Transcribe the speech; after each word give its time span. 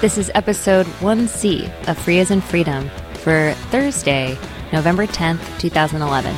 This 0.00 0.16
is 0.16 0.30
episode 0.36 0.86
1C 1.00 1.88
of 1.88 1.98
Free 1.98 2.20
as 2.20 2.30
in 2.30 2.40
Freedom 2.40 2.88
for 3.14 3.52
Thursday, 3.72 4.38
November 4.72 5.08
10th, 5.08 5.58
2011. 5.58 6.36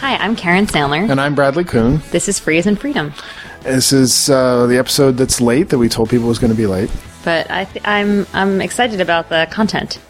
Hi, 0.00 0.16
I'm 0.16 0.34
Karen 0.34 0.64
Sandler. 0.64 1.10
And 1.10 1.20
I'm 1.20 1.34
Bradley 1.34 1.64
Kuhn. 1.64 2.00
This 2.10 2.26
is 2.26 2.38
Free 2.38 2.56
as 2.56 2.66
in 2.66 2.76
Freedom. 2.76 3.12
This 3.62 3.92
is 3.92 4.28
uh, 4.28 4.66
the 4.66 4.76
episode 4.76 5.12
that's 5.16 5.40
late 5.40 5.68
that 5.68 5.78
we 5.78 5.88
told 5.88 6.10
people 6.10 6.26
was 6.26 6.38
going 6.38 6.50
to 6.50 6.56
be 6.56 6.66
late. 6.66 6.90
But 7.24 7.48
I 7.50 7.64
th- 7.64 7.84
I'm 7.86 8.26
I'm 8.32 8.60
excited 8.60 9.00
about 9.00 9.28
the 9.28 9.46
content. 9.50 10.00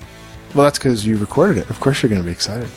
Well, 0.55 0.65
that's 0.65 0.79
because 0.79 1.07
you 1.07 1.19
recorded 1.19 1.59
it. 1.59 1.71
Of 1.71 1.79
course, 1.81 2.03
you're 2.03 2.11
going 2.11 2.23
to 2.23 2.27
be 2.27 2.33
excited. 2.33 2.69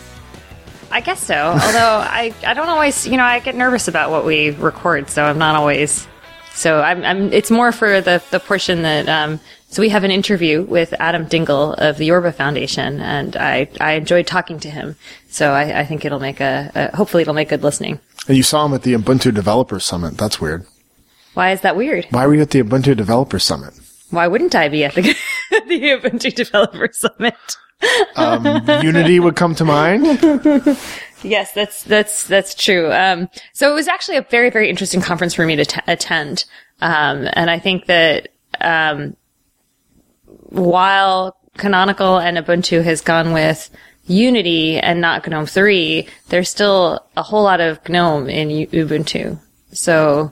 I 0.91 1.01
guess 1.01 1.23
so. 1.23 1.35
Although 1.35 1.57
I, 2.09 2.33
I 2.45 2.53
don't 2.53 2.69
always, 2.69 3.07
you 3.07 3.17
know, 3.17 3.23
I 3.23 3.39
get 3.39 3.55
nervous 3.55 3.87
about 3.87 4.11
what 4.11 4.25
we 4.25 4.51
record, 4.51 5.09
so 5.09 5.23
I'm 5.23 5.37
not 5.37 5.55
always. 5.55 6.07
So 6.53 6.81
I'm, 6.81 7.03
I'm 7.03 7.33
it's 7.33 7.51
more 7.51 7.71
for 7.71 8.01
the 8.01 8.21
the 8.31 8.39
portion 8.39 8.81
that. 8.81 9.07
Um, 9.07 9.39
so 9.67 9.81
we 9.81 9.89
have 9.89 10.05
an 10.05 10.11
interview 10.11 10.61
with 10.63 10.93
Adam 10.99 11.25
Dingle 11.25 11.73
of 11.73 11.97
the 11.97 12.05
Yorba 12.05 12.31
Foundation, 12.31 13.01
and 13.01 13.35
I 13.35 13.67
I 13.81 13.93
enjoyed 13.93 14.27
talking 14.27 14.59
to 14.61 14.69
him. 14.69 14.95
So 15.27 15.51
I, 15.51 15.81
I 15.81 15.85
think 15.85 16.05
it'll 16.05 16.19
make 16.19 16.39
a, 16.39 16.71
a 16.75 16.95
hopefully 16.95 17.21
it'll 17.21 17.33
make 17.33 17.49
good 17.49 17.63
listening. 17.63 17.99
And 18.27 18.37
you 18.37 18.43
saw 18.43 18.65
him 18.65 18.73
at 18.73 18.83
the 18.83 18.93
Ubuntu 18.93 19.33
Developer 19.33 19.79
Summit. 19.79 20.17
That's 20.17 20.41
weird. 20.41 20.65
Why 21.33 21.51
is 21.51 21.61
that 21.61 21.75
weird? 21.75 22.07
Why 22.09 22.25
were 22.25 22.35
you 22.35 22.41
at 22.41 22.51
the 22.51 22.63
Ubuntu 22.63 22.95
Developer 22.95 23.39
Summit? 23.39 23.73
Why 24.09 24.27
wouldn't 24.27 24.55
I 24.55 24.69
be 24.69 24.83
at 24.85 24.95
the 24.95 25.01
the 25.67 25.81
Ubuntu 25.81 26.33
Developer 26.33 26.89
Summit? 26.91 27.35
Um, 28.15 28.45
Unity 28.81 29.19
would 29.19 29.35
come 29.35 29.53
to 29.55 29.65
mind. 29.65 30.05
Yes, 31.21 31.51
that's 31.51 31.83
that's 31.83 32.25
that's 32.25 32.55
true. 32.55 32.91
Um, 32.91 33.29
so 33.53 33.69
it 33.69 33.75
was 33.75 33.87
actually 33.87 34.17
a 34.17 34.21
very 34.21 34.49
very 34.49 34.69
interesting 34.69 35.01
conference 35.01 35.33
for 35.33 35.45
me 35.45 35.55
to 35.57 35.65
t- 35.65 35.81
attend, 35.87 36.45
um, 36.81 37.27
and 37.33 37.49
I 37.49 37.59
think 37.59 37.87
that 37.87 38.29
um, 38.61 39.17
while 40.25 41.35
Canonical 41.57 42.17
and 42.17 42.37
Ubuntu 42.37 42.83
has 42.83 43.01
gone 43.01 43.33
with 43.33 43.69
Unity 44.07 44.79
and 44.79 45.01
not 45.01 45.27
GNOME 45.27 45.47
three, 45.47 46.07
there's 46.29 46.49
still 46.49 47.05
a 47.17 47.23
whole 47.23 47.43
lot 47.43 47.61
of 47.61 47.87
GNOME 47.89 48.29
in 48.29 48.49
Ubuntu. 48.67 49.39
So 49.71 50.31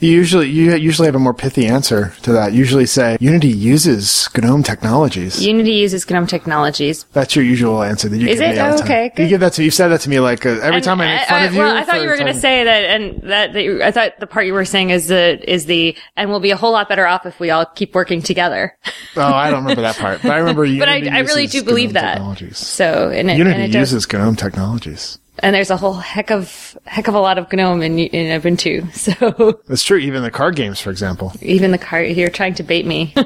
You 0.00 0.10
usually 0.12 0.48
you 0.48 0.74
usually 0.76 1.06
have 1.06 1.16
a 1.16 1.18
more 1.18 1.34
pithy 1.34 1.66
answer 1.66 2.12
to 2.22 2.30
that. 2.32 2.52
You 2.52 2.58
usually 2.60 2.86
say 2.86 3.16
Unity 3.20 3.48
uses 3.48 4.28
GNOME 4.36 4.62
technologies. 4.62 5.44
Unity 5.44 5.72
uses 5.72 6.08
GNOME 6.08 6.28
technologies. 6.28 7.04
That's 7.12 7.34
your 7.34 7.44
usual 7.44 7.82
answer 7.82 8.08
that 8.08 8.16
you 8.16 8.28
Is 8.28 8.38
give 8.38 8.50
it? 8.50 8.52
me 8.54 8.58
all 8.60 8.68
Oh, 8.68 8.72
the 8.72 8.78
time. 8.78 8.86
okay, 8.86 9.12
good. 9.16 9.22
You 9.24 9.28
give 9.30 9.40
that 9.40 9.54
to 9.54 9.64
you 9.64 9.72
said 9.72 9.88
that 9.88 10.00
to 10.02 10.08
me 10.10 10.20
like 10.20 10.46
uh, 10.46 10.50
every 10.50 10.76
And 10.76 10.84
time 10.84 11.00
I 11.00 11.16
make 11.16 11.26
fun 11.28 11.44
of 11.46 11.52
you. 11.52 11.58
Well, 11.58 11.76
I 11.76 11.82
thought 11.82 11.96
for 11.96 12.02
you 12.02 12.08
were 12.08 12.14
going 12.16 12.32
to 12.32 12.40
say 12.40 12.62
that, 12.62 12.84
and 12.84 13.22
that, 13.24 13.52
that 13.54 13.62
you, 13.64 13.82
I 13.82 13.90
thought 13.90 14.20
the 14.20 14.28
part 14.28 14.46
you 14.46 14.52
were 14.52 14.64
saying 14.64 14.90
is 14.90 15.08
the 15.08 15.38
is 15.52 15.66
the, 15.66 15.96
and 16.16 16.30
we'll 16.30 16.38
be 16.38 16.52
a 16.52 16.56
whole 16.56 16.70
lot 16.70 16.88
better 16.88 17.06
off 17.06 17.26
if 17.26 17.40
we 17.40 17.50
all 17.50 17.66
keep 17.66 17.92
working 17.96 18.22
together. 18.22 18.76
Oh, 19.16 19.22
I 19.22 19.50
don't 19.50 19.62
remember 19.62 19.82
that 19.82 19.96
part, 19.96 20.22
but 20.22 20.30
I 20.30 20.36
remember 20.36 20.64
Unity. 20.64 20.78
but 21.06 21.12
I, 21.12 21.16
I 21.16 21.20
really 21.22 21.42
uses 21.42 21.60
do 21.62 21.66
believe 21.66 21.88
GNOME 21.92 21.94
that. 22.04 22.12
Technologies. 22.14 22.58
So, 22.58 23.10
and 23.10 23.28
it, 23.30 23.36
Unity 23.36 23.54
and 23.56 23.64
it 23.64 23.72
does- 23.76 23.92
uses 23.92 24.12
GNOME 24.12 24.36
technologies. 24.36 25.18
And 25.40 25.54
there's 25.54 25.70
a 25.70 25.76
whole 25.76 25.94
heck 25.94 26.30
of 26.30 26.76
heck 26.84 27.08
of 27.08 27.14
a 27.14 27.20
lot 27.20 27.38
of 27.38 27.52
GNOME 27.52 27.82
in 27.82 27.98
in 27.98 28.40
Ubuntu. 28.40 28.86
So 28.94 29.60
That's 29.68 29.84
true. 29.84 29.98
Even 29.98 30.22
the 30.22 30.30
card 30.30 30.56
games, 30.56 30.80
for 30.80 30.90
example. 30.90 31.32
even 31.40 31.70
the 31.70 31.78
card, 31.78 32.08
you're 32.16 32.30
trying 32.30 32.54
to 32.54 32.62
bait 32.62 32.86
me. 32.86 33.14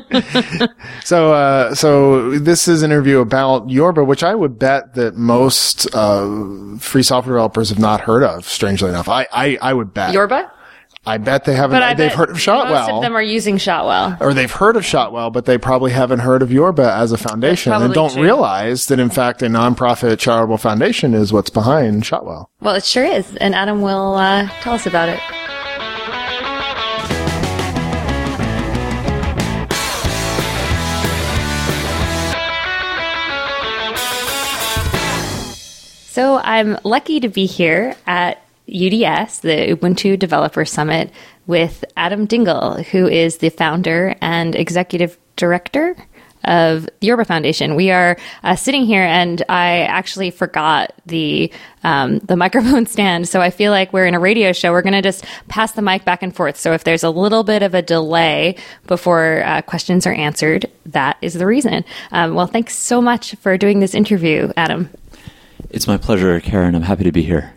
So, 1.05 1.33
uh, 1.33 1.75
so 1.75 2.39
this 2.39 2.69
is 2.69 2.83
an 2.83 2.93
interview 2.93 3.21
about 3.21 3.69
Yorba, 3.71 4.05
which 4.05 4.23
I 4.23 4.35
would 4.35 4.59
bet 4.59 4.95
that 4.95 5.17
most 5.17 5.93
uh, 5.95 6.77
free 6.79 7.03
software 7.03 7.35
developers 7.37 7.71
have 7.71 7.79
not 7.79 8.01
heard 8.01 8.23
of. 8.23 8.47
Strangely 8.49 8.89
enough, 8.89 9.09
I, 9.09 9.27
I, 9.33 9.59
I 9.61 9.73
would 9.75 9.93
bet. 9.93 10.13
Yorba, 10.13 10.51
I 11.05 11.19
bet 11.19 11.45
they 11.45 11.55
haven't. 11.55 11.81
they've 11.81 12.11
bet 12.11 12.13
heard 12.13 12.31
of 12.31 12.41
Shotwell. 12.41 12.75
Most 12.87 12.91
of 12.91 13.03
them 13.03 13.17
are 13.17 13.23
using 13.23 13.57
Shotwell. 13.59 14.17
or 14.21 14.33
they've 14.35 14.51
heard 14.51 14.77
of 14.77 14.85
Shotwell, 14.85 15.31
but 15.31 15.47
they 15.47 15.59
probably 15.59 15.91
haven't 15.91 16.21
heard 16.21 16.43
of 16.43 16.53
Yorba 16.53 16.93
as 16.95 17.11
a 17.11 17.19
foundation, 17.19 17.73
and 17.73 17.93
don't 17.93 18.13
true. 18.13 18.23
realize 18.23 18.87
that 18.87 19.01
in 19.01 19.11
fact 19.11 19.43
a 19.43 19.47
nonprofit 19.47 20.21
charitable 20.21 20.59
foundation 20.59 21.13
is 21.13 21.33
what's 21.33 21.51
behind 21.51 22.07
Shotwell. 22.07 22.51
Well, 22.61 22.77
it 22.77 22.85
sure 22.85 23.05
is, 23.05 23.35
and 23.37 23.53
Adam 23.53 23.81
will 23.83 24.15
uh, 24.15 24.49
tell 24.61 24.75
us 24.75 24.87
about 24.87 25.09
it. 25.09 25.21
So 36.13 36.37
I'm 36.37 36.77
lucky 36.85 37.21
to 37.21 37.29
be 37.29 37.47
here 37.47 37.97
at 38.07 38.43
UDS, 38.73 39.41
the 39.41 39.77
Ubuntu 39.77 40.19
Developer 40.19 40.65
Summit, 40.65 41.11
with 41.47 41.85
Adam 41.97 42.27
Dingle, 42.27 42.83
who 42.85 43.07
is 43.07 43.39
the 43.39 43.51
founder 43.51 44.15
and 44.21 44.55
executive 44.55 45.19
director 45.37 45.97
of 46.45 46.89
the 47.01 47.07
Yorba 47.07 47.25
Foundation. 47.25 47.75
We 47.75 47.91
are 47.91 48.17
uh, 48.43 48.57
sitting 48.57 48.85
here, 48.85 49.03
and 49.03 49.43
I 49.49 49.83
actually 49.83 50.31
forgot 50.31 50.93
the 51.07 51.53
um, 51.85 52.19
the 52.21 52.37
microphone 52.45 52.87
stand, 52.87 53.29
so 53.29 53.41
I 53.41 53.51
feel 53.51 53.71
like 53.71 53.93
we're 53.93 54.07
in 54.07 54.15
a 54.15 54.21
radio 54.21 54.53
show. 54.53 54.73
We're 54.73 54.83
going 54.83 54.93
to 54.95 55.03
just 55.03 55.25
pass 55.49 55.73
the 55.73 55.83
mic 55.83 56.05
back 56.05 56.23
and 56.23 56.35
forth. 56.35 56.57
So 56.57 56.73
if 56.73 56.85
there's 56.85 57.03
a 57.03 57.11
little 57.11 57.45
bit 57.45 57.63
of 57.63 57.75
a 57.75 57.83
delay 57.83 58.57
before 58.87 59.43
uh, 59.45 59.63
questions 59.63 60.07
are 60.07 60.15
answered, 60.15 60.71
that 60.87 61.17
is 61.21 61.35
the 61.35 61.47
reason. 61.47 61.85
Um, 62.11 62.35
well, 62.35 62.47
thanks 62.47 62.77
so 62.77 63.01
much 63.01 63.35
for 63.37 63.57
doing 63.57 63.81
this 63.81 63.95
interview, 63.95 64.53
Adam. 64.57 64.91
It's 65.71 65.87
my 65.87 65.97
pleasure, 65.97 66.39
Karen. 66.41 66.75
I'm 66.75 66.83
happy 66.83 67.05
to 67.05 67.13
be 67.13 67.23
here. 67.23 67.55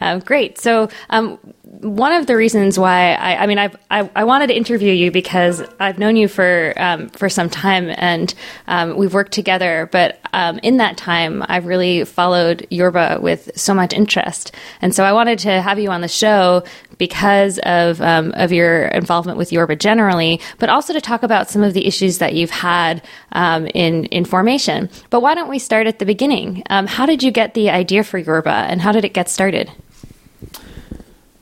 Um, 0.00 0.20
great. 0.20 0.58
So, 0.58 0.88
um, 1.10 1.38
one 1.80 2.12
of 2.12 2.26
the 2.26 2.36
reasons 2.36 2.78
why 2.78 3.14
I, 3.14 3.42
I 3.42 3.46
mean, 3.46 3.58
I've, 3.58 3.76
I, 3.90 4.08
I 4.14 4.24
wanted 4.24 4.48
to 4.48 4.56
interview 4.56 4.92
you 4.92 5.10
because 5.10 5.62
I've 5.80 5.98
known 5.98 6.16
you 6.16 6.28
for 6.28 6.74
um, 6.76 7.08
for 7.10 7.28
some 7.28 7.48
time, 7.48 7.92
and 7.96 8.32
um, 8.66 8.96
we've 8.96 9.14
worked 9.14 9.32
together. 9.32 9.88
But 9.90 10.20
um, 10.32 10.58
in 10.62 10.76
that 10.78 10.96
time, 10.96 11.44
I've 11.48 11.66
really 11.66 12.04
followed 12.04 12.66
Yorba 12.70 13.18
with 13.22 13.50
so 13.56 13.74
much 13.74 13.92
interest, 13.92 14.54
and 14.80 14.94
so 14.94 15.04
I 15.04 15.12
wanted 15.12 15.38
to 15.40 15.62
have 15.62 15.78
you 15.78 15.90
on 15.90 16.02
the 16.02 16.08
show 16.08 16.62
because 16.98 17.58
of 17.60 18.00
um, 18.00 18.32
of 18.36 18.52
your 18.52 18.86
involvement 18.88 19.38
with 19.38 19.52
Yorba 19.52 19.76
generally, 19.76 20.40
but 20.58 20.68
also 20.68 20.92
to 20.92 21.00
talk 21.00 21.22
about 21.22 21.50
some 21.50 21.62
of 21.62 21.74
the 21.74 21.86
issues 21.86 22.18
that 22.18 22.34
you've 22.34 22.50
had 22.50 23.02
in 23.34 24.04
in 24.06 24.24
formation. 24.24 24.90
But 25.10 25.20
why 25.20 25.34
don't 25.34 25.48
we 25.48 25.58
start 25.58 25.86
at 25.86 25.98
the 25.98 26.06
beginning? 26.06 26.62
How 26.68 27.06
did 27.06 27.22
you 27.22 27.30
get 27.30 27.54
the 27.54 27.70
idea 27.70 28.04
for 28.04 28.18
Yorba, 28.18 28.50
and 28.50 28.80
how 28.80 28.92
did 28.92 29.04
it 29.04 29.14
get 29.14 29.28
started? 29.28 29.51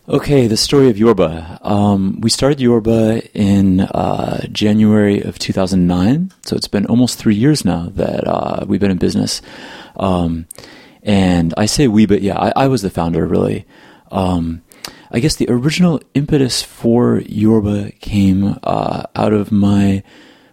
Okay, 0.09 0.49
the 0.49 0.57
story 0.57 0.91
of 0.91 0.99
Yorba. 0.99 1.61
Um, 1.63 2.21
we 2.21 2.29
started 2.31 2.61
Yorba 2.61 3.23
in 3.33 3.83
uh, 3.83 4.45
January 4.51 5.21
of 5.21 5.39
2009, 5.39 6.33
so 6.43 6.57
it's 6.57 6.67
been 6.67 6.87
almost 6.87 7.17
three 7.17 7.37
years 7.37 7.65
now 7.65 7.89
that 7.95 8.27
uh, 8.27 8.65
we've 8.67 8.81
been 8.81 8.91
in 8.91 8.99
business. 8.99 9.41
Um, 9.95 10.49
and 11.05 11.55
I 11.57 11.67
say 11.67 11.87
we, 11.87 12.07
but 12.07 12.23
yeah, 12.23 12.37
I, 12.37 12.65
I 12.65 12.67
was 12.67 12.83
the 12.83 12.91
founder, 12.91 13.25
really. 13.25 13.65
Um, 14.11 14.63
I 15.13 15.21
guess 15.21 15.37
the 15.37 15.49
original 15.49 16.03
impetus 16.15 16.65
for 16.65 17.21
Yorba 17.21 17.93
came 18.01 18.59
uh, 18.65 19.05
out 19.15 19.33
of 19.33 19.53
my 19.53 20.03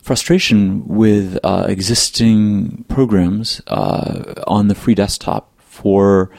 frustration 0.03 0.87
with 0.87 1.39
uh, 1.43 1.65
existing 1.67 2.85
programs 2.87 3.61
uh, 3.65 4.35
on 4.45 4.67
the 4.67 4.75
free 4.75 4.93
desktop 4.93 5.51
for 5.59 6.29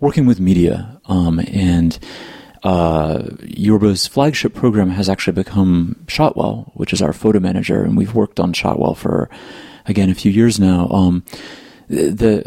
working 0.00 0.26
with 0.26 0.40
media. 0.40 1.00
Um, 1.06 1.38
and 1.40 1.98
uh, 2.62 3.22
Yorba's 3.42 4.06
flagship 4.06 4.54
program 4.54 4.90
has 4.90 5.08
actually 5.08 5.34
become 5.34 6.04
Shotwell, 6.08 6.72
which 6.74 6.92
is 6.92 7.02
our 7.02 7.12
photo 7.12 7.38
manager, 7.38 7.82
and 7.82 7.96
we've 7.96 8.14
worked 8.14 8.40
on 8.40 8.52
Shotwell 8.52 8.94
for 8.94 9.30
again 9.86 10.10
a 10.10 10.14
few 10.14 10.32
years 10.32 10.58
now. 10.58 10.88
Um, 10.88 11.24
the, 11.88 12.44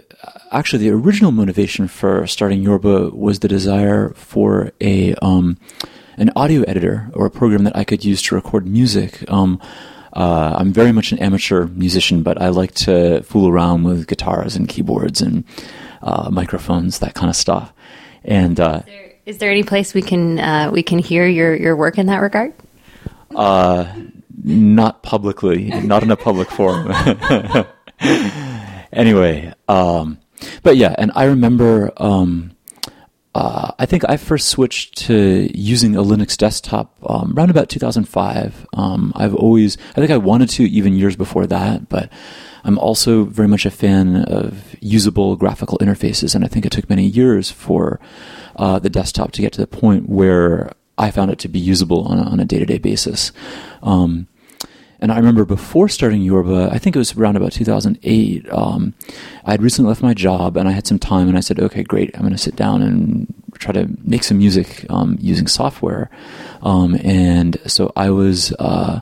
actually 0.51 0.79
the 0.79 0.89
original 0.89 1.31
motivation 1.31 1.87
for 1.87 2.27
starting 2.27 2.61
Yorba 2.61 3.11
was 3.11 3.39
the 3.39 3.47
desire 3.47 4.09
for 4.15 4.71
a 4.81 5.13
um, 5.15 5.57
an 6.17 6.31
audio 6.35 6.63
editor 6.63 7.09
or 7.13 7.25
a 7.25 7.31
program 7.31 7.63
that 7.63 7.77
I 7.77 7.85
could 7.85 8.03
use 8.03 8.21
to 8.23 8.35
record 8.35 8.67
music. 8.67 9.23
Um, 9.31 9.61
uh, 10.11 10.55
I'm 10.57 10.73
very 10.73 10.91
much 10.91 11.11
an 11.11 11.19
amateur 11.19 11.67
musician, 11.67 12.23
but 12.23 12.41
I 12.41 12.49
like 12.49 12.73
to 12.75 13.21
fool 13.23 13.47
around 13.47 13.83
with 13.83 14.07
guitars 14.07 14.55
and 14.55 14.67
keyboards 14.67 15.21
and 15.21 15.45
uh, 16.01 16.29
microphones, 16.31 16.99
that 16.99 17.13
kind 17.13 17.29
of 17.29 17.35
stuff. 17.35 17.73
And 18.23 18.59
uh, 18.59 18.81
Is 19.25 19.37
there 19.37 19.51
any 19.51 19.63
place 19.63 19.93
we 19.93 20.01
can 20.01 20.39
uh, 20.39 20.71
we 20.71 20.83
can 20.83 20.99
hear 20.99 21.27
your, 21.27 21.55
your 21.55 21.75
work 21.75 21.97
in 21.97 22.07
that 22.07 22.21
regard? 22.21 22.53
uh, 23.35 23.93
not 24.43 25.03
publicly, 25.03 25.69
not 25.83 26.03
in 26.03 26.11
a 26.11 26.15
public 26.15 26.49
forum. 26.49 26.91
anyway, 28.93 29.53
um, 29.67 30.19
but 30.63 30.77
yeah, 30.77 30.95
and 30.97 31.11
I 31.15 31.25
remember 31.25 31.91
um, 31.97 32.55
uh, 33.35 33.71
I 33.77 33.85
think 33.85 34.03
I 34.09 34.17
first 34.17 34.49
switched 34.49 34.97
to 35.07 35.49
using 35.53 35.95
a 35.95 36.01
Linux 36.01 36.35
desktop 36.35 36.97
um, 37.03 37.33
around 37.37 37.49
about 37.49 37.69
2005. 37.69 38.65
Um, 38.73 39.13
I've 39.15 39.35
always, 39.35 39.77
I 39.91 39.93
think 39.93 40.11
I 40.11 40.17
wanted 40.17 40.49
to 40.51 40.63
even 40.63 40.93
years 40.95 41.15
before 41.15 41.45
that, 41.47 41.89
but 41.89 42.11
I'm 42.63 42.77
also 42.77 43.23
very 43.25 43.47
much 43.47 43.65
a 43.65 43.71
fan 43.71 44.23
of 44.25 44.75
usable 44.81 45.35
graphical 45.35 45.77
interfaces, 45.79 46.35
and 46.35 46.43
I 46.43 46.47
think 46.47 46.65
it 46.65 46.71
took 46.71 46.89
many 46.89 47.05
years 47.05 47.51
for 47.51 47.99
uh, 48.55 48.79
the 48.79 48.89
desktop 48.89 49.31
to 49.33 49.41
get 49.41 49.53
to 49.53 49.61
the 49.61 49.67
point 49.67 50.09
where 50.09 50.71
I 50.97 51.11
found 51.11 51.31
it 51.31 51.39
to 51.39 51.47
be 51.47 51.59
usable 51.59 52.03
on 52.03 52.39
a, 52.39 52.45
day 52.45 52.59
to 52.59 52.65
day 52.65 52.77
basis. 52.77 53.31
Um, 53.81 54.27
and 55.01 55.13
I 55.13 55.17
remember 55.17 55.45
before 55.45 55.87
starting 55.87 56.21
Yorba, 56.21 56.69
I 56.73 56.77
think 56.77 56.95
it 56.95 56.99
was 56.99 57.15
around 57.15 57.37
about 57.37 57.53
2008. 57.53 58.51
Um, 58.51 58.93
I 59.45 59.51
had 59.51 59.63
recently 59.63 59.87
left 59.87 60.01
my 60.01 60.13
job 60.13 60.57
and 60.57 60.67
I 60.67 60.73
had 60.73 60.85
some 60.85 60.99
time, 60.99 61.29
and 61.29 61.37
I 61.37 61.39
said, 61.39 61.59
"Okay, 61.59 61.83
great. 61.83 62.11
I'm 62.15 62.21
going 62.21 62.33
to 62.33 62.37
sit 62.37 62.57
down 62.57 62.81
and 62.81 63.33
try 63.57 63.71
to 63.71 63.87
make 64.03 64.23
some 64.23 64.37
music 64.37 64.85
um, 64.89 65.17
using 65.21 65.47
software." 65.47 66.09
Um, 66.61 66.95
and 67.01 67.57
so 67.65 67.93
I 67.95 68.09
was 68.09 68.51
uh, 68.59 68.99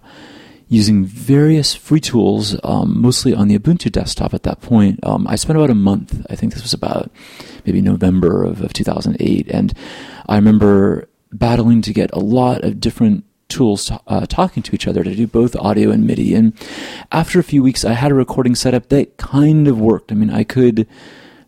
using 0.70 1.06
various 1.06 1.74
free 1.74 2.00
tools, 2.00 2.58
um, 2.64 3.02
mostly 3.02 3.34
on 3.34 3.48
the 3.48 3.58
Ubuntu 3.58 3.92
desktop. 3.92 4.34
At 4.34 4.44
that 4.44 4.62
point, 4.62 5.00
um, 5.04 5.28
I 5.28 5.36
spent 5.36 5.58
about 5.58 5.70
a 5.70 5.76
month. 5.76 6.26
I 6.30 6.36
think 6.36 6.54
this 6.54 6.64
was 6.64 6.74
about 6.74 7.10
maybe 7.66 7.82
November 7.82 8.44
of, 8.44 8.62
of 8.62 8.74
2008, 8.74 9.48
and 9.50 9.74
I 10.28 10.36
remember 10.36 11.08
battling 11.32 11.82
to 11.84 11.94
get 11.94 12.10
a 12.14 12.20
lot 12.20 12.64
of 12.64 12.80
different 12.80 13.24
tools 13.50 13.92
uh, 14.08 14.26
talking 14.26 14.62
to 14.64 14.76
each 14.76 14.88
other 14.88 15.04
to 15.04 15.16
do 15.16 15.28
both 15.28 15.56
audio 15.56 15.90
and 15.92 16.06
MIDI. 16.06 16.36
And 16.36 16.54
after 17.12 17.40
a 17.40 17.44
few 17.44 17.64
weeks, 17.64 17.86
I 17.86 17.94
had 17.94 18.12
a 18.12 18.16
recording 18.16 18.56
setup 18.56 18.90
that 18.90 19.18
kind 19.18 19.68
of 19.68 19.80
worked. 19.80 20.12
I 20.12 20.16
mean, 20.16 20.30
I 20.30 20.44
could, 20.44 20.88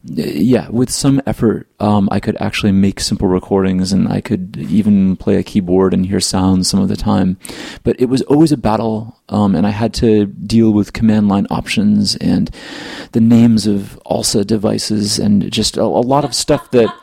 yeah, 0.03 0.69
with 0.69 0.89
some 0.89 1.21
effort, 1.25 1.67
um, 1.79 2.07
I 2.11 2.19
could 2.21 2.37
actually 2.39 2.71
make 2.71 3.01
simple 3.01 3.27
recordings 3.27 3.91
and 3.91 4.07
I 4.07 4.21
could 4.21 4.55
even 4.57 5.17
play 5.17 5.35
a 5.35 5.43
keyboard 5.43 5.93
and 5.93 6.05
hear 6.05 6.21
sounds 6.21 6.69
some 6.69 6.79
of 6.79 6.87
the 6.87 6.95
time. 6.95 7.37
But 7.83 7.99
it 7.99 8.05
was 8.05 8.21
always 8.23 8.53
a 8.53 8.57
battle, 8.57 9.19
um, 9.27 9.55
and 9.55 9.67
I 9.67 9.71
had 9.71 9.93
to 9.95 10.25
deal 10.25 10.71
with 10.71 10.93
command 10.93 11.27
line 11.27 11.47
options 11.49 12.15
and 12.15 12.49
the 13.11 13.19
names 13.19 13.67
of 13.67 13.99
ALSA 14.05 14.45
devices 14.45 15.19
and 15.19 15.51
just 15.51 15.75
a, 15.75 15.83
a 15.83 15.83
lot 15.83 16.23
of 16.23 16.33
stuff 16.33 16.71
that. 16.71 16.93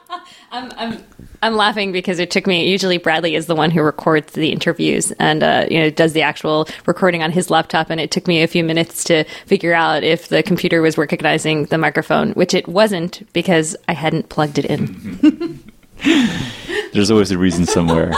I'm, 0.56 0.72
I'm 0.76 1.04
I'm 1.42 1.54
laughing 1.54 1.92
because 1.92 2.18
it 2.18 2.30
took 2.30 2.46
me. 2.46 2.68
Usually, 2.68 2.98
Bradley 2.98 3.34
is 3.34 3.46
the 3.46 3.54
one 3.54 3.70
who 3.70 3.82
records 3.82 4.32
the 4.32 4.50
interviews 4.50 5.12
and 5.12 5.42
uh, 5.42 5.66
you 5.70 5.78
know 5.78 5.90
does 5.90 6.12
the 6.12 6.22
actual 6.22 6.66
recording 6.86 7.22
on 7.22 7.30
his 7.30 7.50
laptop, 7.50 7.90
and 7.90 8.00
it 8.00 8.10
took 8.10 8.26
me 8.26 8.42
a 8.42 8.46
few 8.46 8.64
minutes 8.64 9.04
to 9.04 9.24
figure 9.44 9.74
out 9.74 10.02
if 10.02 10.28
the 10.28 10.42
computer 10.42 10.80
was 10.80 10.96
recognizing 10.96 11.66
the 11.66 11.78
microphone, 11.78 12.32
which 12.32 12.54
it 12.54 12.66
wasn't 12.66 13.30
because 13.32 13.76
I 13.86 13.92
hadn't 13.92 14.30
plugged 14.30 14.58
it 14.58 14.64
in. 14.64 15.62
There's 16.92 17.10
always 17.10 17.30
a 17.30 17.38
reason 17.38 17.66
somewhere. 17.66 18.12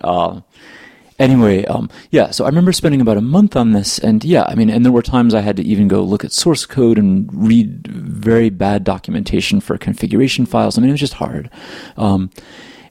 Uh, 0.00 0.40
Anyway, 1.24 1.64
um, 1.64 1.88
yeah, 2.10 2.30
so 2.30 2.44
I 2.44 2.48
remember 2.48 2.70
spending 2.70 3.00
about 3.00 3.16
a 3.16 3.22
month 3.22 3.56
on 3.56 3.72
this, 3.72 3.98
and 3.98 4.22
yeah, 4.22 4.44
I 4.46 4.54
mean, 4.54 4.68
and 4.68 4.84
there 4.84 4.92
were 4.92 5.00
times 5.00 5.32
I 5.32 5.40
had 5.40 5.56
to 5.56 5.62
even 5.62 5.88
go 5.88 6.02
look 6.02 6.22
at 6.22 6.32
source 6.32 6.66
code 6.66 6.98
and 6.98 7.28
read 7.32 7.86
very 7.86 8.50
bad 8.50 8.84
documentation 8.84 9.60
for 9.60 9.78
configuration 9.78 10.44
files. 10.44 10.76
I 10.76 10.82
mean, 10.82 10.90
it 10.90 10.92
was 10.92 11.00
just 11.00 11.14
hard. 11.14 11.48
Um, 11.96 12.28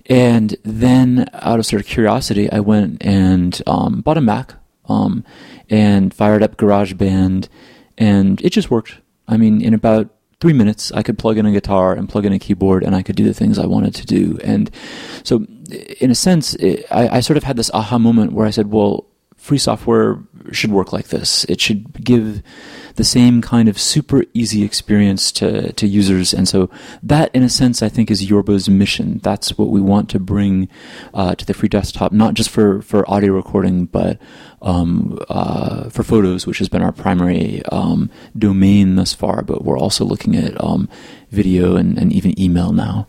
and 0.08 0.56
then, 0.64 1.30
out 1.34 1.60
of 1.60 1.68
sort 1.68 1.82
of 1.82 1.88
curiosity, 1.88 2.52
I 2.52 2.60
went 2.60 3.06
and 3.06 3.62
um, 3.68 4.02
bought 4.02 4.18
a 4.18 4.22
Mac 4.22 4.56
um, 4.90 5.24
and 5.70 6.12
fired 6.12 6.42
up 6.42 6.58
GarageBand, 6.58 7.50
and 8.00 8.42
it 8.42 8.50
just 8.50 8.72
worked. 8.72 8.98
I 9.28 9.38
mean, 9.38 9.62
in 9.62 9.76
about 9.76 10.10
three 10.44 10.52
minutes, 10.52 10.92
I 10.92 11.04
could 11.04 11.18
plug 11.18 11.38
in 11.38 11.46
a 11.46 11.54
guitar 11.54 11.94
and 11.94 12.10
plug 12.10 12.26
in 12.26 12.34
a 12.34 12.38
keyboard, 12.38 12.84
and 12.84 12.94
I 12.94 13.02
could 13.02 13.16
do 13.16 13.24
the 13.24 13.34
things 13.34 13.58
I 13.58 13.66
wanted 13.66 13.96
to 13.96 14.06
do. 14.06 14.38
And 14.44 14.70
so, 15.24 15.46
in 16.02 16.12
a 16.12 16.16
sense, 16.16 16.54
it, 16.56 16.86
I, 16.92 17.08
I 17.08 17.20
sort 17.22 17.38
of 17.38 17.44
had 17.44 17.56
this 17.56 17.72
aha 17.74 17.98
moment 17.98 18.34
where 18.34 18.46
I 18.46 18.50
said, 18.50 18.70
well, 18.70 19.06
free 19.38 19.58
software 19.58 20.20
should 20.52 20.70
work 20.70 20.92
like 20.92 21.08
this. 21.08 21.46
It 21.46 21.62
should 21.62 22.04
give 22.04 22.44
the 22.96 23.04
same 23.04 23.42
kind 23.42 23.68
of 23.68 23.80
super 23.80 24.24
easy 24.34 24.64
experience 24.64 25.32
to, 25.34 25.74
to 25.74 25.88
users. 25.88 26.34
And 26.34 26.48
so 26.48 26.70
that, 27.02 27.34
in 27.34 27.44
a 27.44 27.50
sense, 27.50 27.82
I 27.82 27.90
think 27.90 28.12
is 28.12 28.26
Yorba's 28.26 28.70
mission. 28.70 29.20
That's 29.24 29.58
what 29.58 29.70
we 29.70 29.82
want 29.82 30.10
to 30.12 30.20
bring 30.20 30.70
uh, 31.14 31.36
to 31.36 31.46
the 31.46 31.54
free 31.54 31.70
desktop, 31.70 32.12
not 32.12 32.36
just 32.36 32.50
for, 32.50 32.82
for 32.82 33.10
audio 33.10 33.34
recording, 33.34 33.86
but 33.86 34.20
um, 34.62 35.20
uh, 35.30 35.90
for 35.90 36.04
photos, 36.04 36.46
which 36.46 36.60
has 36.60 36.70
been 36.70 36.82
our 36.82 36.92
primary 36.92 37.64
um, 37.72 38.10
domain 38.38 38.96
thus 38.96 39.14
far. 39.14 39.42
But 39.42 39.64
we're 39.64 39.80
also 39.80 40.06
looking 40.06 40.36
at 40.36 40.62
um, 40.64 40.88
video 41.32 41.76
and, 41.76 41.98
and 41.98 42.14
even 42.14 42.40
email 42.40 42.72
now. 42.72 43.08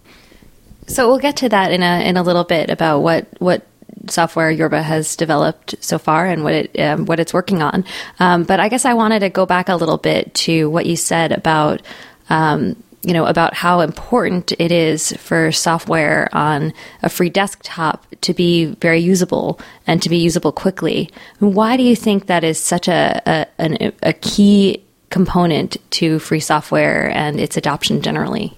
So 0.87 1.09
we'll 1.09 1.19
get 1.19 1.37
to 1.39 1.49
that 1.49 1.73
in 1.73 1.83
a 1.83 2.07
in 2.07 2.17
a 2.17 2.23
little 2.23 2.45
bit 2.45 2.69
about 2.69 3.01
what 3.01 3.27
what 3.39 3.67
software 4.09 4.51
Yorba 4.51 4.83
has 4.83 5.17
developed 5.17 5.75
so 5.81 5.99
far 5.99 6.27
and 6.27 6.45
what 6.45 6.55
it 6.55 6.81
um, 6.81 7.07
what 7.07 7.21
it's 7.21 7.35
working 7.35 7.63
on. 7.63 7.85
Um, 8.21 8.45
but 8.45 8.61
I 8.61 8.69
guess 8.69 8.85
I 8.85 8.95
wanted 8.95 9.21
to 9.21 9.31
go 9.31 9.47
back 9.47 9.69
a 9.69 9.77
little 9.77 9.99
bit 9.99 10.35
to 10.35 10.69
what 10.71 10.87
you 10.87 10.97
said 10.97 11.33
about. 11.33 11.83
Um, 12.31 12.77
you 13.03 13.13
know 13.13 13.27
about 13.27 13.53
how 13.53 13.81
important 13.81 14.53
it 14.59 14.73
is 14.73 15.13
for 15.19 15.53
software 15.53 16.27
on 16.33 16.73
a 17.03 17.11
free 17.11 17.29
desktop 17.29 18.07
to 18.23 18.33
be 18.33 18.65
very 18.65 19.01
usable 19.01 19.61
and 19.87 20.01
to 20.01 20.09
be 20.09 20.17
usable 20.17 20.53
quickly. 20.53 21.11
Why 21.39 21.77
do 21.77 21.83
you 21.83 21.95
think 21.97 22.27
that 22.27 22.45
is 22.45 22.59
such 22.59 22.89
a 22.89 23.21
a, 23.27 23.47
an, 23.59 23.93
a 24.03 24.15
key 24.15 24.83
component 25.11 25.77
to 25.91 26.19
free 26.19 26.41
software 26.41 27.11
and 27.11 27.39
its 27.39 27.59
adoption 27.59 28.01
generally? 28.01 28.57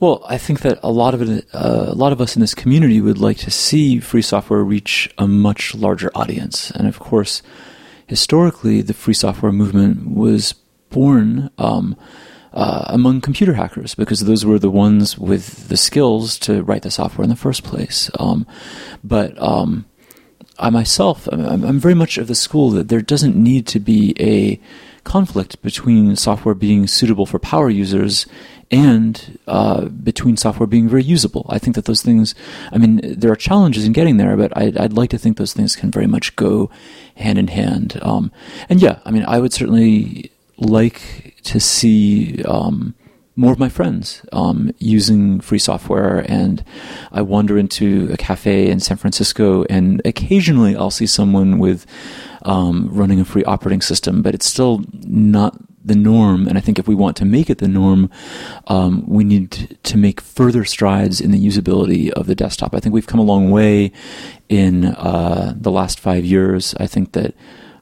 Well, 0.00 0.24
I 0.28 0.38
think 0.38 0.60
that 0.60 0.78
a 0.82 0.92
lot 0.92 1.14
of 1.14 1.22
it, 1.22 1.46
uh, 1.52 1.86
a 1.88 1.94
lot 1.94 2.12
of 2.12 2.20
us 2.20 2.36
in 2.36 2.40
this 2.40 2.54
community 2.54 3.00
would 3.00 3.18
like 3.18 3.38
to 3.38 3.50
see 3.50 3.98
free 3.98 4.22
software 4.22 4.62
reach 4.62 5.12
a 5.18 5.26
much 5.26 5.74
larger 5.74 6.10
audience, 6.14 6.70
and 6.70 6.86
of 6.86 7.00
course, 7.00 7.42
historically, 8.06 8.80
the 8.80 8.94
free 8.94 9.14
software 9.14 9.50
movement 9.50 10.08
was 10.08 10.52
born 10.90 11.50
um, 11.58 11.96
uh, 12.52 12.84
among 12.86 13.20
computer 13.20 13.54
hackers 13.54 13.96
because 13.96 14.20
those 14.20 14.44
were 14.44 14.58
the 14.58 14.70
ones 14.70 15.18
with 15.18 15.68
the 15.68 15.76
skills 15.76 16.38
to 16.38 16.62
write 16.62 16.82
the 16.82 16.90
software 16.92 17.24
in 17.24 17.30
the 17.30 17.36
first 17.36 17.64
place. 17.64 18.08
Um, 18.20 18.46
but 19.02 19.40
um, 19.42 19.84
I 20.60 20.70
myself, 20.70 21.28
I'm, 21.32 21.64
I'm 21.64 21.80
very 21.80 21.94
much 21.94 22.18
of 22.18 22.28
the 22.28 22.34
school 22.36 22.70
that 22.70 22.88
there 22.88 23.02
doesn't 23.02 23.36
need 23.36 23.66
to 23.68 23.80
be 23.80 24.14
a 24.20 24.60
conflict 25.08 25.62
between 25.62 26.16
software 26.16 26.54
being 26.54 26.86
suitable 26.86 27.26
for 27.26 27.38
power 27.38 27.70
users 27.70 28.26
and 28.70 29.38
uh, 29.46 29.86
between 29.86 30.36
software 30.36 30.66
being 30.66 30.88
very 30.88 31.02
usable. 31.02 31.46
I 31.48 31.58
think 31.58 31.74
that 31.76 31.86
those 31.86 32.02
things, 32.02 32.34
I 32.70 32.78
mean, 32.78 33.00
there 33.02 33.32
are 33.32 33.36
challenges 33.36 33.86
in 33.86 33.92
getting 33.92 34.18
there, 34.18 34.36
but 34.36 34.54
I'd, 34.54 34.76
I'd 34.76 34.92
like 34.92 35.10
to 35.10 35.18
think 35.18 35.36
those 35.38 35.54
things 35.54 35.76
can 35.76 35.90
very 35.90 36.06
much 36.06 36.36
go 36.36 36.70
hand 37.16 37.38
in 37.38 37.48
hand. 37.48 37.98
Um, 38.02 38.30
and 38.68 38.82
yeah, 38.82 38.98
I 39.06 39.10
mean, 39.10 39.24
I 39.26 39.40
would 39.40 39.54
certainly 39.54 40.30
like 40.58 41.36
to 41.44 41.58
see 41.58 42.42
um, 42.44 42.94
more 43.36 43.52
of 43.52 43.58
my 43.58 43.68
friends 43.68 44.22
um, 44.32 44.74
using 44.78 45.40
free 45.40 45.60
software. 45.60 46.18
And 46.28 46.62
I 47.12 47.22
wander 47.22 47.56
into 47.56 48.10
a 48.12 48.16
cafe 48.16 48.68
in 48.68 48.80
San 48.80 48.96
Francisco, 48.98 49.64
and 49.70 50.02
occasionally 50.04 50.76
I'll 50.76 50.90
see 50.90 51.06
someone 51.06 51.58
with 51.58 51.86
um, 52.42 52.88
running 52.92 53.20
a 53.20 53.24
free 53.24 53.44
operating 53.44 53.80
system, 53.80 54.22
but 54.22 54.34
it's 54.34 54.46
still 54.46 54.84
not 55.04 55.56
the 55.84 55.94
norm. 55.96 56.46
And 56.46 56.58
I 56.58 56.60
think 56.60 56.78
if 56.78 56.86
we 56.86 56.94
want 56.94 57.16
to 57.16 57.24
make 57.24 57.50
it 57.50 57.58
the 57.58 57.68
norm, 57.68 58.10
um, 58.66 59.04
we 59.08 59.24
need 59.24 59.78
to 59.84 59.96
make 59.96 60.20
further 60.20 60.64
strides 60.64 61.20
in 61.20 61.30
the 61.30 61.44
usability 61.44 62.10
of 62.10 62.26
the 62.26 62.34
desktop. 62.34 62.74
I 62.74 62.80
think 62.80 62.94
we've 62.94 63.06
come 63.06 63.20
a 63.20 63.24
long 63.24 63.50
way 63.50 63.92
in 64.48 64.84
uh, 64.84 65.54
the 65.56 65.70
last 65.70 65.98
five 65.98 66.24
years. 66.24 66.74
I 66.78 66.86
think 66.86 67.12
that 67.12 67.34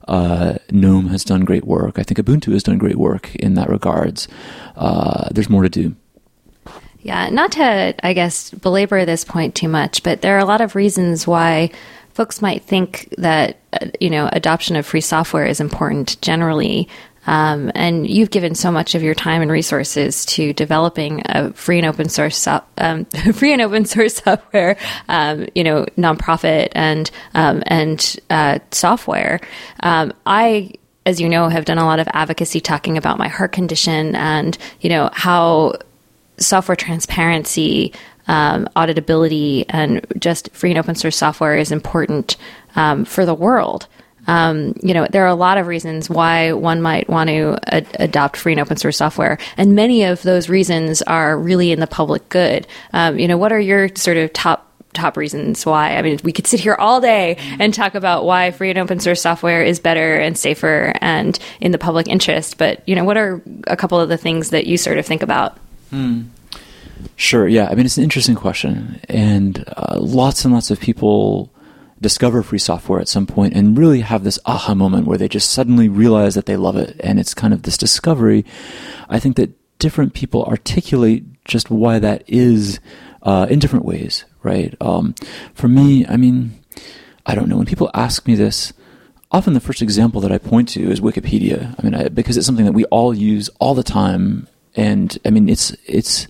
uh, 0.08 0.54
GNOME 0.70 1.08
has 1.08 1.24
done 1.24 1.44
great 1.44 1.64
work. 1.64 1.98
I 1.98 2.02
think 2.02 2.18
Ubuntu 2.18 2.52
has 2.52 2.62
done 2.62 2.78
great 2.78 2.96
work 2.96 3.34
in 3.36 3.54
that 3.54 3.68
regards. 3.68 4.28
Uh, 4.76 5.28
there's 5.32 5.50
more 5.50 5.62
to 5.62 5.68
do. 5.68 5.96
Yeah, 7.00 7.28
not 7.28 7.52
to, 7.52 7.94
I 8.04 8.12
guess, 8.14 8.50
belabor 8.50 9.04
this 9.04 9.24
point 9.24 9.54
too 9.54 9.68
much, 9.68 10.02
but 10.02 10.22
there 10.22 10.34
are 10.36 10.40
a 10.40 10.44
lot 10.44 10.60
of 10.60 10.74
reasons 10.74 11.26
why 11.26 11.70
folks 12.16 12.40
might 12.40 12.64
think 12.64 13.12
that, 13.18 13.58
uh, 13.74 13.88
you 14.00 14.08
know, 14.08 14.26
adoption 14.32 14.74
of 14.74 14.86
free 14.86 15.02
software 15.02 15.44
is 15.44 15.60
important 15.60 16.18
generally. 16.22 16.88
Um, 17.26 17.70
and 17.74 18.08
you've 18.08 18.30
given 18.30 18.54
so 18.54 18.72
much 18.72 18.94
of 18.94 19.02
your 19.02 19.14
time 19.14 19.42
and 19.42 19.50
resources 19.50 20.24
to 20.26 20.54
developing 20.54 21.20
a 21.26 21.52
free 21.52 21.76
and 21.78 21.86
open 21.86 22.08
source, 22.08 22.38
so- 22.38 22.64
um, 22.78 23.04
free 23.34 23.52
and 23.52 23.60
open 23.60 23.84
source 23.84 24.14
software, 24.14 24.78
um, 25.10 25.46
you 25.54 25.62
know, 25.62 25.84
nonprofit 25.98 26.68
and 26.72 27.10
um, 27.34 27.62
and 27.66 28.16
uh, 28.30 28.60
software. 28.70 29.38
Um, 29.80 30.14
I 30.24 30.72
as 31.04 31.20
you 31.20 31.28
know, 31.28 31.48
have 31.48 31.66
done 31.66 31.78
a 31.78 31.84
lot 31.84 32.00
of 32.00 32.08
advocacy 32.14 32.60
talking 32.60 32.96
about 32.96 33.18
my 33.18 33.28
heart 33.28 33.52
condition 33.52 34.16
and, 34.16 34.58
you 34.80 34.88
know, 34.88 35.08
how 35.12 35.74
software 36.38 36.74
transparency, 36.74 37.92
um, 38.28 38.68
auditability, 38.76 39.64
and 39.68 40.06
just 40.18 40.50
free 40.52 40.70
and 40.70 40.78
open 40.78 40.94
source 40.94 41.16
software 41.16 41.56
is 41.56 41.72
important 41.72 42.36
um, 42.74 43.04
for 43.04 43.24
the 43.24 43.34
world. 43.34 43.86
um, 44.26 44.74
you 44.82 44.92
know, 44.92 45.06
there 45.10 45.24
are 45.24 45.28
a 45.28 45.34
lot 45.34 45.56
of 45.58 45.66
reasons 45.66 46.10
why 46.10 46.52
one 46.52 46.82
might 46.82 47.08
want 47.08 47.28
to 47.28 47.56
ad- 47.72 47.86
adopt 48.00 48.36
free 48.36 48.52
and 48.52 48.60
open 48.60 48.76
source 48.76 48.96
software, 48.96 49.38
and 49.56 49.74
many 49.74 50.04
of 50.04 50.22
those 50.22 50.48
reasons 50.48 51.02
are 51.02 51.38
really 51.38 51.70
in 51.72 51.80
the 51.80 51.86
public 51.86 52.28
good. 52.28 52.66
Um, 52.92 53.18
you 53.18 53.28
know, 53.28 53.38
what 53.38 53.52
are 53.52 53.60
your 53.60 53.88
sort 53.94 54.16
of 54.16 54.32
top 54.32 54.64
top 54.92 55.16
reasons 55.18 55.66
why. 55.66 55.94
I 55.96 56.00
mean, 56.00 56.18
we 56.24 56.32
could 56.32 56.46
sit 56.46 56.58
here 56.58 56.74
all 56.74 57.02
day 57.02 57.36
and 57.58 57.72
talk 57.74 57.94
about 57.94 58.24
why 58.24 58.50
free 58.50 58.70
and 58.70 58.78
open 58.78 58.98
source 58.98 59.20
software 59.20 59.62
is 59.62 59.78
better 59.78 60.16
and 60.16 60.38
safer 60.38 60.94
and 61.02 61.38
in 61.60 61.70
the 61.70 61.78
public 61.78 62.08
interest. 62.08 62.56
But 62.56 62.82
you 62.88 62.96
know, 62.96 63.04
what 63.04 63.18
are 63.18 63.42
a 63.66 63.76
couple 63.76 64.00
of 64.00 64.08
the 64.08 64.16
things 64.16 64.50
that 64.50 64.66
you 64.66 64.78
sort 64.78 64.96
of 64.96 65.04
think 65.04 65.22
about? 65.22 65.58
Hmm. 65.90 66.22
Sure. 67.16 67.46
Yeah. 67.48 67.68
I 67.70 67.74
mean, 67.74 67.86
it's 67.86 67.96
an 67.96 68.04
interesting 68.04 68.34
question, 68.34 69.00
and 69.08 69.64
uh, 69.76 69.98
lots 69.98 70.44
and 70.44 70.52
lots 70.52 70.70
of 70.70 70.80
people 70.80 71.52
discover 72.00 72.42
free 72.42 72.58
software 72.58 73.00
at 73.00 73.08
some 73.08 73.26
point 73.26 73.54
and 73.54 73.78
really 73.78 74.02
have 74.02 74.22
this 74.22 74.38
aha 74.44 74.74
moment 74.74 75.06
where 75.06 75.16
they 75.16 75.28
just 75.28 75.50
suddenly 75.50 75.88
realize 75.88 76.34
that 76.34 76.46
they 76.46 76.56
love 76.56 76.76
it, 76.76 76.96
and 77.00 77.18
it's 77.18 77.34
kind 77.34 77.54
of 77.54 77.62
this 77.62 77.78
discovery. 77.78 78.44
I 79.08 79.18
think 79.18 79.36
that 79.36 79.50
different 79.78 80.14
people 80.14 80.44
articulate 80.44 81.24
just 81.44 81.70
why 81.70 81.98
that 81.98 82.22
is 82.26 82.80
uh, 83.22 83.46
in 83.48 83.58
different 83.58 83.84
ways, 83.84 84.24
right? 84.42 84.74
Um, 84.80 85.14
for 85.54 85.68
me, 85.68 86.06
I 86.06 86.16
mean, 86.16 86.58
I 87.24 87.34
don't 87.34 87.48
know. 87.48 87.56
When 87.56 87.66
people 87.66 87.90
ask 87.94 88.26
me 88.26 88.34
this, 88.34 88.72
often 89.32 89.54
the 89.54 89.60
first 89.60 89.82
example 89.82 90.20
that 90.20 90.32
I 90.32 90.38
point 90.38 90.68
to 90.70 90.90
is 90.90 91.00
Wikipedia. 91.00 91.74
I 91.78 91.82
mean, 91.82 91.94
I, 91.94 92.08
because 92.08 92.36
it's 92.36 92.46
something 92.46 92.64
that 92.66 92.72
we 92.72 92.84
all 92.86 93.14
use 93.14 93.48
all 93.58 93.74
the 93.74 93.82
time, 93.82 94.48
and 94.74 95.16
I 95.24 95.30
mean, 95.30 95.48
it's 95.48 95.74
it's 95.86 96.28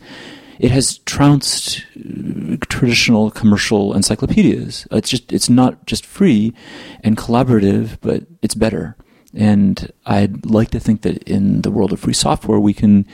it 0.58 0.70
has 0.70 0.98
trounced 0.98 1.84
uh, 1.96 2.56
traditional 2.68 3.30
commercial 3.30 3.94
encyclopedias. 3.94 4.86
It's 4.90 5.10
just 5.10 5.32
it's 5.32 5.48
not 5.48 5.86
just 5.86 6.06
free 6.06 6.54
and 7.02 7.16
collaborative, 7.16 7.98
but 8.00 8.24
it's 8.42 8.54
better. 8.54 8.96
And 9.34 9.92
I'd 10.06 10.46
like 10.46 10.70
to 10.70 10.80
think 10.80 11.02
that 11.02 11.22
in 11.24 11.62
the 11.62 11.70
world 11.70 11.92
of 11.92 12.00
free 12.00 12.14
software, 12.14 12.58
we 12.58 12.72
can 12.72 13.06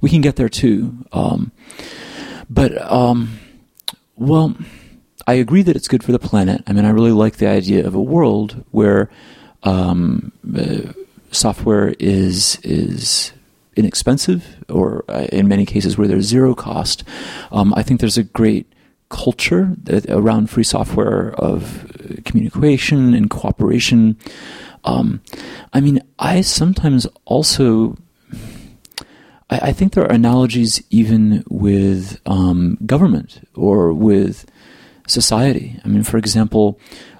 we 0.00 0.10
can 0.10 0.20
get 0.20 0.36
there 0.36 0.48
too. 0.48 1.06
Um, 1.12 1.52
but 2.48 2.80
um, 2.90 3.38
well, 4.16 4.56
I 5.26 5.34
agree 5.34 5.62
that 5.62 5.76
it's 5.76 5.88
good 5.88 6.02
for 6.02 6.12
the 6.12 6.18
planet. 6.18 6.62
I 6.66 6.72
mean, 6.72 6.84
I 6.84 6.90
really 6.90 7.12
like 7.12 7.36
the 7.36 7.48
idea 7.48 7.86
of 7.86 7.94
a 7.94 8.02
world 8.02 8.64
where 8.70 9.10
um, 9.62 10.32
uh, 10.56 10.92
software 11.30 11.94
is 11.98 12.58
is 12.62 13.32
inexpensive, 13.76 14.62
or 14.68 15.04
uh, 15.08 15.26
in 15.32 15.48
many 15.48 15.64
cases 15.64 15.96
where 15.96 16.08
there's 16.08 16.26
zero 16.26 16.54
cost. 16.54 17.04
Um, 17.52 17.72
I 17.74 17.82
think 17.82 18.00
there's 18.00 18.18
a 18.18 18.24
great 18.24 18.72
culture 19.08 19.76
around 20.08 20.50
free 20.50 20.64
software 20.64 21.32
of 21.34 21.84
uh, 21.84 22.20
communication 22.24 23.14
and 23.14 23.28
cooperation. 23.28 24.16
Um, 24.84 25.20
I 25.72 25.80
mean, 25.80 26.00
I 26.18 26.40
sometimes 26.40 27.06
also. 27.24 27.96
I, 29.50 29.58
I 29.68 29.72
think 29.72 29.92
there 29.92 30.04
are 30.04 30.12
analogies 30.12 30.82
even 30.90 31.44
with 31.50 32.20
um, 32.26 32.78
government 32.86 33.46
or 33.54 33.92
with 33.92 34.46
society. 35.06 35.78
I 35.84 35.88
mean, 35.88 36.04
for 36.04 36.16
example, 36.16 36.78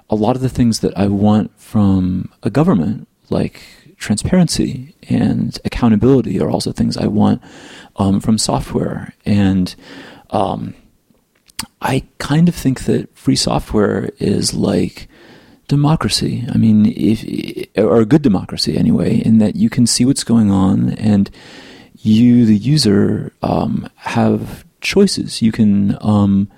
a 0.09 0.15
lot 0.15 0.35
of 0.35 0.41
the 0.41 0.49
things 0.49 0.79
that 0.79 0.97
I 0.97 1.07
want 1.07 1.57
from 1.59 2.31
a 2.43 2.49
government, 2.49 3.07
like 3.29 3.61
transparency 4.01 4.95
and 5.07 5.57
accountability 5.63 6.41
are 6.41 6.49
also 6.49 6.71
things 6.71 6.97
I 6.97 7.07
want 7.07 7.41
um, 7.95 8.19
from 8.19 8.37
software. 8.37 9.13
And 9.25 9.73
um, 10.31 10.73
I 11.81 12.03
kind 12.17 12.49
of 12.49 12.55
think 12.55 12.85
that 12.85 13.15
free 13.17 13.35
software 13.35 14.09
is 14.19 14.53
like 14.53 15.07
democracy. 15.67 16.45
I 16.51 16.57
mean, 16.57 16.87
if 16.87 17.23
or 17.77 18.01
a 18.01 18.05
good 18.05 18.23
democracy 18.23 18.77
anyway, 18.77 19.17
in 19.17 19.37
that 19.37 19.55
you 19.55 19.69
can 19.69 19.87
see 19.87 20.03
what's 20.03 20.25
going 20.25 20.51
on 20.51 20.93
and 20.95 21.29
you, 21.97 22.45
the 22.45 22.57
user, 22.57 23.31
um, 23.41 23.87
have 23.95 24.65
choices. 24.81 25.41
You 25.41 25.51
can, 25.51 25.97
um, 26.01 26.49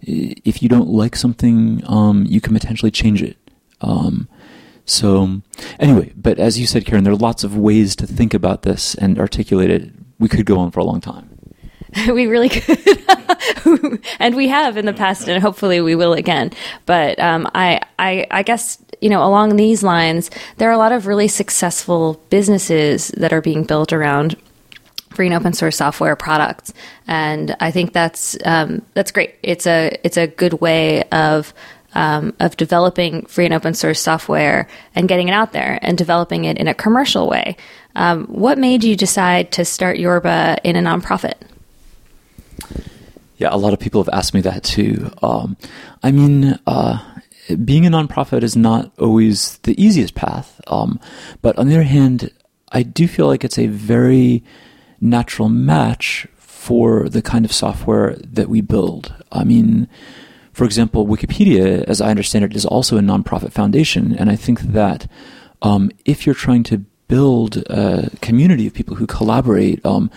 if 0.00 0.62
you 0.62 0.68
don't 0.68 0.88
like 0.88 1.14
something, 1.14 1.82
um, 1.86 2.24
you 2.26 2.40
can 2.40 2.54
potentially 2.54 2.90
change 2.90 3.22
it. 3.22 3.36
Um, 3.82 4.28
so, 4.88 5.42
anyway, 5.78 6.12
but 6.16 6.38
as 6.38 6.58
you 6.58 6.66
said, 6.66 6.86
Karen, 6.86 7.04
there 7.04 7.12
are 7.12 7.16
lots 7.16 7.44
of 7.44 7.56
ways 7.56 7.94
to 7.96 8.06
think 8.06 8.32
about 8.32 8.62
this 8.62 8.94
and 8.94 9.18
articulate 9.18 9.70
it. 9.70 9.90
We 10.18 10.28
could 10.28 10.46
go 10.46 10.58
on 10.58 10.70
for 10.70 10.80
a 10.80 10.84
long 10.84 11.00
time. 11.00 11.38
we 12.08 12.26
really 12.26 12.48
could, 12.48 12.78
and 14.18 14.34
we 14.34 14.48
have 14.48 14.76
in 14.76 14.86
the 14.86 14.92
past, 14.92 15.28
and 15.28 15.42
hopefully 15.42 15.80
we 15.80 15.94
will 15.94 16.12
again. 16.12 16.52
But 16.86 17.18
um, 17.18 17.48
I, 17.54 17.80
I, 17.98 18.26
I 18.30 18.42
guess 18.42 18.78
you 19.00 19.10
know, 19.10 19.22
along 19.22 19.56
these 19.56 19.82
lines, 19.82 20.30
there 20.56 20.68
are 20.68 20.72
a 20.72 20.78
lot 20.78 20.92
of 20.92 21.06
really 21.06 21.28
successful 21.28 22.20
businesses 22.30 23.08
that 23.16 23.32
are 23.32 23.40
being 23.40 23.64
built 23.64 23.92
around 23.92 24.36
free 25.10 25.26
and 25.26 25.34
open 25.34 25.52
source 25.52 25.76
software 25.76 26.16
products, 26.16 26.72
and 27.06 27.56
I 27.60 27.70
think 27.70 27.92
that's 27.92 28.36
um, 28.44 28.82
that's 28.94 29.10
great. 29.10 29.36
It's 29.42 29.66
a 29.66 29.96
it's 30.04 30.16
a 30.16 30.26
good 30.26 30.54
way 30.54 31.04
of 31.04 31.52
um, 31.94 32.34
of 32.40 32.56
developing 32.56 33.26
free 33.26 33.44
and 33.44 33.54
open 33.54 33.74
source 33.74 34.00
software 34.00 34.68
and 34.94 35.08
getting 35.08 35.28
it 35.28 35.32
out 35.32 35.52
there 35.52 35.78
and 35.82 35.96
developing 35.96 36.44
it 36.44 36.58
in 36.58 36.68
a 36.68 36.74
commercial 36.74 37.28
way. 37.28 37.56
Um, 37.94 38.26
what 38.26 38.58
made 38.58 38.84
you 38.84 38.96
decide 38.96 39.52
to 39.52 39.64
start 39.64 39.98
Yorba 39.98 40.58
in 40.64 40.76
a 40.76 40.80
nonprofit? 40.80 41.34
Yeah, 43.38 43.48
a 43.52 43.56
lot 43.56 43.72
of 43.72 43.78
people 43.78 44.02
have 44.02 44.12
asked 44.12 44.34
me 44.34 44.40
that 44.42 44.64
too. 44.64 45.10
Um, 45.22 45.56
I 46.02 46.10
mean, 46.10 46.58
uh, 46.66 46.98
being 47.64 47.86
a 47.86 47.90
nonprofit 47.90 48.42
is 48.42 48.56
not 48.56 48.92
always 48.98 49.58
the 49.58 49.80
easiest 49.82 50.14
path, 50.14 50.60
um, 50.66 51.00
but 51.40 51.56
on 51.56 51.68
the 51.68 51.74
other 51.74 51.84
hand, 51.84 52.32
I 52.70 52.82
do 52.82 53.08
feel 53.08 53.26
like 53.26 53.44
it's 53.44 53.58
a 53.58 53.66
very 53.66 54.44
natural 55.00 55.48
match 55.48 56.26
for 56.36 57.08
the 57.08 57.22
kind 57.22 57.44
of 57.44 57.52
software 57.52 58.16
that 58.16 58.48
we 58.48 58.60
build. 58.60 59.14
I 59.32 59.44
mean, 59.44 59.88
for 60.58 60.64
example, 60.64 61.06
Wikipedia, 61.06 61.84
as 61.84 62.00
I 62.00 62.10
understand 62.10 62.44
it, 62.44 62.56
is 62.56 62.66
also 62.66 62.98
a 62.98 63.00
nonprofit 63.00 63.52
foundation, 63.52 64.12
and 64.12 64.28
I 64.28 64.34
think 64.34 64.60
that 64.62 65.08
um, 65.62 65.92
if 66.04 66.26
you're 66.26 66.34
trying 66.34 66.64
to 66.64 66.78
build 67.06 67.58
a 67.68 68.10
community 68.22 68.66
of 68.66 68.74
people 68.74 68.96
who 68.96 69.06
collaborate, 69.06 69.86
um, 69.86 70.10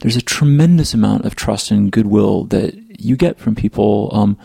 there's 0.00 0.14
a 0.14 0.20
tremendous 0.20 0.92
amount 0.92 1.24
of 1.24 1.34
trust 1.34 1.70
and 1.70 1.90
goodwill 1.90 2.44
that 2.44 2.74
you 3.00 3.16
get 3.16 3.38
from 3.38 3.54
people 3.54 4.10
um, 4.12 4.36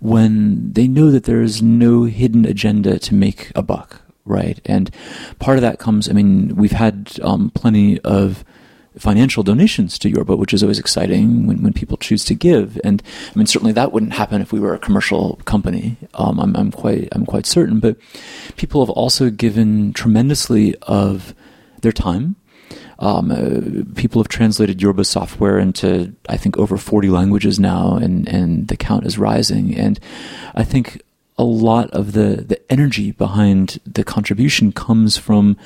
when 0.00 0.74
they 0.74 0.86
know 0.86 1.10
that 1.10 1.24
there 1.24 1.40
is 1.40 1.62
no 1.62 2.04
hidden 2.04 2.44
agenda 2.44 2.98
to 2.98 3.14
make 3.14 3.50
a 3.54 3.62
buck, 3.62 4.02
right? 4.26 4.60
And 4.66 4.90
part 5.38 5.56
of 5.56 5.62
that 5.62 5.78
comes, 5.78 6.10
I 6.10 6.12
mean, 6.12 6.54
we've 6.54 6.72
had 6.72 7.18
um, 7.22 7.48
plenty 7.54 7.98
of 8.00 8.44
financial 8.96 9.42
donations 9.42 9.98
to 9.98 10.08
Yorba, 10.08 10.36
which 10.36 10.54
is 10.54 10.62
always 10.62 10.78
exciting 10.78 11.46
when, 11.46 11.62
when 11.62 11.72
people 11.72 11.96
choose 11.96 12.24
to 12.24 12.34
give. 12.34 12.80
And 12.84 13.02
I 13.34 13.38
mean, 13.38 13.46
certainly 13.46 13.72
that 13.72 13.92
wouldn't 13.92 14.14
happen 14.14 14.40
if 14.40 14.52
we 14.52 14.60
were 14.60 14.74
a 14.74 14.78
commercial 14.78 15.36
company. 15.44 15.96
Um, 16.14 16.40
I'm, 16.40 16.56
I'm 16.56 16.70
quite 16.70 17.08
I'm 17.12 17.26
quite 17.26 17.46
certain. 17.46 17.80
But 17.80 17.96
people 18.56 18.84
have 18.84 18.90
also 18.90 19.30
given 19.30 19.92
tremendously 19.92 20.74
of 20.82 21.34
their 21.82 21.92
time. 21.92 22.36
Um, 23.00 23.30
uh, 23.30 23.84
people 23.94 24.20
have 24.20 24.28
translated 24.28 24.82
Yorba 24.82 25.04
software 25.04 25.58
into 25.58 26.14
I 26.28 26.36
think 26.36 26.56
over 26.58 26.76
40 26.76 27.10
languages 27.10 27.60
now, 27.60 27.94
and 27.94 28.28
and 28.28 28.68
the 28.68 28.76
count 28.76 29.06
is 29.06 29.18
rising. 29.18 29.76
And 29.76 30.00
I 30.54 30.64
think 30.64 31.02
a 31.38 31.44
lot 31.44 31.88
of 31.92 32.12
the, 32.12 32.44
the 32.46 32.60
energy 32.70 33.12
behind 33.12 33.80
the 33.86 34.02
contribution 34.02 34.72
comes 34.72 35.16
from 35.16 35.56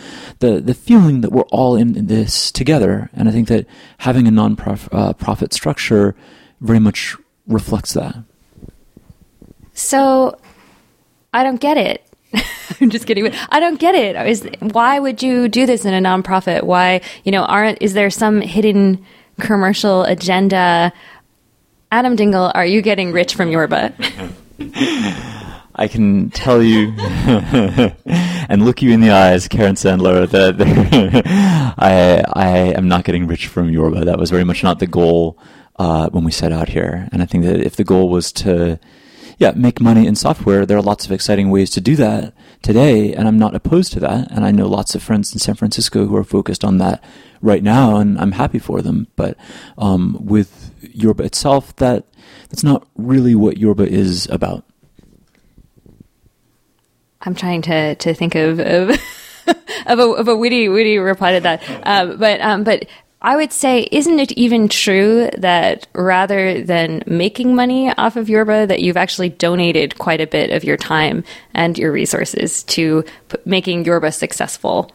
the, 0.41 0.61
the 0.61 0.75
feeling 0.75 1.23
that 1.23 1.33
we're 1.33 1.43
all 1.51 1.77
in 1.77 2.07
this 2.07 2.53
together. 2.53 3.09
And 3.15 3.29
I 3.29 3.33
think 3.33 3.49
that 3.49 3.67
having 3.99 4.29
a 4.29 4.31
non-profit 4.31 4.93
uh, 4.93 5.55
structure 5.55 6.15
very 6.61 6.79
much 6.79 7.17
reflects 7.47 7.95
that. 7.95 8.17
So 9.73 10.39
I 11.33 11.43
don't 11.43 11.61
get 11.61 11.79
it. 11.79 12.07
I'm 12.81 12.91
just 12.91 13.07
kidding. 13.07 13.33
I 13.49 13.59
don't 13.59 13.81
get 13.81 13.95
it. 13.95 14.15
Is 14.27 14.49
why 14.61 14.99
would 14.99 15.23
you 15.23 15.49
do 15.49 15.65
this 15.67 15.85
in 15.85 15.95
a 15.95 16.01
nonprofit? 16.07 16.63
Why, 16.65 17.01
you 17.25 17.33
know, 17.33 17.45
aren't 17.45 17.81
is 17.81 17.95
there 17.95 18.11
some 18.11 18.41
hidden 18.41 19.05
commercial 19.41 20.05
agenda? 20.05 20.93
Adam 21.91 22.17
Dingle, 22.17 22.53
are 22.55 22.65
you 22.65 22.83
getting 22.83 23.13
rich 23.13 23.35
from 23.35 23.51
your 23.51 23.63
Yorba? 23.63 23.93
I 25.83 25.89
can 25.89 26.31
tell 26.31 26.63
you 26.63 26.95
and 26.97 28.65
look 28.65 28.83
you 28.83 28.93
in 28.93 29.01
the 29.01 29.11
eyes, 29.11 29.49
Karen 29.49 29.75
Sandler, 29.75 30.31
that 30.31 30.55
I 31.77 32.23
I 32.33 32.49
am 32.79 32.87
not 32.87 33.03
getting 33.03 33.27
rich 33.27 33.49
from 33.49 33.69
Yorba. 33.69 34.05
That 34.05 34.17
was 34.17 34.31
very 34.31 34.45
much 34.45 34.63
not 34.63 34.79
the 34.79 34.87
goal 34.87 35.41
uh, 35.81 36.09
when 36.11 36.23
we 36.23 36.31
set 36.31 36.53
out 36.53 36.69
here. 36.69 37.09
And 37.11 37.21
I 37.21 37.27
think 37.27 37.43
that 37.47 37.59
if 37.59 37.75
the 37.75 37.83
goal 37.83 38.11
was 38.11 38.31
to 38.45 38.79
yeah, 39.39 39.51
make 39.57 39.81
money 39.81 40.07
in 40.07 40.15
software. 40.15 40.65
There 40.65 40.77
are 40.79 40.83
lots 40.83 41.05
of 41.05 41.11
exciting 41.11 41.51
ways 41.51 41.69
to 41.71 41.81
do 41.81 41.97
that 41.97 42.33
today, 42.63 43.13
and 43.13 43.27
I'm 43.27 43.41
not 43.41 43.57
opposed 43.57 43.93
to 43.95 44.01
that. 44.01 44.31
And 44.31 44.45
I 44.45 44.53
know 44.53 44.69
lots 44.69 44.95
of 44.95 45.03
friends 45.03 45.33
in 45.33 45.41
San 45.41 45.57
Francisco 45.57 46.07
who 46.07 46.15
are 46.15 46.23
focused 46.23 46.63
on 46.63 46.79
that 46.79 47.03
right 47.41 47.65
now, 47.65 47.97
and 47.97 48.21
I'm 48.21 48.33
happy 48.33 48.61
for 48.61 48.83
them. 48.83 49.09
But 49.17 49.37
um, 49.77 50.17
with 50.21 50.71
Yorba 50.81 51.25
itself, 51.25 51.75
that 51.77 52.05
that's 52.51 52.63
not 52.63 52.87
really 52.95 53.35
what 53.35 53.59
Yorba 53.59 53.89
is 53.89 54.29
about. 54.31 54.65
I'm 57.23 57.35
trying 57.35 57.63
to 57.63 57.95
to 57.95 58.15
think 58.15 58.35
of 58.35 58.59
of, 58.61 58.91
of, 59.87 59.99
a, 59.99 60.03
of 60.03 60.29
a 60.29 60.37
witty 60.37 60.69
witty 60.69 60.99
reply 60.99 61.33
to 61.33 61.41
that. 61.41 61.63
Um, 61.85 62.19
but 62.19 62.41
um, 62.41 62.65
but 62.65 62.87
I 63.25 63.37
would 63.37 63.53
say, 63.53 63.87
isn't 63.93 64.19
it 64.19 64.33
even 64.33 64.69
true 64.69 65.31
that 65.39 65.87
rather 65.95 66.61
than 66.61 67.05
making 67.07 67.55
money 67.55 67.93
off 67.97 68.17
of 68.17 68.29
Yorba, 68.29 68.67
that 68.67 68.81
you've 68.81 68.97
actually 68.97 69.29
donated 69.29 69.97
quite 69.97 70.21
a 70.21 70.27
bit 70.27 70.51
of 70.51 70.65
your 70.65 70.77
time 70.77 71.23
and 71.55 71.79
your 71.79 71.93
resources 71.93 72.65
to 72.65 73.05
p- 73.29 73.39
making 73.45 73.85
Yorba 73.85 74.11
successful? 74.11 74.91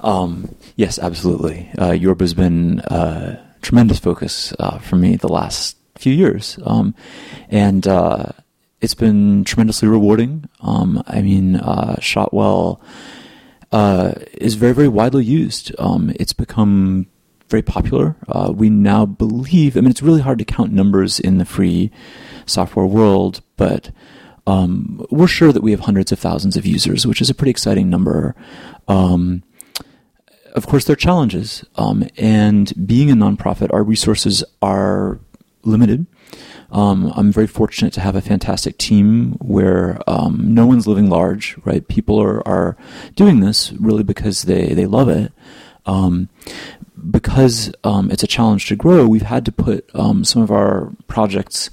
Um, 0.00 0.54
yes, 0.76 0.98
absolutely. 0.98 1.68
Uh, 1.76 1.90
Yorba's 1.92 2.32
been 2.32 2.80
a 2.86 3.38
tremendous 3.60 3.98
focus 3.98 4.54
uh, 4.58 4.78
for 4.78 4.96
me 4.96 5.16
the 5.16 5.28
last 5.28 5.76
few 5.98 6.14
years, 6.14 6.58
um, 6.64 6.94
and 7.50 7.86
uh, 7.86 8.32
it's 8.82 8.94
been 8.94 9.44
tremendously 9.44 9.88
rewarding. 9.88 10.48
Um, 10.60 11.02
I 11.06 11.22
mean, 11.22 11.56
uh, 11.56 11.98
Shotwell 12.00 12.80
uh, 13.70 14.12
is 14.34 14.56
very, 14.56 14.74
very 14.74 14.88
widely 14.88 15.24
used. 15.24 15.72
Um, 15.78 16.12
it's 16.16 16.32
become 16.32 17.06
very 17.48 17.62
popular. 17.62 18.16
Uh, 18.28 18.52
we 18.54 18.68
now 18.70 19.06
believe, 19.06 19.76
I 19.76 19.80
mean, 19.80 19.90
it's 19.90 20.02
really 20.02 20.20
hard 20.20 20.38
to 20.40 20.44
count 20.44 20.72
numbers 20.72 21.20
in 21.20 21.38
the 21.38 21.44
free 21.44 21.92
software 22.44 22.86
world, 22.86 23.40
but 23.56 23.92
um, 24.48 25.06
we're 25.10 25.28
sure 25.28 25.52
that 25.52 25.62
we 25.62 25.70
have 25.70 25.80
hundreds 25.80 26.10
of 26.10 26.18
thousands 26.18 26.56
of 26.56 26.66
users, 26.66 27.06
which 27.06 27.20
is 27.20 27.30
a 27.30 27.34
pretty 27.34 27.50
exciting 27.50 27.88
number. 27.88 28.34
Um, 28.88 29.44
of 30.54 30.66
course, 30.66 30.84
there 30.84 30.94
are 30.94 30.96
challenges. 30.96 31.64
Um, 31.76 32.08
and 32.16 32.72
being 32.86 33.10
a 33.10 33.14
nonprofit, 33.14 33.72
our 33.72 33.84
resources 33.84 34.42
are 34.60 35.20
limited. 35.62 36.06
Um, 36.72 37.12
I'm 37.14 37.30
very 37.30 37.46
fortunate 37.46 37.92
to 37.94 38.00
have 38.00 38.16
a 38.16 38.22
fantastic 38.22 38.78
team 38.78 39.32
where 39.40 39.98
um, 40.06 40.54
no 40.54 40.66
one's 40.66 40.86
living 40.86 41.08
large, 41.10 41.56
right? 41.64 41.86
People 41.86 42.20
are, 42.20 42.46
are 42.48 42.76
doing 43.14 43.40
this 43.40 43.72
really 43.74 44.02
because 44.02 44.42
they, 44.42 44.74
they 44.74 44.86
love 44.86 45.08
it. 45.08 45.32
Um, 45.84 46.28
because 47.10 47.72
um, 47.84 48.10
it's 48.10 48.22
a 48.22 48.28
challenge 48.28 48.66
to 48.68 48.76
grow, 48.76 49.06
we've 49.06 49.22
had 49.22 49.44
to 49.44 49.52
put 49.52 49.88
um, 49.94 50.24
some 50.24 50.40
of 50.40 50.50
our 50.50 50.92
projects 51.08 51.68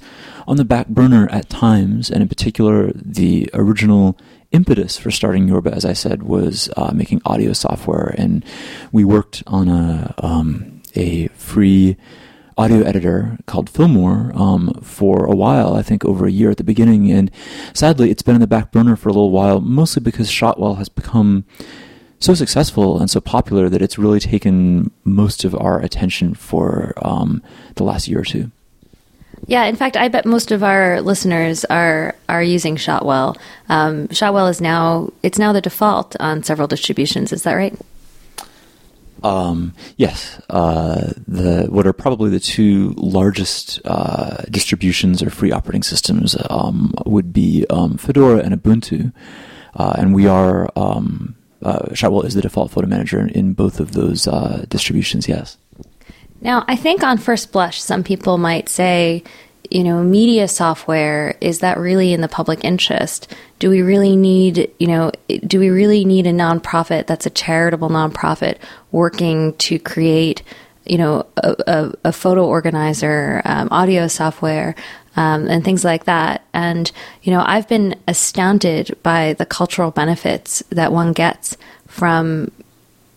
on 0.46 0.56
the 0.56 0.64
back 0.64 0.88
burner 0.88 1.28
at 1.30 1.48
times, 1.48 2.10
and 2.10 2.22
in 2.22 2.28
particular, 2.28 2.90
the 2.94 3.48
original 3.54 4.18
impetus 4.50 4.98
for 4.98 5.10
starting 5.10 5.46
Yorba, 5.46 5.72
as 5.72 5.84
I 5.84 5.92
said, 5.92 6.24
was 6.24 6.68
uh, 6.76 6.90
making 6.92 7.22
audio 7.24 7.52
software, 7.52 8.12
and 8.18 8.44
we 8.90 9.04
worked 9.04 9.44
on 9.46 9.68
a 9.68 10.14
um, 10.18 10.82
a 10.96 11.28
free 11.28 11.96
audio 12.60 12.82
editor 12.82 13.38
called 13.46 13.70
Fillmore 13.70 14.32
um, 14.34 14.78
for 14.82 15.24
a 15.24 15.34
while, 15.34 15.74
I 15.74 15.82
think 15.82 16.04
over 16.04 16.26
a 16.26 16.30
year 16.30 16.50
at 16.50 16.58
the 16.58 16.64
beginning. 16.64 17.10
And 17.10 17.30
sadly, 17.72 18.10
it's 18.10 18.22
been 18.22 18.34
in 18.34 18.40
the 18.42 18.46
back 18.46 18.70
burner 18.70 18.96
for 18.96 19.08
a 19.08 19.12
little 19.12 19.30
while, 19.30 19.60
mostly 19.60 20.02
because 20.02 20.30
Shotwell 20.30 20.74
has 20.74 20.90
become 20.90 21.46
so 22.18 22.34
successful 22.34 23.00
and 23.00 23.08
so 23.10 23.18
popular 23.18 23.70
that 23.70 23.80
it's 23.80 23.98
really 23.98 24.20
taken 24.20 24.90
most 25.04 25.42
of 25.42 25.54
our 25.54 25.80
attention 25.80 26.34
for 26.34 26.92
um, 26.98 27.42
the 27.76 27.82
last 27.82 28.08
year 28.08 28.20
or 28.20 28.24
two. 28.24 28.50
Yeah, 29.46 29.64
in 29.64 29.74
fact, 29.74 29.96
I 29.96 30.08
bet 30.08 30.26
most 30.26 30.52
of 30.52 30.62
our 30.62 31.00
listeners 31.00 31.64
are 31.64 32.14
are 32.28 32.42
using 32.42 32.76
Shotwell. 32.76 33.38
Um, 33.70 34.08
Shotwell 34.10 34.48
is 34.48 34.60
now 34.60 35.12
it's 35.22 35.38
now 35.38 35.54
the 35.54 35.62
default 35.62 36.14
on 36.20 36.42
several 36.42 36.68
distributions. 36.68 37.32
Is 37.32 37.42
that 37.44 37.54
right? 37.54 37.74
Um, 39.22 39.74
yes, 39.96 40.40
uh, 40.50 41.12
the 41.26 41.66
what 41.68 41.86
are 41.86 41.92
probably 41.92 42.30
the 42.30 42.40
two 42.40 42.94
largest 42.96 43.80
uh, 43.84 44.42
distributions 44.50 45.22
or 45.22 45.30
free 45.30 45.52
operating 45.52 45.82
systems 45.82 46.36
um, 46.48 46.94
would 47.06 47.32
be 47.32 47.66
um, 47.70 47.96
Fedora 47.98 48.38
and 48.38 48.54
Ubuntu, 48.54 49.12
uh, 49.74 49.94
and 49.98 50.14
we 50.14 50.26
are 50.26 50.70
um, 50.76 51.36
uh, 51.62 51.94
Shotwell 51.94 52.22
is 52.22 52.34
the 52.34 52.42
default 52.42 52.70
photo 52.70 52.86
manager 52.86 53.26
in 53.26 53.52
both 53.52 53.80
of 53.80 53.92
those 53.92 54.26
uh, 54.26 54.64
distributions. 54.68 55.28
Yes. 55.28 55.58
Now, 56.40 56.64
I 56.68 56.76
think 56.76 57.02
on 57.02 57.18
first 57.18 57.52
blush, 57.52 57.82
some 57.82 58.02
people 58.02 58.38
might 58.38 58.68
say, 58.68 59.22
you 59.70 59.84
know, 59.84 60.02
media 60.02 60.48
software, 60.48 61.36
is 61.40 61.60
that 61.60 61.78
really 61.78 62.12
in 62.12 62.20
the 62.20 62.28
public 62.28 62.64
interest? 62.64 63.32
Do 63.58 63.70
we 63.70 63.82
really 63.82 64.16
need, 64.16 64.70
you 64.78 64.88
know, 64.88 65.12
do 65.46 65.60
we 65.60 65.70
really 65.70 66.04
need 66.04 66.26
a 66.26 66.32
nonprofit 66.32 67.06
that's 67.06 67.26
a 67.26 67.30
charitable 67.30 67.88
nonprofit 67.88 68.58
working 68.90 69.54
to 69.58 69.78
create, 69.78 70.42
you 70.84 70.98
know, 70.98 71.26
a, 71.36 71.54
a, 71.66 71.92
a 72.06 72.12
photo 72.12 72.44
organizer, 72.46 73.42
um, 73.44 73.68
audio 73.70 74.08
software, 74.08 74.74
um, 75.14 75.46
and 75.48 75.64
things 75.64 75.84
like 75.84 76.04
that? 76.04 76.44
And, 76.52 76.90
you 77.22 77.32
know, 77.32 77.44
I've 77.46 77.68
been 77.68 77.94
astounded 78.08 78.98
by 79.04 79.34
the 79.34 79.46
cultural 79.46 79.92
benefits 79.92 80.64
that 80.70 80.92
one 80.92 81.12
gets 81.12 81.56
from 81.86 82.50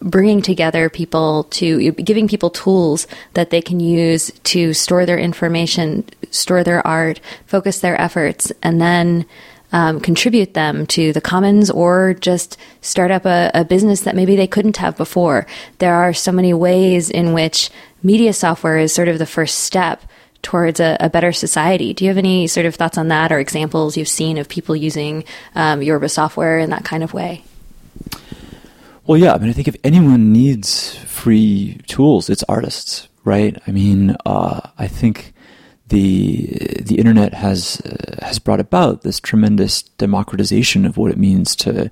bringing 0.04 0.42
together 0.42 0.90
people 0.90 1.46
to 1.46 1.92
giving 1.94 2.28
people 2.28 2.50
tools 2.50 3.08
that 3.34 3.50
they 3.50 3.62
can 3.62 3.80
use 3.80 4.32
to 4.44 4.74
store 4.74 5.06
their 5.06 5.18
information, 5.18 6.06
store 6.30 6.64
their 6.64 6.86
art, 6.86 7.20
focus 7.48 7.80
their 7.80 8.00
efforts, 8.00 8.52
and 8.62 8.82
then 8.82 9.26
um, 9.72 10.00
contribute 10.00 10.54
them 10.54 10.86
to 10.88 11.12
the 11.14 11.22
commons 11.22 11.72
or 11.72 12.14
just 12.14 12.58
start 12.82 13.10
up 13.10 13.26
a, 13.26 13.50
a 13.54 13.66
business 13.66 14.02
that 14.02 14.16
maybe 14.16 14.36
they 14.36 14.48
couldn't 14.48 14.78
have 14.78 14.96
before. 14.96 15.48
There 15.80 15.96
are 15.96 16.14
so 16.14 16.32
many 16.32 16.54
ways 16.54 17.10
in 17.10 17.34
which 17.34 17.72
media 18.04 18.34
software 18.34 18.78
is 18.78 18.94
sort 18.94 19.08
of 19.08 19.18
the 19.18 19.26
first 19.26 19.60
step 19.60 20.04
towards 20.44 20.80
a, 20.80 20.98
a, 21.00 21.10
better 21.10 21.32
society. 21.32 21.94
Do 21.94 22.04
you 22.04 22.10
have 22.10 22.18
any 22.18 22.48
sort 22.48 22.66
of 22.66 22.76
thoughts 22.76 22.98
on 22.98 23.08
that 23.08 23.32
or 23.32 23.40
examples 23.40 23.98
you've 23.98 24.10
seen 24.10 24.38
of 24.38 24.50
people 24.50 24.76
using 24.76 25.24
um, 25.56 25.82
Yorba 25.82 26.10
software 26.10 26.60
in 26.60 26.70
that 26.70 26.84
kind 26.84 27.02
of 27.02 27.14
way? 27.14 27.44
Well, 29.06 29.18
yeah. 29.18 29.34
I 29.34 29.38
mean, 29.38 29.50
I 29.50 29.54
think 29.54 29.68
if 29.68 29.76
anyone 29.84 30.32
needs 30.32 30.96
free 31.06 31.82
tools, 31.88 32.30
it's 32.30 32.44
artists, 32.44 33.10
right? 33.26 33.62
I 33.68 33.72
mean, 33.72 34.16
uh, 34.26 34.62
I 34.78 34.88
think 34.88 35.34
the 35.88 36.48
the 36.82 36.96
internet 36.96 37.34
has 37.34 37.82
uh, 37.82 38.26
has 38.26 38.40
brought 38.40 38.62
about 38.62 39.02
this 39.02 39.20
tremendous 39.20 39.84
democratization 39.84 40.86
of 40.86 40.96
what 40.96 41.12
it 41.12 41.18
means 41.18 41.54
to 41.58 41.92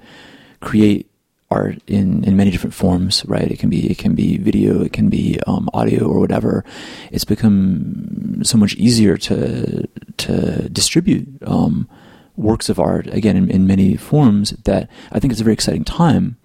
create 0.61 1.11
art 1.49 1.81
in, 1.85 2.23
in 2.23 2.37
many 2.37 2.49
different 2.49 2.73
forms, 2.73 3.25
right? 3.25 3.51
It 3.51 3.59
can 3.59 3.69
be 3.69 3.91
it 3.91 3.97
can 3.97 4.15
be 4.15 4.37
video, 4.37 4.81
it 4.81 4.93
can 4.93 5.09
be 5.09 5.37
um, 5.47 5.69
audio 5.73 6.07
or 6.07 6.17
whatever. 6.17 6.63
It's 7.11 7.25
become 7.25 8.41
so 8.43 8.57
much 8.57 8.75
easier 8.75 9.17
to 9.17 9.85
to 10.17 10.69
distribute 10.69 11.27
um, 11.45 11.89
works 12.37 12.69
of 12.69 12.79
art 12.79 13.07
again 13.07 13.35
in, 13.35 13.51
in 13.51 13.67
many 13.67 13.97
forms 13.97 14.51
that 14.63 14.89
I 15.11 15.19
think 15.19 15.33
it's 15.33 15.41
a 15.41 15.43
very 15.43 15.53
exciting 15.53 15.83
time. 15.83 16.37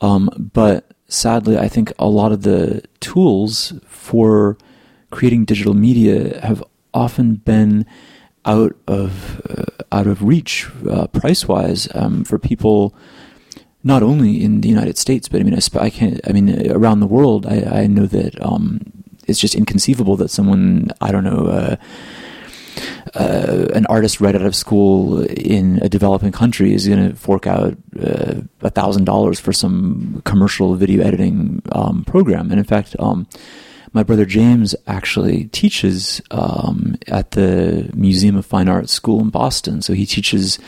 Um, 0.00 0.30
but 0.52 0.92
sadly, 1.08 1.58
I 1.58 1.68
think 1.68 1.92
a 1.98 2.08
lot 2.08 2.32
of 2.32 2.42
the 2.42 2.82
tools 3.00 3.72
for 3.86 4.58
creating 5.10 5.44
digital 5.44 5.74
media 5.74 6.40
have 6.40 6.62
often 6.92 7.36
been 7.36 7.86
out 8.44 8.76
of 8.86 9.40
uh, 9.48 9.84
out 9.92 10.06
of 10.06 10.22
reach 10.22 10.68
uh, 10.88 11.06
price 11.08 11.48
wise 11.48 11.88
um, 11.94 12.24
for 12.24 12.38
people 12.38 12.94
not 13.82 14.02
only 14.02 14.42
in 14.42 14.62
the 14.62 14.68
United 14.68 14.98
States, 14.98 15.28
but 15.28 15.40
I 15.40 15.44
mean, 15.44 15.54
I, 15.54 15.60
I 15.78 15.90
can't. 15.90 16.20
I 16.28 16.32
mean, 16.32 16.70
around 16.70 17.00
the 17.00 17.06
world, 17.06 17.46
I, 17.46 17.82
I 17.82 17.86
know 17.86 18.06
that 18.06 18.40
um, 18.44 18.80
it's 19.28 19.38
just 19.38 19.54
inconceivable 19.54 20.16
that 20.16 20.30
someone 20.30 20.90
I 21.00 21.12
don't 21.12 21.24
know. 21.24 21.46
Uh, 21.46 21.76
uh, 23.14 23.66
an 23.74 23.86
artist 23.86 24.20
right 24.20 24.34
out 24.34 24.42
of 24.42 24.54
school 24.54 25.22
in 25.22 25.78
a 25.82 25.88
developing 25.88 26.32
country 26.32 26.74
is 26.74 26.86
going 26.88 27.10
to 27.10 27.16
fork 27.16 27.46
out 27.46 27.76
uh, 28.00 28.34
a 28.62 28.70
thousand 28.70 29.04
dollars 29.04 29.40
for 29.40 29.52
some 29.52 30.22
commercial 30.24 30.74
video 30.74 31.04
editing 31.04 31.62
um, 31.72 32.04
program. 32.04 32.50
And 32.50 32.58
in 32.58 32.64
fact, 32.64 32.96
um, 32.98 33.26
my 33.92 34.02
brother 34.02 34.26
James 34.26 34.74
actually 34.86 35.44
teaches 35.46 36.20
um, 36.30 36.96
at 37.06 37.30
the 37.30 37.90
Museum 37.94 38.36
of 38.36 38.44
Fine 38.44 38.68
Arts 38.68 38.92
School 38.92 39.20
in 39.20 39.30
Boston. 39.30 39.80
So 39.80 39.94
he 39.94 40.04
teaches 40.04 40.58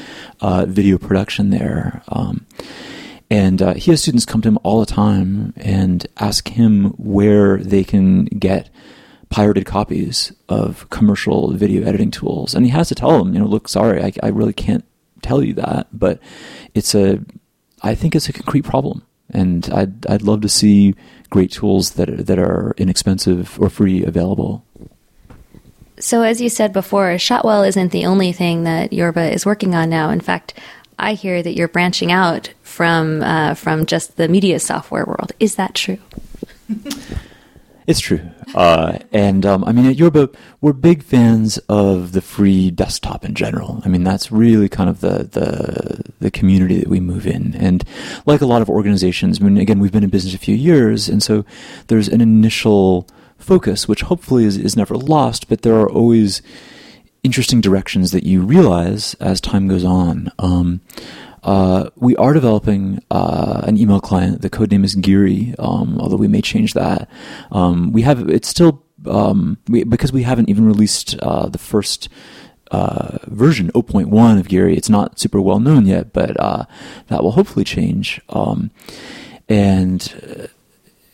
uh, 0.41 0.65
video 0.67 0.97
production 0.97 1.51
there. 1.51 2.03
Um, 2.09 2.47
and 3.31 3.61
uh, 3.61 3.75
he 3.75 3.91
has 3.91 4.01
students 4.01 4.25
come 4.25 4.41
to 4.41 4.49
him 4.49 4.59
all 4.63 4.81
the 4.81 4.87
time 4.87 5.53
and 5.57 6.07
ask 6.17 6.49
him 6.49 6.91
where 6.97 7.59
they 7.59 7.85
can 7.85 8.25
get 8.25 8.71
pirated 9.31 9.67
copies 9.67 10.33
of 10.49 10.89
commercial 10.91 11.53
video 11.53 11.87
editing 11.87 12.11
tools. 12.11 12.55
And 12.55 12.65
he 12.65 12.71
has 12.71 12.89
to 12.89 12.95
tell 12.95 13.19
them, 13.19 13.35
you 13.35 13.41
know, 13.41 13.47
look, 13.47 13.69
sorry, 13.69 14.03
I, 14.03 14.13
I 14.23 14.29
really 14.29 14.53
can't 14.53 14.85
tell 15.23 15.43
you 15.43 15.55
that, 15.55 15.89
but 15.93 16.21
it's 16.75 16.95
a, 16.95 17.21
I 17.83 17.95
think 17.95 18.15
it's 18.15 18.29
a 18.29 18.33
concrete 18.33 18.65
problem. 18.65 19.03
And 19.31 19.69
I'd, 19.71 20.07
I'd 20.07 20.23
love 20.23 20.41
to 20.41 20.49
see 20.49 20.95
great 21.29 21.53
tools 21.53 21.93
that 21.93 22.09
are, 22.09 22.23
that 22.23 22.39
are 22.39 22.75
inexpensive 22.79 23.61
or 23.61 23.69
free 23.69 24.03
available. 24.03 24.65
So, 26.01 26.23
as 26.23 26.41
you 26.41 26.49
said 26.49 26.73
before, 26.73 27.19
Shotwell 27.19 27.65
isn't 27.65 27.93
the 27.93 28.07
only 28.07 28.33
thing 28.33 28.65
that 28.65 28.93
Yorba 28.93 29.33
is 29.33 29.45
working 29.45 29.75
on 29.75 29.91
now. 29.91 30.11
In 30.11 30.21
fact, 30.21 30.55
I 30.99 31.15
hear 31.15 31.43
that 31.43 31.57
you're 31.57 31.69
branching 31.69 32.13
out 32.13 32.53
from 32.63 33.21
uh, 33.23 33.55
from 33.55 33.85
just 33.85 34.17
the 34.17 34.29
media 34.29 34.61
software 34.61 35.05
world. 35.05 35.33
Is 35.41 35.57
that 35.57 35.75
true? 35.75 35.99
It's 37.89 38.01
true. 38.01 38.21
Uh, 38.55 38.99
and 39.13 39.47
um, 39.47 39.65
I 39.65 39.73
mean, 39.73 39.87
at 39.87 39.97
Yorba, 39.97 40.29
we're 40.61 40.75
big 40.75 41.03
fans 41.03 41.57
of 41.71 42.13
the 42.13 42.21
free 42.21 42.71
desktop 42.71 43.25
in 43.25 43.35
general. 43.35 43.81
I 43.83 43.89
mean, 43.89 44.05
that's 44.05 44.31
really 44.31 44.69
kind 44.69 44.91
of 44.91 45.01
the, 45.01 45.25
the, 45.25 46.03
the 46.21 46.31
community 46.31 46.81
that 46.81 46.89
we 46.89 47.01
move 47.01 47.27
in. 47.27 47.55
And 47.55 47.83
like 48.27 48.43
a 48.43 48.47
lot 48.47 48.61
of 48.61 48.69
organizations, 48.69 49.41
I 49.41 49.45
mean, 49.45 49.57
again, 49.57 49.79
we've 49.79 49.91
been 49.91 50.05
in 50.05 50.11
business 50.11 50.35
a 50.35 50.39
few 50.39 50.55
years, 50.55 51.09
and 51.09 51.23
so 51.23 51.47
there's 51.87 52.09
an 52.09 52.21
initial 52.21 53.09
focus, 53.39 53.89
which 53.89 54.03
hopefully 54.03 54.45
is, 54.45 54.59
is 54.59 54.77
never 54.77 54.95
lost, 54.95 55.49
but 55.49 55.63
there 55.63 55.77
are 55.77 55.89
always 55.89 56.43
interesting 57.23 57.63
directions 57.63 58.11
that 58.11 58.25
you 58.25 58.43
realize 58.43 59.15
as 59.15 59.41
time 59.41 59.67
goes 59.67 59.85
on. 59.87 60.31
Um, 60.39 60.83
uh, 61.43 61.91
we 61.97 62.17
are 62.17 62.33
developing 62.33 63.03
uh, 63.11 63.63
an 63.65 63.77
email 63.77 64.01
client. 64.01 64.43
The 64.43 64.51
code 64.51 64.71
name 64.71 64.85
is 64.85 64.95
Geary, 64.95 65.55
um, 65.59 65.99
although 66.01 66.17
we 66.17 66.29
may 66.29 66.41
change 66.41 66.75
that. 66.75 67.09
Um, 67.53 67.93
we 67.93 68.03
have 68.03 68.29
it's 68.29 68.49
still 68.49 68.83
um, 69.07 69.59
we, 69.69 69.85
because 69.85 70.13
we 70.13 70.23
haven't 70.23 70.49
even 70.49 70.67
released 70.67 71.19
uh, 71.21 71.49
the 71.49 71.59
first 71.59 72.09
uh, 72.71 73.19
version 73.27 73.71
0.1 73.73 74.39
of 74.41 74.49
Geary. 74.49 74.77
It's 74.77 74.91
not 74.91 75.19
super 75.19 75.41
well 75.41 75.61
known 75.61 75.87
yet, 75.87 76.13
but 76.13 76.39
uh, 76.41 76.65
that 77.09 77.23
will 77.23 77.33
hopefully 77.33 77.65
change. 77.65 78.21
Um, 78.29 78.71
and 79.49 80.13
uh, 80.39 80.47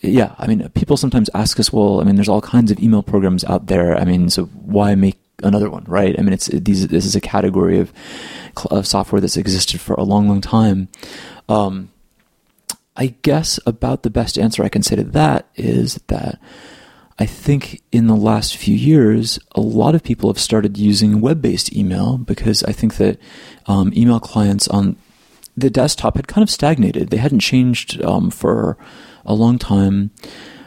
yeah, 0.01 0.35
I 0.37 0.47
mean, 0.47 0.67
people 0.69 0.97
sometimes 0.97 1.29
ask 1.33 1.59
us, 1.59 1.71
well, 1.71 2.01
I 2.01 2.03
mean, 2.03 2.15
there's 2.15 2.29
all 2.29 2.41
kinds 2.41 2.71
of 2.71 2.79
email 2.79 3.03
programs 3.03 3.43
out 3.45 3.67
there. 3.67 3.95
I 3.95 4.05
mean, 4.05 4.29
so 4.29 4.45
why 4.45 4.95
make 4.95 5.17
another 5.43 5.69
one, 5.69 5.83
right? 5.87 6.17
I 6.17 6.21
mean, 6.21 6.33
it's 6.33 6.47
these. 6.47 6.87
This 6.87 7.05
is 7.05 7.15
a 7.15 7.21
category 7.21 7.79
of, 7.79 7.91
of 8.71 8.87
software 8.87 9.21
that's 9.21 9.37
existed 9.37 9.81
for 9.81 9.93
a 9.93 10.03
long, 10.03 10.27
long 10.27 10.41
time. 10.41 10.89
Um, 11.49 11.91
I 12.95 13.07
guess 13.21 13.59
about 13.65 14.03
the 14.03 14.09
best 14.09 14.37
answer 14.37 14.63
I 14.63 14.69
can 14.69 14.81
say 14.81 14.95
to 14.95 15.03
that 15.03 15.49
is 15.55 15.95
that 16.07 16.39
I 17.19 17.25
think 17.25 17.81
in 17.91 18.07
the 18.07 18.15
last 18.15 18.55
few 18.55 18.75
years, 18.75 19.39
a 19.53 19.61
lot 19.61 19.95
of 19.95 20.03
people 20.03 20.29
have 20.29 20.39
started 20.39 20.77
using 20.77 21.21
web-based 21.21 21.75
email 21.75 22.17
because 22.17 22.63
I 22.63 22.71
think 22.71 22.95
that 22.95 23.19
um, 23.67 23.91
email 23.95 24.19
clients 24.19 24.67
on 24.67 24.97
the 25.57 25.69
desktop 25.69 26.15
had 26.17 26.27
kind 26.27 26.43
of 26.43 26.49
stagnated. 26.49 27.09
They 27.09 27.17
hadn't 27.17 27.39
changed 27.39 28.01
um, 28.03 28.29
for 28.29 28.77
a 29.25 29.33
long 29.33 29.57
time. 29.57 30.11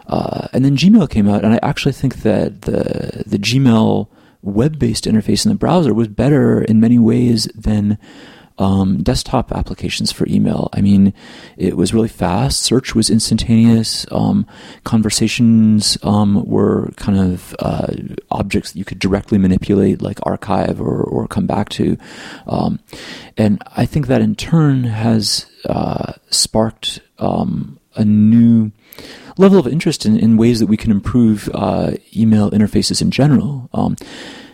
Uh, 0.07 0.49
and 0.55 0.65
then 0.65 0.77
Gmail 0.77 1.11
came 1.11 1.29
out, 1.29 1.45
and 1.45 1.53
I 1.53 1.61
actually 1.63 1.93
think 1.93 2.23
that 2.23 2.63
the 2.63 3.25
the 3.27 3.39
Gmail 3.39 4.09
web-based 4.43 5.05
interface 5.05 5.45
in 5.45 5.51
the 5.51 5.59
browser 5.59 5.93
was 5.93 6.09
better 6.09 6.63
in 6.63 6.81
many 6.81 6.99
ways 6.99 7.45
than 7.55 7.99
um, 8.59 9.03
desktop 9.03 9.53
applications 9.53 10.11
for 10.11 10.27
email. 10.29 10.69
I 10.73 10.81
mean, 10.81 11.15
it 11.57 11.77
was 11.77 11.95
really 11.95 12.09
fast. 12.09 12.61
Search 12.61 12.95
was 12.95 13.09
instantaneous. 13.09 14.05
Um, 14.11 14.47
conversations 14.85 15.97
um, 16.03 16.45
were 16.45 16.91
kind 16.97 17.19
of 17.19 17.55
uh, 17.61 17.87
objects 18.31 18.73
that 18.73 18.79
you 18.79 18.85
could 18.85 18.99
directly 18.99 19.39
manipulate, 19.39 20.03
like 20.03 20.19
archive 20.25 20.81
or, 20.81 21.03
or 21.03 21.29
come 21.29 21.47
back 21.47 21.69
to. 21.71 21.97
Um, 22.47 22.81
and 23.37 23.63
I 23.77 23.87
think 23.87 24.09
that 24.09 24.21
in 24.21 24.35
turn 24.35 24.85
has 24.85 25.47
uh, 25.65 26.15
sparked 26.31 27.01
um, 27.19 27.79
a 27.95 28.05
new 28.05 28.73
level 29.39 29.59
of 29.59 29.67
interest 29.67 30.05
in, 30.05 30.19
in 30.19 30.37
ways 30.37 30.61
that 30.61 30.67
we 30.67 30.77
can 30.77 30.91
improve 30.91 31.49
uh, 31.55 31.93
email 32.15 32.51
interfaces 32.51 33.01
in 33.01 33.11
general. 33.11 33.71
Um, 33.73 33.97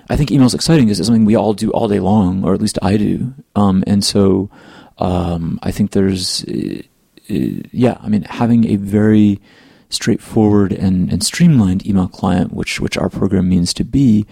I 0.09 0.17
think 0.17 0.31
email 0.31 0.47
is 0.47 0.55
exciting 0.55 0.87
because 0.87 1.01
it's 1.01 1.07
something 1.07 1.25
we 1.25 1.35
all 1.37 1.55
do 1.55 1.71
all 1.71 1.89
day 1.89 2.01
long, 2.01 2.45
or 2.45 2.55
at 2.55 2.61
least 2.61 2.79
I 2.83 2.97
do. 2.97 3.35
Um, 3.57 3.83
and 3.87 4.05
so 4.05 4.51
um, 4.99 5.59
I 5.63 5.71
think 5.71 5.93
there's, 5.93 6.45
uh, 6.45 6.83
uh, 7.31 7.63
yeah, 7.73 7.97
I 8.01 8.09
mean, 8.09 8.23
having 8.23 8.67
a 8.67 8.77
very 8.77 9.41
straightforward 9.89 10.73
and, 10.73 11.11
and 11.11 11.25
streamlined 11.25 11.87
email 11.87 12.09
client, 12.09 12.53
which 12.53 12.81
which 12.81 12.99
our 12.99 13.09
program 13.09 13.49
means 13.49 13.73
to 13.75 13.85
be, 13.85 14.27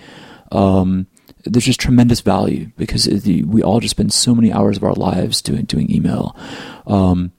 um, 0.51 1.07
there's 1.45 1.65
just 1.65 1.81
tremendous 1.81 2.21
value 2.21 2.71
because 2.77 3.05
the, 3.05 3.43
we 3.45 3.63
all 3.63 3.81
just 3.81 3.93
spend 3.93 4.13
so 4.13 4.35
many 4.35 4.53
hours 4.53 4.77
of 4.77 4.85
our 4.85 4.95
lives 4.95 5.41
doing 5.41 5.65
doing 5.65 5.91
email. 5.91 6.37
Um, 6.87 7.33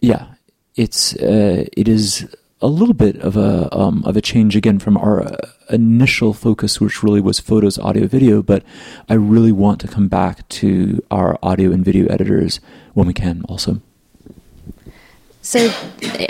yeah, 0.00 0.31
it's 0.76 1.14
uh, 1.16 1.64
it 1.76 1.88
is 1.88 2.28
a 2.60 2.68
little 2.68 2.94
bit 2.94 3.16
of 3.18 3.36
a 3.36 3.68
um, 3.76 4.04
of 4.04 4.16
a 4.16 4.20
change 4.20 4.56
again 4.56 4.78
from 4.78 4.96
our 4.96 5.22
uh, 5.22 5.36
initial 5.70 6.32
focus, 6.32 6.80
which 6.80 7.02
really 7.02 7.20
was 7.20 7.40
photos, 7.40 7.78
audio, 7.78 8.06
video. 8.06 8.42
But 8.42 8.62
I 9.08 9.14
really 9.14 9.52
want 9.52 9.80
to 9.80 9.88
come 9.88 10.08
back 10.08 10.48
to 10.60 11.02
our 11.10 11.38
audio 11.42 11.72
and 11.72 11.84
video 11.84 12.06
editors 12.06 12.60
when 12.94 13.06
we 13.06 13.14
can, 13.14 13.42
also. 13.48 13.80
So, 15.42 15.72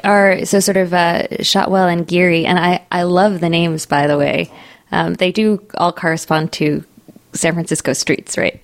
our 0.04 0.44
so 0.46 0.58
sort 0.60 0.78
of 0.78 0.94
uh, 0.94 1.42
Shotwell 1.42 1.86
and 1.86 2.06
Geary, 2.06 2.46
and 2.46 2.58
I 2.58 2.86
I 2.90 3.02
love 3.02 3.40
the 3.40 3.50
names 3.50 3.86
by 3.86 4.06
the 4.06 4.16
way. 4.16 4.50
Um, 4.90 5.14
they 5.14 5.32
do 5.32 5.62
all 5.74 5.92
correspond 5.92 6.52
to 6.54 6.84
San 7.32 7.54
Francisco 7.54 7.92
streets, 7.92 8.36
right? 8.36 8.62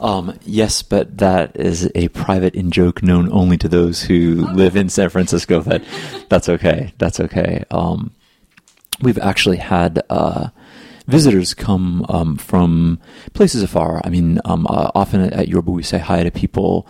Um, 0.00 0.38
yes, 0.42 0.82
but 0.82 1.18
that 1.18 1.56
is 1.56 1.90
a 1.94 2.08
private 2.08 2.54
in 2.54 2.70
joke 2.70 3.02
known 3.02 3.30
only 3.32 3.58
to 3.58 3.68
those 3.68 4.02
who 4.02 4.46
live 4.46 4.74
in 4.74 4.88
San 4.88 5.10
Francisco. 5.10 5.60
That 5.60 5.84
that's 6.28 6.48
okay. 6.48 6.94
That's 6.98 7.20
okay. 7.20 7.64
Um, 7.70 8.12
we've 9.02 9.18
actually 9.18 9.58
had 9.58 10.02
uh, 10.08 10.48
visitors 11.06 11.52
come 11.52 12.06
um, 12.08 12.36
from 12.36 12.98
places 13.34 13.62
afar. 13.62 14.00
I 14.02 14.08
mean, 14.08 14.40
um, 14.44 14.66
uh, 14.66 14.90
often 14.94 15.20
at, 15.20 15.32
at 15.34 15.48
Yorba 15.48 15.70
we 15.70 15.82
say 15.82 15.98
hi 15.98 16.22
to 16.22 16.30
people 16.30 16.86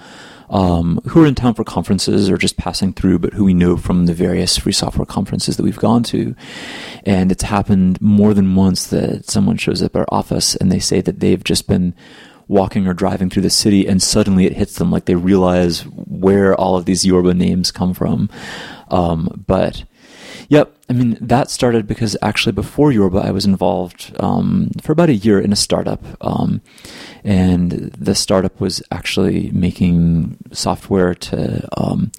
um, 0.50 1.00
who 1.08 1.22
are 1.22 1.26
in 1.26 1.34
town 1.34 1.54
for 1.54 1.64
conferences 1.64 2.28
or 2.28 2.36
just 2.36 2.56
passing 2.56 2.92
through, 2.92 3.20
but 3.20 3.32
who 3.32 3.44
we 3.44 3.54
know 3.54 3.76
from 3.76 4.06
the 4.06 4.14
various 4.14 4.56
free 4.56 4.72
software 4.72 5.06
conferences 5.06 5.56
that 5.56 5.62
we've 5.62 5.76
gone 5.78 6.02
to. 6.04 6.34
And 7.06 7.30
it's 7.30 7.44
happened 7.44 8.00
more 8.00 8.34
than 8.34 8.54
once 8.56 8.86
that 8.88 9.30
someone 9.30 9.56
shows 9.56 9.82
up 9.82 9.94
at 9.94 10.00
our 10.00 10.06
office 10.10 10.56
and 10.56 10.70
they 10.70 10.80
say 10.80 11.00
that 11.00 11.20
they've 11.20 11.42
just 11.42 11.68
been 11.68 11.94
walking 12.50 12.88
or 12.88 12.92
driving 12.92 13.30
through 13.30 13.42
the 13.42 13.48
city 13.48 13.86
and 13.86 14.02
suddenly 14.02 14.44
it 14.44 14.54
hits 14.54 14.74
them 14.76 14.90
like 14.90 15.04
they 15.04 15.14
realize 15.14 15.82
where 15.82 16.54
all 16.56 16.76
of 16.76 16.84
these 16.84 17.06
Yorba 17.06 17.32
names 17.32 17.70
come 17.70 17.94
from. 17.94 18.28
Um, 18.88 19.44
but 19.46 19.84
Yep. 20.48 20.76
I 20.88 20.92
mean, 20.94 21.16
that 21.20 21.48
started 21.48 21.86
because 21.86 22.16
actually 22.22 22.50
before 22.50 22.90
Yorba, 22.90 23.18
I 23.18 23.30
was 23.30 23.44
involved 23.44 24.12
um, 24.18 24.72
for 24.82 24.90
about 24.90 25.08
a 25.08 25.14
year 25.14 25.40
in 25.40 25.52
a 25.52 25.56
startup. 25.56 26.02
Um, 26.20 26.60
and 27.22 27.70
the 27.70 28.16
startup 28.16 28.60
was 28.60 28.82
actually 28.90 29.52
making 29.52 30.38
software 30.50 31.14
to 31.14 31.68
um, 31.76 32.10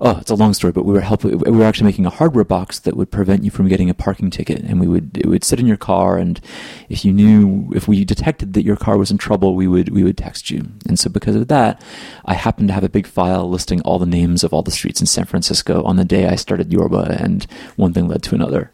oh, 0.00 0.18
it's 0.18 0.30
a 0.30 0.34
long 0.34 0.54
story, 0.54 0.72
but 0.72 0.84
we 0.84 0.92
were 0.92 1.00
helping. 1.00 1.38
We 1.38 1.50
were 1.50 1.64
actually 1.64 1.86
making 1.86 2.06
a 2.06 2.10
hardware 2.10 2.44
box 2.44 2.78
that 2.80 2.96
would 2.96 3.10
prevent 3.10 3.44
you 3.44 3.50
from 3.50 3.68
getting 3.68 3.90
a 3.90 3.94
parking 3.94 4.30
ticket, 4.30 4.60
and 4.60 4.80
we 4.80 4.86
would 4.86 5.16
it 5.18 5.26
would 5.26 5.44
sit 5.44 5.60
in 5.60 5.66
your 5.66 5.76
car, 5.76 6.16
and 6.16 6.40
if 6.88 7.04
you 7.04 7.12
knew 7.12 7.70
if 7.74 7.88
we 7.88 8.04
detected 8.04 8.52
that 8.54 8.64
your 8.64 8.76
car 8.76 8.96
was 8.96 9.10
in 9.10 9.18
trouble, 9.18 9.54
we 9.54 9.66
would 9.66 9.88
we 9.90 10.04
would 10.04 10.16
text 10.16 10.50
you. 10.50 10.68
And 10.86 10.98
so 10.98 11.10
because 11.10 11.36
of 11.36 11.48
that, 11.48 11.82
I 12.24 12.34
happened 12.34 12.68
to 12.68 12.74
have 12.74 12.84
a 12.84 12.88
big 12.88 13.06
file 13.06 13.48
listing 13.48 13.80
all 13.82 13.98
the 13.98 14.06
names 14.06 14.44
of 14.44 14.52
all 14.52 14.62
the 14.62 14.70
streets 14.70 15.00
in 15.00 15.06
San 15.06 15.24
Francisco 15.24 15.82
on 15.84 15.96
the 15.96 16.04
day 16.04 16.26
I 16.26 16.36
started 16.36 16.72
Yorba, 16.72 17.16
and 17.18 17.44
one 17.76 17.92
thing 17.92 18.08
led 18.08 18.22
to 18.24 18.34
another. 18.34 18.72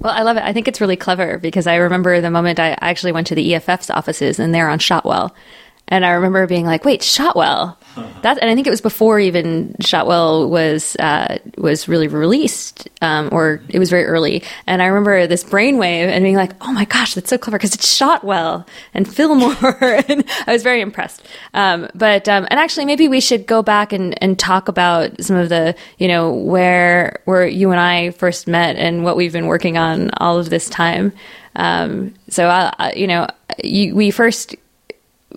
Well, 0.00 0.12
I 0.14 0.22
love 0.22 0.36
it. 0.36 0.44
I 0.44 0.52
think 0.52 0.68
it's 0.68 0.80
really 0.80 0.96
clever 0.96 1.38
because 1.38 1.66
I 1.66 1.74
remember 1.74 2.20
the 2.20 2.30
moment 2.30 2.60
I 2.60 2.78
actually 2.80 3.10
went 3.10 3.26
to 3.28 3.34
the 3.34 3.54
EFF's 3.54 3.90
offices 3.90 4.38
and 4.38 4.54
they're 4.54 4.68
on 4.68 4.78
Shotwell. 4.78 5.34
And 5.88 6.04
I 6.04 6.10
remember 6.10 6.46
being 6.46 6.66
like, 6.66 6.84
wait, 6.84 7.02
Shotwell. 7.02 7.78
That, 8.22 8.38
and 8.40 8.50
I 8.50 8.54
think 8.54 8.66
it 8.66 8.70
was 8.70 8.80
before 8.80 9.18
even 9.18 9.74
Shotwell 9.80 10.48
was 10.48 10.94
uh, 10.96 11.38
was 11.56 11.88
really 11.88 12.06
released, 12.06 12.88
um, 13.00 13.30
or 13.32 13.60
it 13.68 13.78
was 13.78 13.90
very 13.90 14.04
early. 14.04 14.44
And 14.66 14.82
I 14.82 14.86
remember 14.86 15.26
this 15.26 15.42
brainwave 15.42 16.08
and 16.08 16.22
being 16.22 16.36
like, 16.36 16.52
"Oh 16.60 16.72
my 16.72 16.84
gosh, 16.84 17.14
that's 17.14 17.30
so 17.30 17.38
clever!" 17.38 17.58
Because 17.58 17.74
it's 17.74 17.92
Shotwell 17.92 18.66
and 18.94 19.12
Fillmore, 19.12 19.56
and 20.08 20.24
I 20.46 20.52
was 20.52 20.62
very 20.62 20.80
impressed. 20.80 21.22
Um, 21.54 21.88
but 21.94 22.28
um, 22.28 22.46
and 22.50 22.60
actually, 22.60 22.84
maybe 22.84 23.08
we 23.08 23.20
should 23.20 23.46
go 23.46 23.62
back 23.62 23.92
and, 23.92 24.20
and 24.22 24.38
talk 24.38 24.68
about 24.68 25.20
some 25.22 25.36
of 25.36 25.48
the 25.48 25.74
you 25.98 26.06
know 26.06 26.32
where 26.32 27.20
where 27.24 27.46
you 27.46 27.70
and 27.70 27.80
I 27.80 28.10
first 28.10 28.46
met 28.46 28.76
and 28.76 29.02
what 29.02 29.16
we've 29.16 29.32
been 29.32 29.46
working 29.46 29.76
on 29.76 30.10
all 30.18 30.38
of 30.38 30.50
this 30.50 30.68
time. 30.68 31.12
Um, 31.56 32.14
so 32.28 32.48
I, 32.48 32.72
I, 32.78 32.92
you 32.92 33.08
know, 33.08 33.26
you, 33.64 33.94
we 33.96 34.12
first 34.12 34.54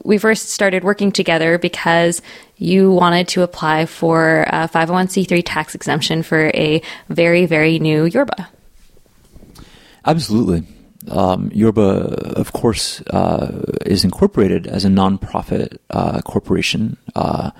we 0.03 0.17
first 0.17 0.49
started 0.49 0.83
working 0.83 1.11
together 1.11 1.57
because 1.57 2.21
you 2.57 2.91
wanted 2.91 3.27
to 3.29 3.41
apply 3.43 3.85
for 3.85 4.43
a 4.47 4.67
501c3 4.67 5.41
tax 5.45 5.75
exemption 5.75 6.23
for 6.23 6.47
a 6.53 6.81
very, 7.09 7.45
very 7.45 7.79
new 7.79 8.05
Yorba. 8.05 8.49
Absolutely. 10.05 10.63
Um, 11.09 11.51
Yorba, 11.53 11.81
of 12.37 12.53
course, 12.53 13.01
uh, 13.07 13.63
is 13.85 14.03
incorporated 14.03 14.67
as 14.67 14.85
a 14.85 14.89
nonprofit 14.89 15.77
uh, 15.89 16.21
corporation. 16.21 16.97
Uh, 17.15 17.51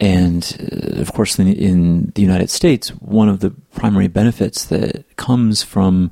and 0.00 0.56
uh, 0.72 1.00
of 1.00 1.12
course, 1.12 1.38
in, 1.38 2.12
the 2.14 2.22
United 2.22 2.50
States, 2.50 2.90
one 3.00 3.28
of 3.28 3.40
the 3.40 3.50
primary 3.74 4.06
benefits 4.08 4.66
that 4.66 5.04
comes 5.16 5.62
from 5.62 6.10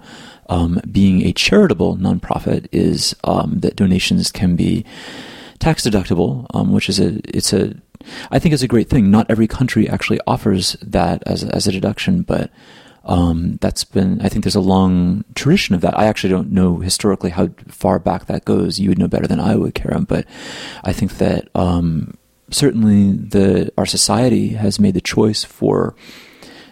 um, 0.49 0.81
being 0.91 1.23
a 1.23 1.33
charitable 1.33 1.97
nonprofit 1.97 2.67
is 2.73 3.15
um, 3.25 3.61
that 3.61 3.77
donations 3.77 4.33
can 4.33 4.57
be 4.57 4.85
tax 5.59 5.83
deductible, 5.83 6.47
um, 6.55 6.73
which 6.73 6.89
is 6.89 7.01
a 7.01 7.21
it's 7.37 7.53
a 7.53 7.75
I 8.31 8.39
think 8.39 8.53
it's 8.53 8.63
a 8.63 8.69
great 8.69 8.89
thing. 8.89 9.11
Not 9.11 9.31
every 9.31 9.47
country 9.47 9.89
actually 9.89 10.21
offers 10.27 10.75
that 10.83 11.23
as 11.27 11.45
as 11.45 11.67
a 11.67 11.73
deduction, 11.73 12.23
but 12.23 12.51
um, 13.07 13.59
that's 13.61 13.85
been, 13.85 14.21
I 14.21 14.29
think 14.29 14.43
there's 14.43 14.57
a 14.57 14.61
long 14.61 15.25
tradition 15.37 15.77
of 15.77 15.81
that. 15.83 15.97
I 15.97 16.07
actually 16.07 16.31
don't 16.31 16.51
know 16.51 16.79
historically 16.79 17.31
how 17.31 17.51
far 17.69 18.01
back 18.01 18.27
that 18.27 18.45
goes. 18.45 18.81
You 18.81 18.89
would 18.89 18.99
know 18.99 19.07
better 19.07 19.29
than 19.29 19.39
I 19.39 19.55
would, 19.55 19.77
Kara, 19.77 20.01
but 20.01 20.27
I 20.83 20.93
think 20.93 21.19
that 21.19 21.49
um, 21.55 22.19
certainly 22.51 23.13
the 23.13 23.73
our 23.79 23.87
society 23.87 24.49
has 24.51 24.81
made 24.81 24.95
the 24.95 25.01
choice 25.01 25.45
for 25.45 25.95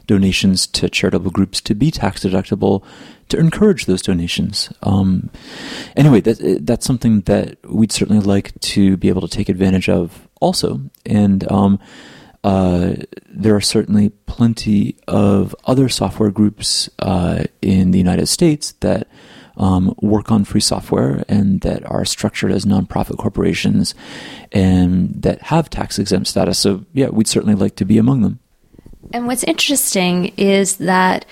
donations 0.06 0.66
to 0.68 0.88
charitable 0.88 1.30
groups 1.30 1.60
to 1.62 1.74
be 1.74 1.90
tax 1.90 2.24
deductible 2.24 2.84
to 3.28 3.38
encourage 3.38 3.86
those 3.86 4.02
donations. 4.02 4.72
Um, 4.82 5.30
anyway, 5.96 6.20
that, 6.20 6.60
that's 6.66 6.86
something 6.86 7.22
that 7.22 7.58
we'd 7.68 7.92
certainly 7.92 8.22
like 8.22 8.58
to 8.60 8.96
be 8.96 9.08
able 9.08 9.22
to 9.22 9.28
take 9.28 9.48
advantage 9.48 9.88
of 9.88 10.28
also. 10.40 10.80
And 11.06 11.50
um, 11.50 11.78
uh, 12.42 12.94
there 13.28 13.56
are 13.56 13.60
certainly 13.60 14.10
plenty 14.26 14.96
of 15.08 15.56
other 15.64 15.88
software 15.88 16.30
groups 16.30 16.90
uh, 16.98 17.44
in 17.62 17.90
the 17.90 17.98
United 17.98 18.26
States 18.26 18.72
that 18.80 19.08
um, 19.56 19.94
work 20.02 20.30
on 20.30 20.44
free 20.44 20.60
software 20.60 21.24
and 21.28 21.60
that 21.62 21.84
are 21.90 22.04
structured 22.04 22.52
as 22.52 22.64
nonprofit 22.64 23.18
corporations 23.18 23.94
and 24.52 25.22
that 25.22 25.42
have 25.42 25.70
tax 25.70 25.98
exempt 25.98 26.28
status. 26.28 26.58
So, 26.58 26.84
yeah, 26.92 27.08
we'd 27.08 27.28
certainly 27.28 27.54
like 27.54 27.76
to 27.76 27.84
be 27.84 27.98
among 27.98 28.22
them. 28.22 28.40
And 29.14 29.28
what's 29.28 29.44
interesting 29.44 30.34
is 30.36 30.76
that 30.78 31.24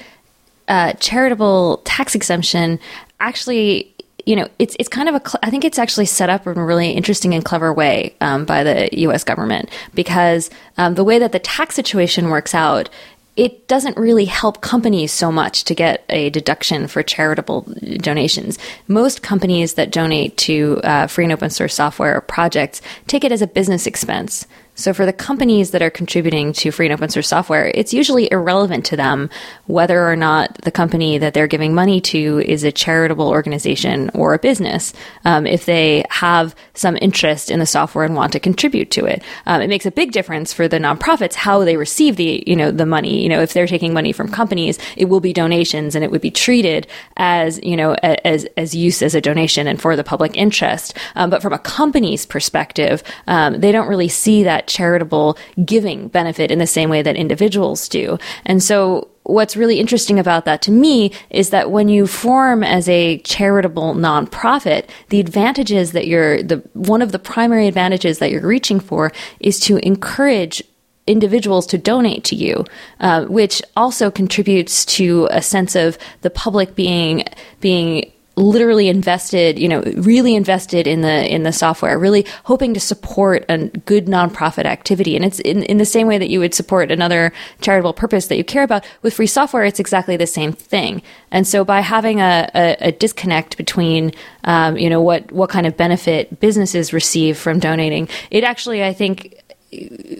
uh, 0.68 0.92
charitable 0.95 1.83
tax 1.85 2.14
exemption 2.14 2.79
actually 3.21 3.88
you 4.25 4.37
know, 4.37 4.49
it's 4.61 4.77
it's 4.79 4.88
kind 4.88 5.09
of 5.09 5.16
a. 5.16 5.29
Cl- 5.29 5.40
I 5.42 5.51
think 5.51 5.64
it's 5.64 5.81
actually 5.81 6.07
set 6.07 6.31
up 6.31 6.47
in 6.47 6.57
a 6.57 6.64
really 6.64 6.92
interesting 6.92 7.35
and 7.35 7.45
clever 7.45 7.73
way 7.73 8.14
um, 8.21 8.45
by 8.45 8.62
the 8.62 8.88
U.S. 9.01 9.25
government 9.25 9.68
because 9.95 10.49
um, 10.79 10.95
the 10.95 11.03
way 11.03 11.18
that 11.18 11.33
the 11.33 11.40
tax 11.40 11.75
situation 11.75 12.31
works 12.31 12.55
out 12.55 12.88
it 13.37 13.66
doesn't 13.66 13.97
really 13.97 14.27
help 14.27 14.61
companies 14.61 15.11
so 15.11 15.33
much 15.33 15.64
to 15.64 15.75
get 15.75 16.05
a 16.11 16.29
deduction 16.31 16.87
for 16.87 17.03
charitable 17.03 17.62
donations. 17.97 18.59
Most 18.88 19.23
companies 19.23 19.75
that 19.75 19.90
donate 19.90 20.37
to 20.38 20.81
uh, 20.85 21.07
free 21.07 21.25
and 21.25 21.33
open 21.33 21.49
source 21.49 21.75
software 21.75 22.21
projects 22.21 22.83
take 23.07 23.25
it 23.25 23.33
as 23.33 23.40
a 23.40 23.47
business 23.47 23.87
expense. 23.87 24.47
So 24.83 24.92
for 24.92 25.07
the 25.07 25.12
companies 25.12 25.71
that 25.71 25.81
are 25.81 25.90
contributing 25.90 26.53
to 26.55 26.73
free 26.73 26.87
and 26.87 26.92
open 26.92 27.09
source 27.09 27.29
software, 27.29 27.71
it's 27.73 27.95
usually 27.95 28.29
irrelevant 28.33 28.85
to 28.87 28.97
them 28.97 29.31
whether 29.66 30.09
or 30.09 30.16
not 30.16 30.57
the 30.62 30.73
company 30.73 31.18
that 31.18 31.35
they're 31.35 31.47
giving 31.47 31.73
money 31.73 32.01
to 32.01 32.40
is 32.40 32.64
a 32.64 32.73
charitable 32.73 33.29
organization 33.29 34.11
or 34.12 34.35
a 34.35 34.40
business. 34.40 34.92
Um, 35.25 35.47
if 35.47 35.66
they 35.66 36.05
have 36.11 36.57
some 36.75 36.99
interest 37.01 37.49
in 37.49 37.61
the 37.61 37.66
software 37.66 38.05
and 38.05 38.16
want 38.16 38.33
to 38.33 38.40
contribute 38.40 38.90
to 38.90 39.05
it, 39.05 39.23
um, 39.47 39.62
it 39.62 39.68
makes 39.68 39.87
a 39.87 39.92
big 39.92 40.11
difference 40.11 40.53
for 40.53 40.66
the 40.66 40.79
nonprofits 40.79 41.35
how 41.35 41.62
they 41.62 41.77
receive 41.77 42.16
the 42.16 42.42
you 42.45 42.57
know 42.57 42.73
the 42.73 42.85
money. 42.85 43.23
You 43.23 43.29
know, 43.29 43.40
if 43.40 43.53
they're 43.53 43.68
taking 43.68 43.95
money 43.95 44.11
from 44.11 44.33
companies, 44.33 44.81
it 44.97 45.05
will 45.05 45.21
be 45.21 45.33
donations 45.33 45.95
and 45.95 46.05
it 46.05 46.11
would 46.11 46.21
be 46.21 46.33
treated 46.33 46.88
as 47.16 47.62
you 47.62 47.77
know 47.77 47.95
as 48.03 48.47
as 48.57 48.75
use 48.75 49.01
as 49.01 49.14
a 49.14 49.21
donation 49.21 49.68
and 49.68 49.81
for 49.81 49.95
the 49.95 50.03
public 50.03 50.37
interest. 50.37 50.97
Um, 51.14 51.31
but 51.31 51.40
from 51.40 51.53
a 51.53 51.61
company's 51.61 52.27
perspective, 52.27 53.05
um, 53.29 53.61
they 53.61 53.71
don't 53.71 53.87
really 53.87 54.09
see 54.09 54.42
that 54.42 54.71
charitable 54.72 55.37
giving 55.64 56.08
benefit 56.08 56.50
in 56.50 56.58
the 56.58 56.66
same 56.66 56.90
way 56.90 57.02
that 57.02 57.16
individuals 57.16 57.88
do. 57.88 58.18
And 58.46 58.62
so 58.62 59.08
what's 59.24 59.56
really 59.56 59.78
interesting 59.78 60.18
about 60.18 60.44
that 60.44 60.62
to 60.62 60.70
me 60.70 61.12
is 61.30 61.50
that 61.50 61.70
when 61.70 61.88
you 61.88 62.06
form 62.06 62.64
as 62.64 62.88
a 62.88 63.18
charitable 63.18 63.94
nonprofit, 63.94 64.88
the 65.11 65.20
advantages 65.20 65.92
that 65.92 66.06
you're 66.06 66.42
the 66.42 66.56
one 66.72 67.02
of 67.02 67.12
the 67.12 67.18
primary 67.18 67.68
advantages 67.68 68.18
that 68.18 68.30
you're 68.30 68.46
reaching 68.46 68.80
for 68.80 69.12
is 69.40 69.61
to 69.61 69.76
encourage 69.87 70.62
individuals 71.06 71.66
to 71.66 71.78
donate 71.78 72.24
to 72.24 72.37
you, 72.37 72.64
uh, 73.00 73.24
which 73.26 73.62
also 73.76 74.11
contributes 74.11 74.85
to 74.85 75.28
a 75.30 75.42
sense 75.42 75.74
of 75.74 75.98
the 76.22 76.30
public 76.30 76.74
being 76.74 77.24
being 77.61 78.12
literally 78.37 78.88
invested, 78.88 79.59
you 79.59 79.68
know, 79.68 79.83
really 79.97 80.35
invested 80.35 80.87
in 80.87 81.03
the 81.03 81.33
in 81.33 81.42
the 81.42 81.53
software, 81.53 81.99
really 81.99 82.27
hoping 82.45 82.75
to 82.75 82.81
support 82.81 83.45
a 83.49 83.68
good 83.68 84.07
nonprofit 84.07 84.64
activity. 84.64 85.16
And 85.16 85.25
it's 85.25 85.40
in, 85.40 85.62
in 85.64 85.79
the 85.79 85.85
same 85.85 86.07
way 86.07 86.18
that 86.18 86.31
you 86.31 86.40
would 86.40 86.55
support 86.55 86.90
another 86.90 87.33
charitable 87.61 87.92
purpose 87.92 88.29
that 88.29 88.37
you 88.37 88.45
care 88.45 88.62
about. 88.62 88.85
With 89.03 89.14
free 89.14 89.27
software, 89.27 89.64
it's 89.64 89.81
exactly 89.81 90.16
the 90.16 90.27
same 90.27 90.53
thing. 90.53 91.03
And 91.31 91.47
so 91.47 91.64
by 91.64 91.81
having 91.81 92.21
a, 92.21 92.49
a, 92.55 92.77
a 92.88 92.92
disconnect 92.92 93.57
between, 93.57 94.12
um, 94.45 94.77
you 94.77 94.88
know, 94.88 95.01
what 95.01 95.31
what 95.33 95.51
kind 95.51 95.66
of 95.66 95.77
benefit 95.77 96.40
businesses 96.40 96.92
receive 96.92 97.37
from 97.37 97.59
donating, 97.59 98.09
it 98.31 98.45
actually, 98.45 98.83
I 98.83 98.92
think, 98.92 99.41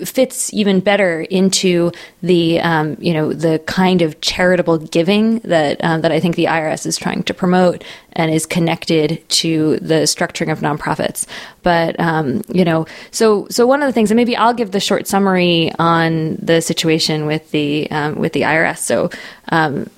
fits 0.05 0.53
even 0.55 0.81
better 0.81 1.21
into 1.23 1.93
the 2.23 2.59
um, 2.61 2.97
you 2.99 3.13
know 3.13 3.33
the 3.33 3.59
kind 3.61 4.01
of 4.01 4.21
charitable 4.21 4.79
giving 4.79 5.39
that 5.41 5.83
um, 5.85 6.01
that 6.01 6.11
I 6.11 6.21
think 6.21 6.37
the 6.37 6.47
IRS 6.47 6.87
is 6.87 6.97
trying 6.97 7.23
to 7.25 7.35
promote 7.35 7.85
and 8.15 8.33
is 8.33 8.47
connected 8.47 9.23
to 9.29 9.79
the 9.79 10.05
structuring 10.05 10.51
of 10.51 10.61
nonprofits. 10.61 11.27
But 11.63 11.99
um, 12.01 12.43
you 12.49 12.65
know, 12.65 12.87
so 13.11 13.47
so 13.51 13.67
one 13.67 13.83
of 13.83 13.89
the 13.89 13.93
things, 13.93 14.11
and 14.11 14.17
maybe 14.17 14.37
I'll 14.37 14.55
give 14.55 14.71
the 14.71 14.81
short 14.81 15.07
summary 15.07 15.71
on 15.79 16.37
the 16.37 16.63
situation 16.63 17.27
with 17.27 17.51
the 17.51 17.91
um, 17.91 18.17
with 18.17 18.33
the 18.33 18.43
IRS. 18.43 18.79
So 18.79 19.11
um, 19.51 19.91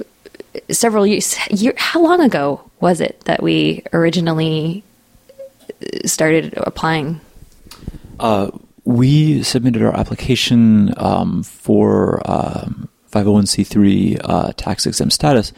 several 0.70 1.06
years, 1.06 1.36
year, 1.50 1.74
how 1.76 2.02
long 2.02 2.20
ago 2.20 2.60
was 2.80 3.00
it 3.00 3.20
that 3.26 3.42
we 3.42 3.82
originally 3.92 4.82
started 6.04 6.54
applying? 6.56 7.20
Uh, 8.18 8.50
we 8.84 9.42
submitted 9.42 9.82
our 9.82 9.94
application 9.96 10.92
um, 10.98 11.42
for 11.42 12.22
um, 12.30 12.88
501c3 13.10 14.20
uh, 14.24 14.52
tax 14.56 14.86
exempt 14.86 15.14
status 15.14 15.52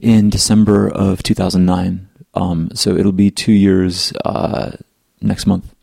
in 0.00 0.30
December 0.30 0.88
of 0.88 1.22
2009. 1.22 2.08
Um, 2.34 2.70
so 2.74 2.96
it'll 2.96 3.12
be 3.12 3.30
two 3.30 3.52
years 3.52 4.12
uh, 4.24 4.72
next 5.20 5.46
month. 5.46 5.74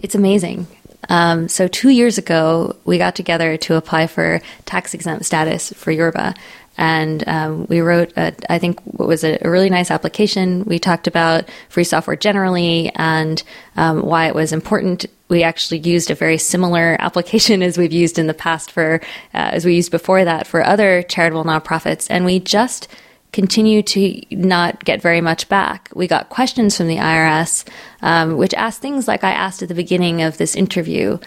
It's 0.00 0.14
amazing. 0.14 0.66
Um, 1.08 1.48
so 1.48 1.68
two 1.68 1.90
years 1.90 2.16
ago, 2.18 2.76
we 2.84 2.98
got 2.98 3.14
together 3.14 3.56
to 3.58 3.76
apply 3.76 4.06
for 4.06 4.40
tax 4.64 4.94
exempt 4.94 5.26
status 5.26 5.72
for 5.72 5.90
Yorba, 5.90 6.34
and 6.76 7.26
um, 7.28 7.66
we 7.68 7.80
wrote, 7.80 8.12
a, 8.16 8.34
I 8.50 8.58
think, 8.58 8.80
what 8.82 9.08
was 9.08 9.24
a, 9.24 9.38
really 9.44 9.70
nice 9.70 9.90
application. 9.90 10.64
We 10.64 10.78
talked 10.78 11.06
about 11.06 11.48
free 11.68 11.84
software 11.84 12.16
generally 12.16 12.90
and 12.96 13.42
um, 13.76 14.02
why 14.02 14.26
it 14.26 14.34
was 14.34 14.52
important. 14.52 15.06
We 15.28 15.42
actually 15.42 15.78
used 15.80 16.10
a 16.10 16.14
very 16.14 16.38
similar 16.38 16.96
application 17.00 17.62
as 17.62 17.78
we've 17.78 17.92
used 17.92 18.18
in 18.18 18.26
the 18.26 18.34
past 18.34 18.72
for, 18.72 19.00
uh, 19.32 19.50
as 19.52 19.64
we 19.64 19.76
used 19.76 19.90
before 19.90 20.24
that 20.24 20.46
for 20.46 20.64
other 20.64 21.02
charitable 21.02 21.44
nonprofits, 21.44 22.06
and 22.10 22.24
we 22.24 22.40
just 22.40 22.88
continue 23.32 23.82
to 23.82 24.22
not 24.30 24.84
get 24.84 25.02
very 25.02 25.20
much 25.20 25.48
back. 25.48 25.90
We 25.94 26.06
got 26.06 26.28
questions 26.28 26.76
from 26.76 26.86
the 26.86 26.98
IRS, 26.98 27.66
um, 28.00 28.36
which 28.36 28.54
asked 28.54 28.80
things 28.80 29.08
like 29.08 29.24
I 29.24 29.32
asked 29.32 29.60
at 29.60 29.68
the 29.68 29.74
beginning 29.74 30.22
of 30.22 30.38
this 30.38 30.54
interview, 30.54 31.18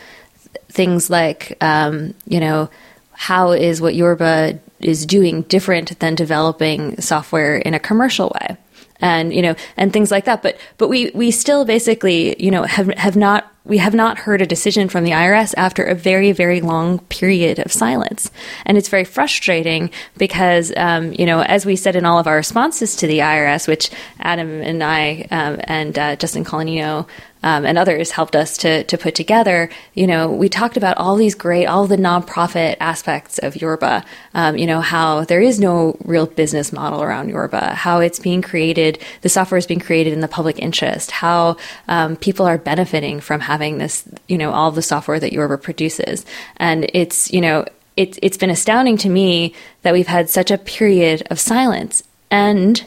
things 0.70 1.10
like, 1.10 1.58
um, 1.62 2.14
you 2.26 2.40
know, 2.40 2.70
how 3.12 3.52
is 3.52 3.82
what 3.82 3.94
Yorba 3.94 4.60
is 4.80 5.06
doing 5.06 5.44
different 5.44 6.00
than 6.00 6.16
developing 6.16 7.00
software 7.02 7.58
in 7.58 7.74
a 7.74 7.80
commercial 7.80 8.32
way? 8.42 8.58
And, 9.00 9.32
you 9.32 9.44
know, 9.44 9.56
and 9.76 9.94
things 9.94 10.10
like 10.10 10.26
that. 10.26 10.42
But, 10.42 10.58
but 10.78 10.88
we, 10.88 11.12
we 11.12 11.30
still 11.30 11.66
basically, 11.66 12.42
you 12.44 12.50
know, 12.50 12.64
have, 12.64 12.88
have 12.98 13.16
not 13.16 13.52
we 13.68 13.78
have 13.78 13.94
not 13.94 14.18
heard 14.18 14.42
a 14.42 14.46
decision 14.46 14.88
from 14.88 15.04
the 15.04 15.12
IRS 15.12 15.54
after 15.58 15.84
a 15.84 15.94
very, 15.94 16.32
very 16.32 16.62
long 16.62 17.00
period 17.00 17.60
of 17.60 17.72
silence. 17.72 18.32
And 18.66 18.78
it's 18.78 18.88
very 18.88 19.04
frustrating 19.04 19.92
because, 20.18 20.72
um, 20.78 21.14
you 21.14 21.26
know, 21.26 21.42
as 21.42 21.66
we 21.66 21.76
said 21.76 21.96
in 21.96 22.06
all 22.06 22.18
of 22.18 22.28
our 22.28 22.38
responses 22.38 22.96
to 22.98 23.08
the 23.08 23.20
IRS, 23.20 23.68
which 23.68 23.92
Adam 24.20 24.62
and 24.62 24.82
I 24.84 25.28
um, 25.32 25.60
and 25.66 26.00
uh, 26.00 26.16
Justin 26.16 26.46
Colannino 26.46 27.08
um, 27.48 27.66
and 27.66 27.78
others 27.78 28.12
helped 28.12 28.36
us 28.36 28.58
to 28.58 28.84
to 28.84 28.98
put 28.98 29.16
together. 29.16 29.70
You 29.94 30.06
know, 30.06 30.30
we 30.30 30.50
talked 30.50 30.76
about 30.76 30.98
all 30.98 31.16
these 31.16 31.34
great, 31.34 31.66
all 31.66 31.88
the 31.88 31.96
nonprofit 31.96 32.76
aspects 32.82 33.38
of 33.40 33.56
Yorba. 33.56 34.04
Um, 34.34 34.58
you 34.58 34.68
know, 34.68 34.82
how 34.82 35.24
there 35.24 35.40
is 35.40 35.58
no 35.58 35.98
real 36.04 36.26
business 36.26 36.74
model 36.74 37.02
around 37.02 37.30
Yorba, 37.30 37.74
how 37.74 38.02
it's 38.02 38.20
being 38.20 38.42
created, 38.42 39.00
the 39.22 39.30
software 39.30 39.58
is 39.58 39.66
being 39.66 39.80
created 39.80 40.12
in 40.12 40.20
the 40.20 40.28
public 40.28 40.60
interest, 40.60 41.12
how 41.12 41.56
um, 41.88 42.18
people 42.18 42.46
are 42.46 42.58
benefiting 42.58 43.22
from 43.22 43.40
having 43.40 43.78
this, 43.78 44.04
you 44.28 44.38
know, 44.38 44.52
all 44.52 44.72
the 44.72 44.82
software 44.82 45.20
that 45.20 45.32
Yorba 45.32 45.58
produces, 45.58 46.26
and 46.58 46.90
it's 46.94 47.32
you 47.32 47.42
know. 47.42 47.66
It's, 47.98 48.20
it's 48.22 48.38
been 48.38 48.52
astounding 48.52 48.98
to 48.98 49.10
me 49.10 49.56
that 49.82 49.92
we've 49.92 50.06
had 50.06 50.30
such 50.30 50.52
a 50.52 50.60
period 50.60 51.26
of 51.32 51.40
silence. 51.40 52.04
And 52.30 52.86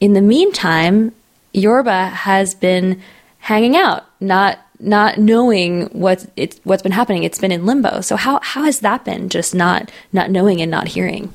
in 0.00 0.14
the 0.14 0.22
meantime, 0.22 1.12
Yorba 1.52 2.06
has 2.06 2.54
been 2.54 3.02
hanging 3.46 3.76
out, 3.76 4.04
not 4.20 4.58
not 4.80 5.18
knowing 5.18 5.86
what's 5.92 6.26
it's 6.36 6.60
what's 6.64 6.82
been 6.82 6.92
happening. 6.92 7.22
It's 7.22 7.38
been 7.38 7.52
in 7.52 7.64
limbo. 7.64 8.00
So 8.00 8.16
how 8.16 8.40
how 8.42 8.64
has 8.64 8.80
that 8.80 9.04
been? 9.04 9.28
Just 9.28 9.54
not 9.54 9.90
not 10.12 10.30
knowing 10.30 10.60
and 10.60 10.70
not 10.70 10.88
hearing. 10.88 11.32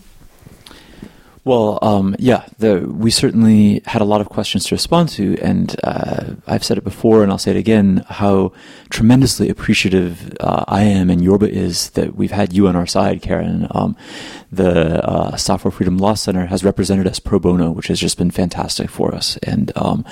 Well, 1.43 1.79
um, 1.81 2.15
yeah, 2.19 2.45
the, 2.59 2.81
we 2.81 3.09
certainly 3.09 3.81
had 3.87 4.03
a 4.03 4.05
lot 4.05 4.21
of 4.21 4.29
questions 4.29 4.65
to 4.65 4.75
respond 4.75 5.09
to, 5.09 5.39
and 5.41 5.75
uh, 5.83 6.35
I've 6.45 6.63
said 6.63 6.77
it 6.77 6.83
before, 6.83 7.23
and 7.23 7.31
I'll 7.31 7.39
say 7.39 7.49
it 7.49 7.57
again: 7.57 8.05
how 8.07 8.51
tremendously 8.91 9.49
appreciative 9.49 10.37
uh, 10.39 10.65
I 10.67 10.83
am 10.83 11.09
and 11.09 11.23
Yorba 11.23 11.49
is 11.49 11.89
that 11.91 12.15
we've 12.15 12.29
had 12.29 12.53
you 12.53 12.67
on 12.67 12.75
our 12.75 12.85
side, 12.85 13.23
Karen. 13.23 13.67
Um, 13.71 13.95
the 14.51 15.03
uh, 15.03 15.35
Software 15.35 15.71
Freedom 15.71 15.97
Law 15.97 16.13
Center 16.13 16.45
has 16.45 16.63
represented 16.63 17.07
us 17.07 17.19
pro 17.19 17.39
bono, 17.39 17.71
which 17.71 17.87
has 17.87 17.99
just 17.99 18.19
been 18.19 18.31
fantastic 18.31 18.91
for 18.91 19.15
us, 19.15 19.37
and 19.37 19.71
um, 19.75 20.05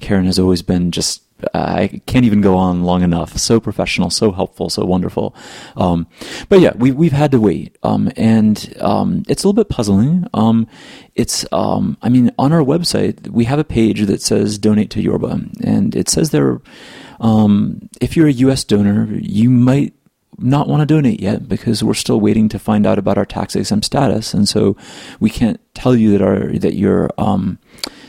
Karen 0.00 0.26
has 0.26 0.40
always 0.40 0.62
been 0.62 0.90
just 0.90 1.22
I 1.54 2.00
can't 2.06 2.24
even 2.24 2.40
go 2.40 2.56
on 2.56 2.84
long 2.84 3.02
enough. 3.02 3.36
So 3.38 3.60
professional, 3.60 4.10
so 4.10 4.32
helpful, 4.32 4.70
so 4.70 4.84
wonderful. 4.84 5.34
Um, 5.76 6.06
but 6.48 6.60
yeah, 6.60 6.72
we, 6.76 6.90
we've 6.92 7.12
had 7.12 7.30
to 7.32 7.40
wait. 7.40 7.76
Um, 7.82 8.10
and, 8.16 8.74
um, 8.80 9.24
it's 9.28 9.44
a 9.44 9.48
little 9.48 9.64
bit 9.64 9.68
puzzling. 9.68 10.26
Um, 10.34 10.66
it's, 11.14 11.44
um, 11.52 11.96
I 12.02 12.08
mean, 12.08 12.30
on 12.38 12.52
our 12.52 12.62
website, 12.62 13.28
we 13.28 13.44
have 13.44 13.58
a 13.58 13.64
page 13.64 14.02
that 14.06 14.22
says 14.22 14.58
donate 14.58 14.90
to 14.90 15.02
Yorba. 15.02 15.40
And 15.62 15.94
it 15.94 16.08
says 16.08 16.30
there, 16.30 16.60
um, 17.20 17.88
if 18.00 18.16
you're 18.16 18.28
a 18.28 18.32
U.S. 18.32 18.64
donor, 18.64 19.08
you 19.12 19.50
might 19.50 19.94
not 20.38 20.66
want 20.66 20.80
to 20.80 20.86
donate 20.86 21.20
yet 21.20 21.48
because 21.48 21.84
we're 21.84 21.94
still 21.94 22.20
waiting 22.20 22.48
to 22.48 22.58
find 22.58 22.86
out 22.86 22.98
about 22.98 23.18
our 23.18 23.26
tax 23.26 23.54
exempt 23.54 23.84
status. 23.84 24.32
And 24.34 24.48
so 24.48 24.76
we 25.20 25.30
can't 25.30 25.60
tell 25.74 25.94
you 25.94 26.10
that 26.12 26.22
our, 26.22 26.58
that 26.58 26.74
your, 26.74 27.10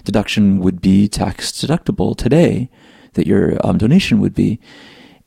deduction 0.04 0.60
would 0.60 0.82
be 0.82 1.08
tax 1.08 1.52
deductible 1.52 2.16
today 2.16 2.70
that 3.14 3.28
your 3.28 3.58
um, 3.66 3.78
donation 3.78 4.20
would 4.20 4.34
be. 4.34 4.60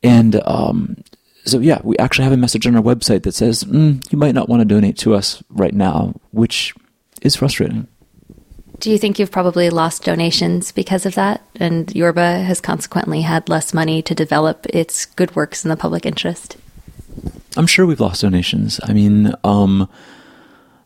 And 0.03 0.41
um, 0.45 0.97
so, 1.45 1.59
yeah, 1.59 1.79
we 1.83 1.97
actually 1.97 2.23
have 2.23 2.33
a 2.33 2.37
message 2.37 2.67
on 2.67 2.75
our 2.75 2.81
website 2.81 3.23
that 3.23 3.33
says 3.33 3.63
mm, 3.63 4.11
you 4.11 4.17
might 4.17 4.35
not 4.35 4.49
want 4.49 4.61
to 4.61 4.65
donate 4.65 4.97
to 4.99 5.15
us 5.15 5.43
right 5.49 5.73
now, 5.73 6.13
which 6.31 6.73
is 7.21 7.35
frustrating. 7.35 7.87
Do 8.79 8.91
you 8.91 8.97
think 8.99 9.17
you've 9.17 9.31
probably 9.31 9.69
lost 9.71 10.03
donations 10.03 10.71
because 10.71 11.05
of 11.05 11.15
that? 11.15 11.43
And 11.55 11.93
Yorba 11.95 12.39
has 12.43 12.61
consequently 12.61 13.21
had 13.21 13.49
less 13.49 13.73
money 13.73 14.03
to 14.03 14.13
develop 14.13 14.67
its 14.69 15.05
good 15.05 15.35
works 15.35 15.65
in 15.65 15.69
the 15.69 15.77
public 15.77 16.05
interest? 16.05 16.57
I'm 17.55 17.65
sure 17.65 17.87
we've 17.87 17.99
lost 17.99 18.21
donations. 18.21 18.79
I 18.83 18.93
mean, 18.93 19.33
um, 19.43 19.89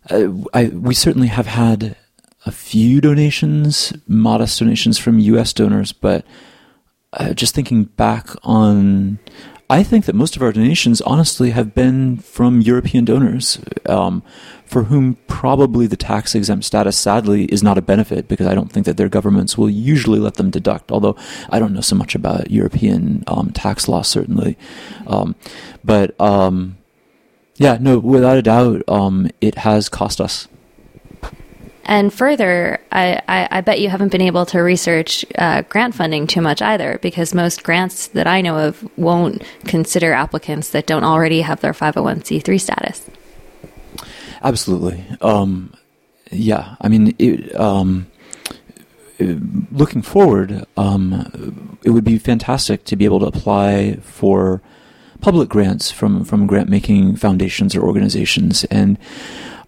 I, 0.10 0.30
I, 0.54 0.68
we 0.68 0.94
certainly 0.94 1.28
have 1.28 1.48
had 1.48 1.98
a 2.46 2.52
few 2.52 3.02
donations, 3.02 3.92
modest 4.08 4.60
donations 4.60 4.98
from 4.98 5.20
U.S. 5.20 5.52
donors, 5.52 5.92
but 5.92 6.26
uh, 7.14 7.34
just 7.34 7.54
thinking 7.54 7.86
back 7.86 8.30
on, 8.44 9.20
I 9.70 9.84
think 9.84 10.06
that 10.06 10.16
most 10.16 10.36
of 10.36 10.42
our 10.42 10.52
donations 10.52 11.02
honestly 11.02 11.52
have 11.52 11.74
been 11.74 12.18
from 12.18 12.62
European 12.62 13.06
donors, 13.06 13.60
um, 13.86 14.24
for 14.66 14.84
whom 14.84 15.16
probably 15.28 15.88
the 15.88 15.98
tax 15.98 16.36
exempt 16.36 16.66
status 16.66 16.98
sadly 16.98 17.46
is 17.46 17.64
not 17.64 17.78
a 17.78 17.82
benefit 17.82 18.28
because 18.28 18.48
I 18.48 18.56
don't 18.56 18.72
think 18.72 18.86
that 18.86 18.98
their 18.98 19.10
governments 19.10 19.58
will 19.58 19.70
usually 19.70 20.20
let 20.20 20.36
them 20.36 20.50
deduct, 20.50 20.92
although 20.92 21.16
I 21.50 21.60
don't 21.60 21.74
know 21.74 21.82
so 21.82 21.96
much 21.96 22.16
about 22.16 22.52
European 22.52 23.24
um, 23.28 23.52
tax 23.52 23.88
law, 23.88 24.02
certainly. 24.02 24.58
Um, 25.08 25.36
but 25.84 26.20
um, 26.20 26.78
yeah, 27.56 27.78
no, 27.80 28.00
without 28.00 28.38
a 28.38 28.42
doubt, 28.42 28.84
um, 28.88 29.30
it 29.40 29.56
has 29.60 29.90
cost 29.90 30.20
us. 30.20 30.48
And 31.92 32.14
further, 32.14 32.80
I, 32.90 33.22
I, 33.28 33.48
I, 33.52 33.60
bet 33.60 33.82
you 33.82 33.90
haven't 33.90 34.14
been 34.14 34.22
able 34.22 34.46
to 34.46 34.60
research 34.60 35.26
uh, 35.38 35.64
grant 35.64 35.94
funding 35.94 36.26
too 36.26 36.40
much 36.40 36.62
either, 36.62 36.98
because 37.02 37.34
most 37.34 37.64
grants 37.64 38.08
that 38.08 38.28
I 38.28 38.40
know 38.40 38.58
of 38.58 38.90
won't 38.98 39.44
consider 39.66 40.14
applicants 40.14 40.70
that 40.70 40.88
don't 40.88 41.04
already 41.04 41.42
have 41.42 41.60
their 41.60 41.74
501c3 41.74 42.62
status. 42.62 43.10
Absolutely. 44.42 45.04
Um, 45.20 45.74
yeah. 46.32 46.78
I 46.80 46.88
mean, 46.88 47.14
it, 47.20 47.54
um, 47.60 48.08
looking 49.20 50.02
forward, 50.02 50.66
um, 50.78 51.78
it 51.84 51.90
would 51.90 52.06
be 52.06 52.18
fantastic 52.18 52.86
to 52.86 52.96
be 52.96 53.04
able 53.04 53.20
to 53.20 53.26
apply 53.26 53.98
for 53.98 54.62
public 55.20 55.50
grants 55.50 55.92
from, 55.92 56.24
from 56.24 56.48
grant 56.48 56.70
making 56.70 57.18
foundations 57.18 57.76
or 57.76 57.82
organizations. 57.82 58.64
And 58.72 58.98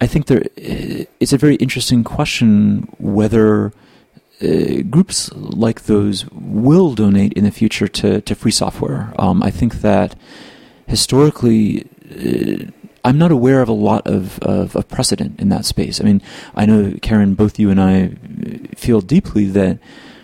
I 0.04 0.08
think 0.08 0.26
there 0.26 0.44
it's 0.58 1.32
a 1.32 1.38
very 1.38 1.56
interesting 1.56 2.04
question 2.04 2.90
whether 3.00 3.72
uh, 4.42 4.82
groups 4.90 5.32
like 5.34 5.84
those 5.84 6.26
will 6.32 6.94
donate 6.94 7.32
in 7.34 7.46
the 7.46 7.52
future 7.52 7.88
to, 7.88 8.20
to 8.20 8.36
free 8.36 8.52
software. 8.52 9.14
Um, 9.18 9.42
I 9.42 9.50
think 9.50 9.76
that 9.76 10.16
historically, 10.88 11.88
uh, 12.12 12.70
I'm 13.06 13.18
not 13.18 13.32
aware 13.32 13.62
of 13.62 13.70
a 13.70 13.80
lot 13.90 14.06
of, 14.06 14.40
of, 14.40 14.76
of, 14.76 14.90
precedent 14.90 15.40
in 15.40 15.48
that 15.50 15.64
space. 15.64 16.02
I 16.02 16.04
mean, 16.04 16.22
I 16.54 16.66
know, 16.66 16.98
Karen, 17.02 17.34
both 17.34 17.58
you 17.58 17.70
and 17.70 17.80
I 17.80 18.10
feel 18.76 19.00
deeply 19.00 19.46
that 19.46 19.80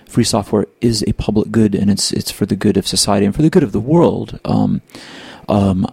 free 0.06 0.26
software 0.26 0.68
is 0.82 1.06
a 1.08 1.14
public 1.14 1.52
good 1.52 1.74
and 1.74 1.90
it's, 1.90 2.12
it's 2.12 2.32
for 2.32 2.46
the 2.46 2.58
good 2.58 2.76
of 2.76 2.86
society 2.86 3.26
and 3.26 3.34
for 3.34 3.44
the 3.44 3.50
good 3.50 3.64
of 3.64 3.72
the 3.72 3.80
world. 3.80 4.42
Um, 4.44 4.82
um, 5.48 5.88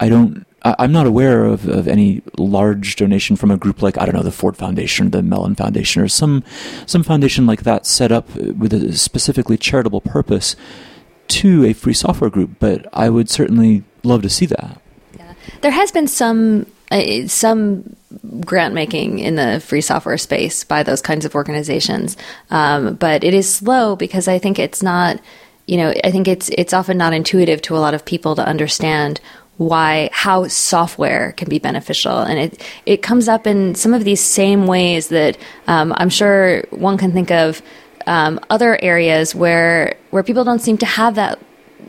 I 0.00 0.08
don't 0.08 0.44
I'm 0.64 0.92
not 0.92 1.06
aware 1.06 1.44
of, 1.44 1.68
of 1.68 1.88
any 1.88 2.22
large 2.38 2.96
donation 2.96 3.34
from 3.36 3.50
a 3.50 3.56
group 3.56 3.82
like 3.82 3.98
I 3.98 4.06
don't 4.06 4.14
know 4.14 4.22
the 4.22 4.30
Ford 4.30 4.56
Foundation, 4.56 5.10
the 5.10 5.22
Mellon 5.22 5.54
Foundation, 5.54 6.02
or 6.02 6.08
some 6.08 6.44
some 6.86 7.02
foundation 7.02 7.46
like 7.46 7.64
that 7.64 7.84
set 7.84 8.12
up 8.12 8.34
with 8.36 8.72
a 8.72 8.92
specifically 8.96 9.56
charitable 9.56 10.00
purpose 10.00 10.54
to 11.28 11.64
a 11.64 11.72
free 11.72 11.94
software 11.94 12.30
group. 12.30 12.50
But 12.60 12.86
I 12.92 13.08
would 13.08 13.28
certainly 13.28 13.82
love 14.04 14.22
to 14.22 14.28
see 14.28 14.46
that. 14.46 14.80
Yeah. 15.16 15.34
There 15.62 15.72
has 15.72 15.90
been 15.90 16.06
some 16.06 16.66
uh, 16.92 17.26
some 17.26 17.96
grant 18.40 18.74
making 18.74 19.18
in 19.18 19.34
the 19.34 19.60
free 19.60 19.80
software 19.80 20.18
space 20.18 20.62
by 20.62 20.84
those 20.84 21.02
kinds 21.02 21.24
of 21.24 21.34
organizations, 21.34 22.16
um, 22.50 22.94
but 22.94 23.24
it 23.24 23.34
is 23.34 23.52
slow 23.52 23.96
because 23.96 24.28
I 24.28 24.38
think 24.38 24.58
it's 24.58 24.82
not. 24.82 25.20
You 25.66 25.76
know, 25.76 25.94
I 26.02 26.10
think 26.10 26.26
it's 26.26 26.50
it's 26.50 26.72
often 26.72 26.98
not 26.98 27.14
intuitive 27.14 27.62
to 27.62 27.76
a 27.76 27.78
lot 27.78 27.94
of 27.94 28.04
people 28.04 28.34
to 28.34 28.46
understand 28.46 29.20
why 29.58 30.08
how 30.12 30.48
software 30.48 31.32
can 31.32 31.48
be 31.48 31.58
beneficial. 31.58 32.18
And 32.18 32.38
it 32.38 32.62
it 32.86 33.02
comes 33.02 33.28
up 33.28 33.46
in 33.46 33.74
some 33.74 33.94
of 33.94 34.04
these 34.04 34.20
same 34.20 34.66
ways 34.66 35.08
that 35.08 35.38
um, 35.66 35.92
I'm 35.96 36.10
sure 36.10 36.64
one 36.70 36.98
can 36.98 37.12
think 37.12 37.30
of 37.30 37.62
um, 38.06 38.40
other 38.50 38.78
areas 38.82 39.34
where 39.34 39.96
where 40.10 40.22
people 40.22 40.44
don't 40.44 40.60
seem 40.60 40.78
to 40.78 40.86
have 40.86 41.14
that 41.16 41.38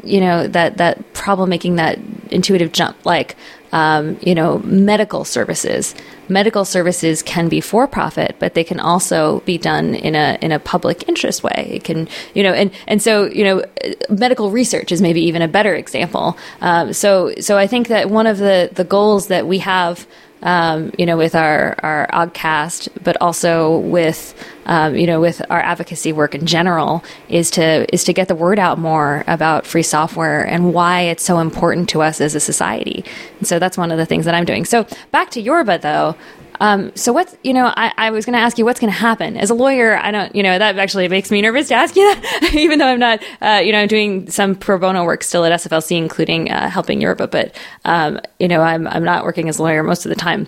you 0.03 0.19
know 0.19 0.47
that 0.47 0.77
that 0.77 1.13
problem 1.13 1.49
making 1.49 1.75
that 1.75 1.99
intuitive 2.31 2.71
jump. 2.71 3.05
Like 3.05 3.35
um, 3.73 4.17
you 4.21 4.33
know 4.33 4.59
medical 4.59 5.25
services. 5.25 5.93
Medical 6.29 6.63
services 6.63 7.21
can 7.21 7.49
be 7.49 7.59
for 7.59 7.85
profit 7.85 8.37
but 8.39 8.53
they 8.53 8.63
can 8.63 8.79
also 8.79 9.41
be 9.41 9.57
done 9.57 9.95
in 9.95 10.15
a 10.15 10.37
in 10.41 10.51
a 10.51 10.59
public 10.59 11.09
interest 11.09 11.43
way. 11.43 11.69
It 11.71 11.83
can 11.83 12.07
you 12.33 12.43
know 12.43 12.53
and 12.53 12.71
and 12.87 13.01
so 13.01 13.25
you 13.25 13.43
know 13.43 13.63
medical 14.09 14.51
research 14.51 14.91
is 14.91 15.01
maybe 15.01 15.21
even 15.21 15.41
a 15.41 15.47
better 15.47 15.75
example. 15.75 16.37
Um, 16.61 16.93
so 16.93 17.33
so 17.39 17.57
I 17.57 17.67
think 17.67 17.89
that 17.89 18.09
one 18.09 18.27
of 18.27 18.37
the 18.37 18.69
the 18.71 18.85
goals 18.85 19.27
that 19.27 19.47
we 19.47 19.57
have 19.59 20.07
um, 20.43 20.91
you 20.97 21.05
know, 21.05 21.17
with 21.17 21.35
our 21.35 21.75
our 21.79 22.07
Oggcast, 22.13 22.89
but 23.03 23.17
also 23.19 23.77
with 23.79 24.35
um, 24.65 24.95
you 24.95 25.07
know 25.07 25.19
with 25.19 25.41
our 25.49 25.59
advocacy 25.59 26.13
work 26.13 26.35
in 26.35 26.45
general, 26.45 27.03
is 27.29 27.49
to 27.51 27.91
is 27.93 28.03
to 28.03 28.13
get 28.13 28.27
the 28.27 28.35
word 28.35 28.59
out 28.59 28.77
more 28.77 29.23
about 29.27 29.65
free 29.65 29.83
software 29.83 30.45
and 30.45 30.73
why 30.73 31.01
it's 31.01 31.23
so 31.23 31.39
important 31.39 31.89
to 31.89 32.01
us 32.01 32.21
as 32.21 32.35
a 32.35 32.39
society. 32.39 33.03
And 33.39 33.47
so 33.47 33.57
that's 33.57 33.77
one 33.77 33.91
of 33.91 33.97
the 33.97 34.05
things 34.05 34.25
that 34.25 34.35
I'm 34.35 34.45
doing. 34.45 34.65
So 34.65 34.85
back 35.11 35.31
to 35.31 35.41
Yorba 35.41 35.79
though. 35.79 36.15
Um, 36.59 36.95
so 36.95 37.13
what's 37.13 37.35
you 37.43 37.53
know 37.53 37.73
I, 37.75 37.91
I 37.97 38.09
was 38.11 38.25
going 38.25 38.33
to 38.33 38.39
ask 38.39 38.57
you 38.57 38.65
what's 38.65 38.79
going 38.79 38.91
to 38.91 38.99
happen 38.99 39.37
as 39.37 39.49
a 39.49 39.53
lawyer 39.53 39.97
I 39.97 40.11
don't 40.11 40.35
you 40.35 40.43
know 40.43 40.57
that 40.57 40.77
actually 40.77 41.07
makes 41.07 41.31
me 41.31 41.41
nervous 41.41 41.67
to 41.69 41.75
ask 41.75 41.95
you 41.95 42.03
that 42.13 42.51
even 42.53 42.79
though 42.79 42.87
I'm 42.87 42.99
not 42.99 43.23
uh, 43.41 43.61
you 43.63 43.71
know 43.71 43.79
I'm 43.79 43.87
doing 43.87 44.29
some 44.29 44.55
pro 44.55 44.77
bono 44.77 45.03
work 45.03 45.23
still 45.23 45.45
at 45.45 45.51
SFLC 45.59 45.97
including 45.97 46.51
uh, 46.51 46.69
helping 46.69 47.01
Yorba 47.01 47.27
but 47.27 47.55
um, 47.85 48.19
you 48.39 48.47
know 48.47 48.61
I'm 48.61 48.87
I'm 48.87 49.03
not 49.03 49.23
working 49.23 49.49
as 49.49 49.59
a 49.59 49.63
lawyer 49.63 49.83
most 49.83 50.05
of 50.05 50.09
the 50.09 50.15
time. 50.15 50.47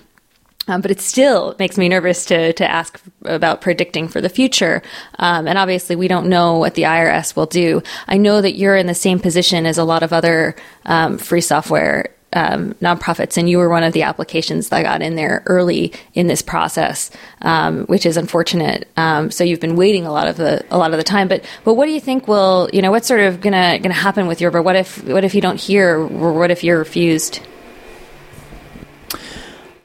Um, 0.68 0.82
but 0.82 0.89
it 0.89 1.00
still 1.00 1.56
makes 1.60 1.78
me 1.78 1.88
nervous 1.89 2.26
to 2.26 2.54
to 2.54 2.70
ask 2.70 3.00
about 3.24 3.62
predicting 3.62 4.08
for 4.08 4.20
the 4.20 4.30
future. 4.30 4.82
Um, 5.20 5.48
and 5.48 5.58
obviously, 5.58 5.96
we 5.96 6.08
don't 6.08 6.28
know 6.28 6.58
what 6.58 6.74
the 6.74 6.84
IRS 6.84 7.36
will 7.36 7.46
do. 7.46 7.84
I 8.08 8.18
know 8.18 8.41
that 8.41 8.56
you're 8.56 8.76
in 8.76 8.88
the 8.88 8.96
same 8.96 9.20
position 9.20 9.65
as 9.65 9.78
a 9.78 9.84
lot 9.84 10.02
of 10.02 10.12
other 10.12 10.56
um, 10.86 11.18
free 11.20 11.41
software 11.41 12.14
um, 12.36 12.74
nonprofits, 12.76 13.38
and 13.38 13.50
you 13.50 13.58
were 13.58 13.69
one 13.69 13.84
of 13.84 13.93
the 13.93 14.04
applications 14.04 14.69
that 14.69 14.84
got 14.84 15.02
in 15.02 15.15
there 15.15 15.41
early 15.45 15.93
in 16.13 16.28
this 16.28 16.41
process, 16.41 17.10
um, 17.41 17.86
which 17.86 18.06
is 18.06 18.17
unfortunate. 18.17 18.88
Um, 18.98 19.32
so 19.32 19.43
you've 19.43 19.62
been 19.62 19.78
waiting 19.78 20.06
a 20.06 20.12
lot 20.12 20.28
of 20.28 20.38
the 20.38 20.63
a 20.69 20.78
lot 20.78 20.91
of 20.91 20.98
the 20.98 21.04
time. 21.04 21.28
But 21.28 21.43
but 21.63 21.74
what 21.76 21.86
do 21.86 21.91
you 21.91 22.02
think 22.02 22.28
will 22.28 22.69
you 22.74 22.82
know 22.82 22.91
what's 22.91 23.08
sort 23.08 23.21
of 23.21 23.41
gonna 23.41 23.80
gonna 23.80 23.93
happen 23.93 24.28
with 24.28 24.41
Yorba? 24.41 24.62
What 24.62 24.76
if 24.76 25.04
what 25.06 25.24
if 25.24 25.34
you 25.34 25.41
don't 25.41 25.60
hear, 25.60 25.98
or 25.98 26.34
what 26.34 26.52
if 26.52 26.63
you're 26.63 26.78
refused? 26.78 27.39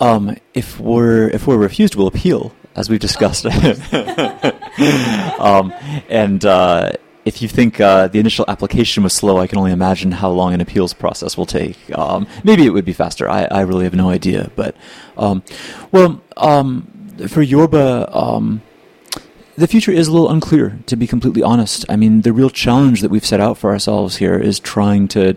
Um, 0.00 0.36
if 0.54 0.80
we're 0.80 1.28
if 1.28 1.46
we're 1.46 1.56
refused, 1.56 1.94
we'll 1.94 2.08
appeal, 2.08 2.52
as 2.74 2.90
we've 2.90 3.00
discussed. 3.00 3.46
um, 5.38 5.72
and 6.08 6.44
uh, 6.44 6.92
if 7.30 7.40
you 7.40 7.46
think 7.46 7.80
uh, 7.80 8.08
the 8.08 8.18
initial 8.18 8.44
application 8.48 9.04
was 9.04 9.12
slow, 9.12 9.38
I 9.38 9.46
can 9.46 9.56
only 9.56 9.70
imagine 9.70 10.10
how 10.10 10.30
long 10.30 10.52
an 10.52 10.60
appeals 10.60 10.92
process 10.92 11.36
will 11.36 11.46
take. 11.46 11.78
Um, 11.96 12.26
maybe 12.42 12.66
it 12.66 12.70
would 12.70 12.84
be 12.84 12.92
faster. 12.92 13.30
I, 13.30 13.44
I, 13.44 13.60
really 13.60 13.84
have 13.84 13.94
no 13.94 14.10
idea. 14.10 14.50
But, 14.56 14.74
um, 15.16 15.44
well, 15.92 16.20
um, 16.36 16.90
for 17.28 17.40
Yorba, 17.40 18.10
um, 18.12 18.62
the 19.56 19.68
future 19.68 19.92
is 19.92 20.08
a 20.08 20.12
little 20.12 20.28
unclear, 20.28 20.80
to 20.86 20.96
be 20.96 21.06
completely 21.06 21.44
honest. 21.44 21.84
I 21.88 21.94
mean, 21.94 22.22
the 22.22 22.32
real 22.32 22.50
challenge 22.50 23.00
that 23.02 23.12
we've 23.12 23.24
set 23.24 23.38
out 23.38 23.56
for 23.56 23.70
ourselves 23.70 24.16
here 24.16 24.36
is 24.36 24.58
trying 24.58 25.06
to 25.08 25.36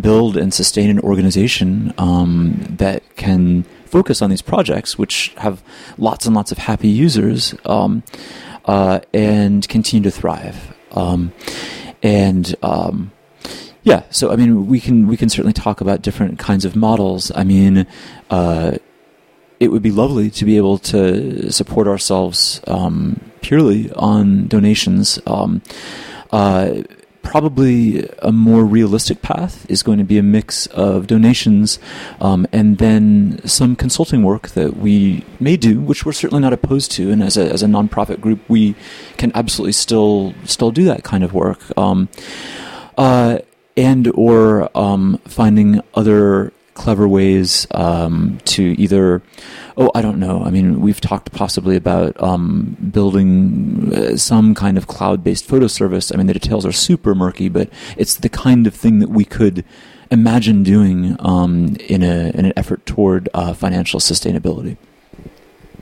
build 0.00 0.38
and 0.38 0.54
sustain 0.54 0.88
an 0.88 1.00
organization 1.00 1.92
um, 1.98 2.64
that 2.78 3.02
can 3.16 3.64
focus 3.84 4.22
on 4.22 4.30
these 4.30 4.40
projects, 4.42 4.96
which 4.96 5.34
have 5.36 5.62
lots 5.98 6.24
and 6.24 6.34
lots 6.34 6.50
of 6.50 6.56
happy 6.56 6.88
users, 6.88 7.54
um, 7.66 8.02
uh, 8.64 9.00
and 9.12 9.68
continue 9.68 10.10
to 10.10 10.10
thrive. 10.10 10.75
Um, 10.96 11.32
and 12.02 12.54
um, 12.62 13.12
yeah, 13.82 14.02
so 14.10 14.32
I 14.32 14.36
mean, 14.36 14.66
we 14.66 14.80
can 14.80 15.06
we 15.06 15.16
can 15.16 15.28
certainly 15.28 15.52
talk 15.52 15.80
about 15.80 16.02
different 16.02 16.38
kinds 16.38 16.64
of 16.64 16.74
models. 16.74 17.30
I 17.34 17.44
mean, 17.44 17.86
uh, 18.30 18.78
it 19.60 19.68
would 19.68 19.82
be 19.82 19.90
lovely 19.90 20.30
to 20.30 20.44
be 20.44 20.56
able 20.56 20.78
to 20.78 21.50
support 21.52 21.86
ourselves 21.86 22.60
um, 22.66 23.20
purely 23.42 23.90
on 23.92 24.48
donations. 24.48 25.18
Um, 25.26 25.62
uh, 26.32 26.82
probably 27.26 28.08
a 28.20 28.30
more 28.30 28.64
realistic 28.64 29.20
path 29.20 29.68
is 29.68 29.82
going 29.82 29.98
to 29.98 30.04
be 30.04 30.16
a 30.16 30.22
mix 30.22 30.66
of 30.68 31.08
donations 31.08 31.80
um, 32.20 32.46
and 32.52 32.78
then 32.78 33.40
some 33.44 33.74
consulting 33.74 34.22
work 34.22 34.50
that 34.50 34.76
we 34.76 35.24
may 35.40 35.56
do, 35.56 35.80
which 35.80 36.06
we're 36.06 36.12
certainly 36.12 36.40
not 36.40 36.52
opposed 36.52 36.92
to. 36.92 37.10
And 37.10 37.24
as 37.24 37.36
a, 37.36 37.50
as 37.50 37.64
a 37.64 37.66
nonprofit 37.66 38.20
group, 38.20 38.40
we 38.48 38.76
can 39.16 39.32
absolutely 39.34 39.72
still 39.72 40.34
still 40.44 40.70
do 40.70 40.84
that 40.84 41.02
kind 41.02 41.24
of 41.24 41.32
work. 41.34 41.60
Um, 41.76 42.08
uh, 42.96 43.40
and 43.76 44.06
or 44.14 44.70
um, 44.78 45.18
finding 45.26 45.82
other 45.94 46.52
clever 46.76 47.08
ways 47.08 47.66
um, 47.72 48.38
to 48.44 48.74
either 48.78 49.22
oh 49.76 49.90
i 49.94 50.02
don't 50.02 50.18
know. 50.18 50.42
I 50.44 50.50
mean 50.50 50.80
we've 50.80 51.00
talked 51.00 51.32
possibly 51.32 51.76
about 51.76 52.20
um, 52.22 52.76
building 52.92 53.92
uh, 53.92 54.16
some 54.16 54.54
kind 54.54 54.78
of 54.78 54.86
cloud-based 54.86 55.44
photo 55.44 55.66
service. 55.66 56.12
I 56.12 56.16
mean 56.16 56.26
the 56.26 56.34
details 56.34 56.64
are 56.64 56.72
super 56.72 57.14
murky 57.14 57.48
but 57.48 57.68
it's 57.96 58.16
the 58.16 58.28
kind 58.28 58.66
of 58.66 58.74
thing 58.74 59.00
that 59.00 59.10
we 59.10 59.24
could 59.24 59.64
imagine 60.10 60.62
doing 60.62 61.16
um, 61.18 61.76
in, 61.88 62.02
a, 62.02 62.30
in 62.30 62.44
an 62.46 62.52
effort 62.56 62.86
toward 62.86 63.28
uh, 63.34 63.52
financial 63.52 63.98
sustainability 63.98 64.76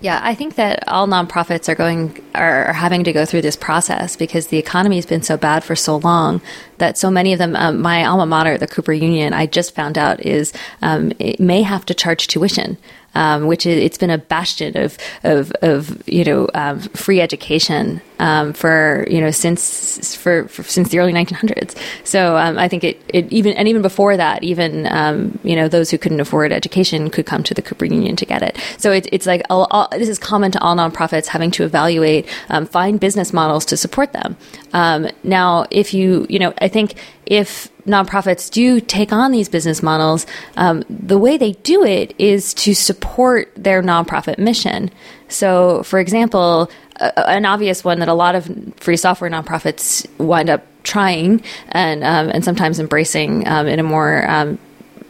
yeah, 0.05 0.21
I 0.23 0.35
think 0.35 0.57
that 0.57 0.87
all 0.87 1.09
nonprofits 1.09 1.67
are 1.67 1.75
going 1.75 2.23
are 2.35 2.75
having 2.75 3.05
to 3.05 3.13
go 3.15 3.25
through 3.25 3.41
this 3.41 3.57
process 3.57 4.17
because 4.17 4.49
the 4.49 4.59
economy 4.59 4.97
has 4.97 5.07
been 5.07 5.23
so 5.23 5.39
bad 5.39 5.65
for 5.65 5.75
so 5.75 5.97
long 5.97 6.43
that 6.77 6.99
so 6.99 7.11
many 7.11 7.33
of 7.33 7.39
them. 7.39 7.57
Um, 7.57 7.81
my 7.81 8.05
alma 8.05 8.27
mater, 8.27 8.59
the 8.59 8.67
Cooper 8.67 8.93
Union, 8.93 9.33
I 9.33 9.47
just 9.47 9.75
found 9.75 9.97
out 9.97 10.21
is 10.21 10.53
um, 10.83 11.11
it 11.19 11.41
may 11.41 11.63
have 11.63 11.87
to 11.87 11.95
charge 11.95 12.27
tuition 12.27 12.77
um, 13.15 13.47
which 13.47 13.67
it's 13.67 13.99
been 13.99 14.11
a 14.11 14.19
bastion 14.19 14.77
of 14.77 14.99
of, 15.23 15.53
of 15.63 16.07
you 16.09 16.25
know 16.25 16.49
um, 16.55 16.81
free 16.81 17.21
education 17.21 18.01
um, 18.19 18.53
for 18.53 19.07
you 19.09 19.21
know 19.21 19.31
since 19.31 20.15
for, 20.17 20.49
for, 20.49 20.63
since 20.63 20.91
the 20.91 20.99
early 20.99 21.13
1900s. 21.13 21.77
So 22.05 22.37
um, 22.37 22.59
I 22.59 22.69
think 22.69 22.85
it, 22.85 23.03
it 23.09 23.33
even 23.33 23.55
and 23.55 23.69
even 23.69 23.83
before 23.83 24.17
that, 24.17 24.43
even 24.43 24.87
um, 24.87 25.39
you 25.43 25.57
know 25.57 25.69
those 25.69 25.91
who 25.91 25.99
couldn't 25.99 26.21
afford 26.21 26.53
education 26.53 27.11
could 27.11 27.27
come 27.27 27.43
to 27.45 27.55
the 27.55 27.63
Cooper 27.63 27.85
Union 27.85 28.17
to 28.17 28.27
get 28.27 28.43
it. 28.43 28.59
So 28.79 28.93
it, 28.93 29.09
it's 29.13 29.27
like 29.27 29.43
all, 29.51 29.67
all, 29.71 29.89
this 29.93 30.09
is 30.09 30.19
common 30.19 30.53
to 30.53 30.61
all 30.61 30.77
nonprofits 30.77 31.27
having 31.27 31.51
to 31.53 31.65
evaluate, 31.65 32.29
um, 32.49 32.67
find 32.67 33.01
business 33.01 33.33
models 33.33 33.65
to 33.67 33.77
support 33.77 34.13
them. 34.13 34.37
now, 34.73 35.67
if 35.71 35.95
you 35.95 36.27
you 36.29 36.39
know, 36.39 36.55
I 36.59 36.69
think 36.69 36.95
if 37.27 37.71
nonprofits 37.87 38.51
do 38.51 38.81
take 38.81 39.13
on 39.13 39.31
these 39.33 39.49
business 39.49 39.83
models, 39.83 40.27
um, 40.57 40.85
the 40.89 41.19
way 41.19 41.37
they 41.37 41.53
do 41.53 41.85
it 41.85 42.15
is 42.19 42.55
to 42.55 42.75
support 42.75 43.53
their 43.57 43.83
nonprofit 43.83 44.39
mission. 44.39 44.91
So, 45.29 45.83
for 45.83 45.99
example, 45.99 46.71
a, 46.97 47.29
an 47.31 47.47
obvious 47.47 47.85
one 47.85 47.99
that 48.01 48.09
a 48.09 48.15
lot 48.15 48.35
of 48.35 48.51
free 48.77 48.97
software 48.97 49.31
nonprofits 49.31 50.07
wind 50.19 50.51
up 50.51 50.67
trying 50.83 51.43
and 51.69 52.05
um, 52.05 52.29
and 52.29 52.45
sometimes 52.45 52.79
embracing 52.79 53.49
um, 53.49 53.67
in 53.67 53.81
a 53.81 53.83
more 53.83 54.29
um, 54.29 54.59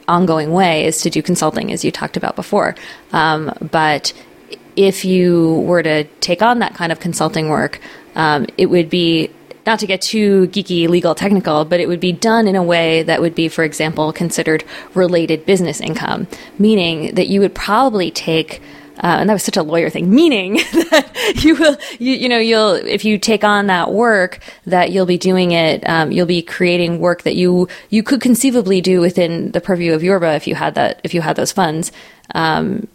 ongoing 0.09 0.53
way 0.53 0.87
is 0.87 1.01
to 1.03 1.11
do 1.11 1.23
consulting, 1.23 1.73
as 1.73 1.85
you 1.85 1.91
talked 1.91 2.17
about 2.17 2.37
before. 2.37 2.75
Um, 3.13 3.53
but 3.61 4.13
if 4.77 5.05
you 5.05 5.61
were 5.67 5.83
to 5.83 6.05
take 6.21 6.43
on 6.43 6.59
that 6.61 6.75
kind 6.75 6.93
of 6.93 7.01
consulting 7.01 7.49
work, 7.49 7.81
um, 8.15 8.47
it 8.59 8.67
would 8.67 8.91
be 8.91 9.31
not 9.67 9.79
to 9.79 9.87
get 9.87 10.03
too 10.03 10.47
geeky, 10.49 10.89
legal, 10.89 11.15
technical, 11.15 11.65
but 11.65 11.81
it 11.81 11.89
would 11.89 12.01
be 12.01 12.13
done 12.13 12.47
in 12.47 12.55
a 12.55 12.63
way 12.63 13.03
that 13.03 13.21
would 13.21 13.35
be, 13.35 13.49
for 13.49 13.65
example, 13.65 14.13
considered 14.13 14.63
related 14.95 15.47
business 15.47 15.81
income, 15.81 16.27
meaning 16.59 17.15
that 17.15 17.29
you 17.29 17.41
would 17.41 17.55
probably 17.55 18.11
take. 18.11 18.61
Uh, 18.99 19.19
and 19.19 19.29
that 19.29 19.33
was 19.33 19.43
such 19.43 19.57
a 19.57 19.63
lawyer 19.63 19.91
thing, 19.91 20.15
meaning 20.15 20.55
that 20.73 21.43
you 21.43 21.57
will, 21.57 21.77
you, 21.99 22.15
you 22.15 22.29
know, 22.29 22.39
you'll, 22.39 22.75
if 22.75 23.05
you 23.05 23.19
take 23.19 23.43
on 23.43 23.67
that 23.67 23.93
work, 23.93 24.39
that 24.67 24.93
you'll 24.93 25.07
be 25.07 25.19
doing 25.19 25.51
it, 25.51 25.87
um, 25.89 26.13
you'll 26.13 26.27
be 26.27 26.43
creating 26.43 27.01
work 27.01 27.23
that 27.23 27.35
you, 27.35 27.69
you 27.91 28.03
could 28.03 28.21
conceivably 28.21 28.81
do 28.81 29.01
within 29.01 29.51
the 29.51 29.61
purview 29.61 29.95
of 29.95 30.03
Yorba 30.03 30.35
if 30.35 30.47
you 30.47 30.55
had 30.55 30.77
that, 30.77 31.01
if 31.03 31.13
you 31.13 31.21
had 31.23 31.37
those 31.37 31.53
funds. 31.53 31.91
Um, 32.35 32.87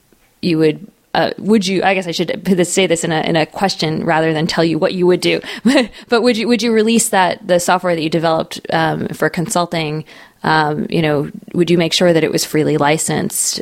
you 0.41 0.57
would 0.57 0.89
uh, 1.13 1.31
would 1.39 1.65
you? 1.65 1.81
I 1.83 1.95
guess 1.95 2.07
I 2.07 2.11
should 2.11 2.67
say 2.67 2.85
this 2.85 3.03
in 3.03 3.11
a 3.11 3.21
in 3.21 3.35
a 3.35 3.45
question 3.45 4.05
rather 4.05 4.31
than 4.31 4.45
tell 4.45 4.63
you 4.63 4.77
what 4.77 4.93
you 4.93 5.07
would 5.07 5.21
do. 5.21 5.41
but 6.07 6.21
would 6.21 6.37
you 6.37 6.47
would 6.47 6.61
you 6.61 6.71
release 6.71 7.09
that 7.09 7.45
the 7.45 7.59
software 7.59 7.95
that 7.95 8.01
you 8.01 8.09
developed 8.09 8.61
um, 8.69 9.07
for 9.09 9.29
consulting? 9.29 10.05
Um, 10.43 10.85
you 10.89 11.01
know, 11.01 11.31
would 11.53 11.71
you 11.71 11.77
make 11.77 11.93
sure 11.93 12.13
that 12.13 12.23
it 12.23 12.31
was 12.31 12.45
freely 12.45 12.77
licensed? 12.77 13.61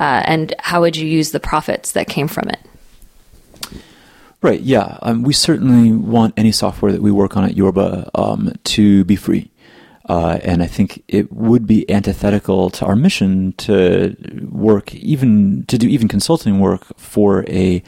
Uh, 0.00 0.22
and 0.24 0.54
how 0.58 0.80
would 0.80 0.96
you 0.96 1.06
use 1.06 1.30
the 1.30 1.38
profits 1.38 1.92
that 1.92 2.08
came 2.08 2.26
from 2.26 2.48
it? 2.48 2.58
Right. 4.42 4.60
Yeah. 4.60 4.96
Um, 5.02 5.22
we 5.22 5.34
certainly 5.34 5.92
want 5.92 6.32
any 6.38 6.50
software 6.50 6.90
that 6.90 7.02
we 7.02 7.10
work 7.10 7.36
on 7.36 7.44
at 7.44 7.56
Yorba 7.56 8.10
um, 8.14 8.54
to 8.64 9.04
be 9.04 9.14
free. 9.14 9.50
Uh, 10.08 10.40
and 10.42 10.62
I 10.62 10.66
think 10.66 11.04
it 11.08 11.30
would 11.30 11.66
be 11.66 11.88
antithetical 11.90 12.70
to 12.70 12.86
our 12.86 12.96
mission 12.96 13.52
to 13.58 14.16
work 14.50 14.94
even 14.94 15.64
to 15.66 15.76
do 15.76 15.86
even 15.86 16.08
consulting 16.08 16.58
work 16.58 16.86
for 16.98 17.44
a 17.48 17.82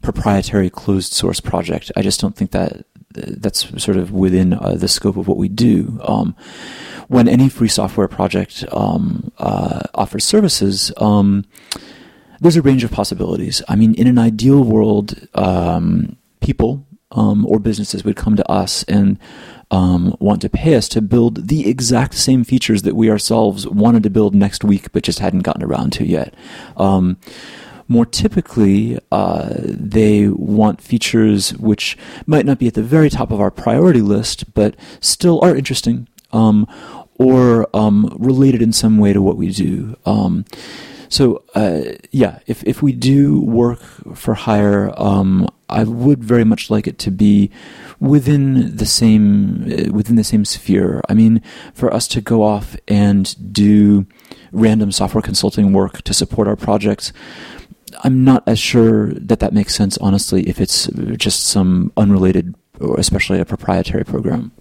proprietary 0.00 0.70
closed 0.70 1.12
source 1.12 1.40
project. 1.40 1.92
I 1.94 2.02
just 2.02 2.20
don't 2.20 2.34
think 2.34 2.52
that 2.52 2.86
that's 3.10 3.82
sort 3.82 3.96
of 3.96 4.12
within 4.12 4.52
uh, 4.52 4.74
the 4.74 4.88
scope 4.88 5.16
of 5.16 5.28
what 5.28 5.36
we 5.36 5.48
do. 5.48 5.98
Um, 6.02 6.36
when 7.08 7.28
any 7.28 7.48
free 7.48 7.68
software 7.68 8.08
project 8.08 8.64
um, 8.72 9.32
uh, 9.38 9.82
offers 9.94 10.24
services, 10.24 10.92
um, 10.96 11.44
there's 12.40 12.56
a 12.56 12.62
range 12.62 12.84
of 12.84 12.90
possibilities. 12.90 13.62
I 13.68 13.76
mean, 13.76 13.94
in 13.94 14.06
an 14.06 14.18
ideal 14.18 14.62
world, 14.62 15.28
um, 15.34 16.16
people 16.40 16.86
um, 17.12 17.46
or 17.46 17.58
businesses 17.58 18.04
would 18.04 18.16
come 18.16 18.36
to 18.36 18.50
us 18.50 18.82
and 18.84 19.18
um, 19.70 20.16
want 20.20 20.42
to 20.42 20.48
pay 20.48 20.74
us 20.74 20.88
to 20.90 21.00
build 21.00 21.48
the 21.48 21.68
exact 21.68 22.14
same 22.14 22.44
features 22.44 22.82
that 22.82 22.94
we 22.94 23.10
ourselves 23.10 23.66
wanted 23.66 24.02
to 24.02 24.10
build 24.10 24.34
next 24.34 24.64
week, 24.64 24.92
but 24.92 25.02
just 25.02 25.18
hadn't 25.18 25.40
gotten 25.40 25.62
around 25.62 25.92
to 25.94 26.04
yet. 26.04 26.34
More 27.88 28.06
typically, 28.06 28.98
uh, 29.12 29.54
they 29.56 30.28
want 30.28 30.80
features 30.80 31.54
which 31.54 31.96
might 32.26 32.46
not 32.46 32.58
be 32.58 32.66
at 32.66 32.74
the 32.74 32.82
very 32.82 33.10
top 33.10 33.30
of 33.30 33.40
our 33.40 33.50
priority 33.50 34.00
list, 34.00 34.52
but 34.54 34.74
still 35.00 35.40
are 35.42 35.54
interesting 35.54 36.08
um, 36.32 36.66
or 37.14 37.68
um, 37.74 38.16
related 38.18 38.62
in 38.62 38.72
some 38.72 38.98
way 38.98 39.12
to 39.12 39.22
what 39.22 39.36
we 39.36 39.50
do. 39.50 39.96
Um, 40.04 40.44
so 41.08 41.44
uh, 41.54 41.82
yeah, 42.10 42.40
if 42.46 42.64
if 42.64 42.82
we 42.82 42.92
do 42.92 43.40
work 43.40 43.80
for 44.14 44.34
hire, 44.34 44.92
um, 44.96 45.48
I 45.68 45.84
would 45.84 46.22
very 46.22 46.44
much 46.44 46.70
like 46.70 46.86
it 46.86 46.98
to 47.00 47.10
be 47.10 47.50
within 48.00 48.76
the 48.76 48.86
same 48.86 49.64
uh, 49.64 49.92
within 49.92 50.16
the 50.16 50.24
same 50.24 50.44
sphere. 50.44 51.00
I 51.08 51.14
mean, 51.14 51.42
for 51.74 51.92
us 51.92 52.08
to 52.08 52.20
go 52.20 52.42
off 52.42 52.76
and 52.88 53.52
do 53.52 54.06
random 54.52 54.92
software 54.92 55.22
consulting 55.22 55.72
work 55.72 56.02
to 56.02 56.14
support 56.14 56.48
our 56.48 56.56
projects. 56.56 57.12
I'm 58.04 58.24
not 58.24 58.42
as 58.46 58.58
sure 58.58 59.12
that 59.14 59.40
that 59.40 59.52
makes 59.52 59.74
sense, 59.74 59.96
honestly, 59.98 60.48
if 60.48 60.60
it's 60.60 60.86
just 61.16 61.44
some 61.44 61.92
unrelated, 61.96 62.54
or 62.80 62.98
especially 62.98 63.40
a 63.40 63.44
proprietary 63.44 64.04
program. 64.04 64.52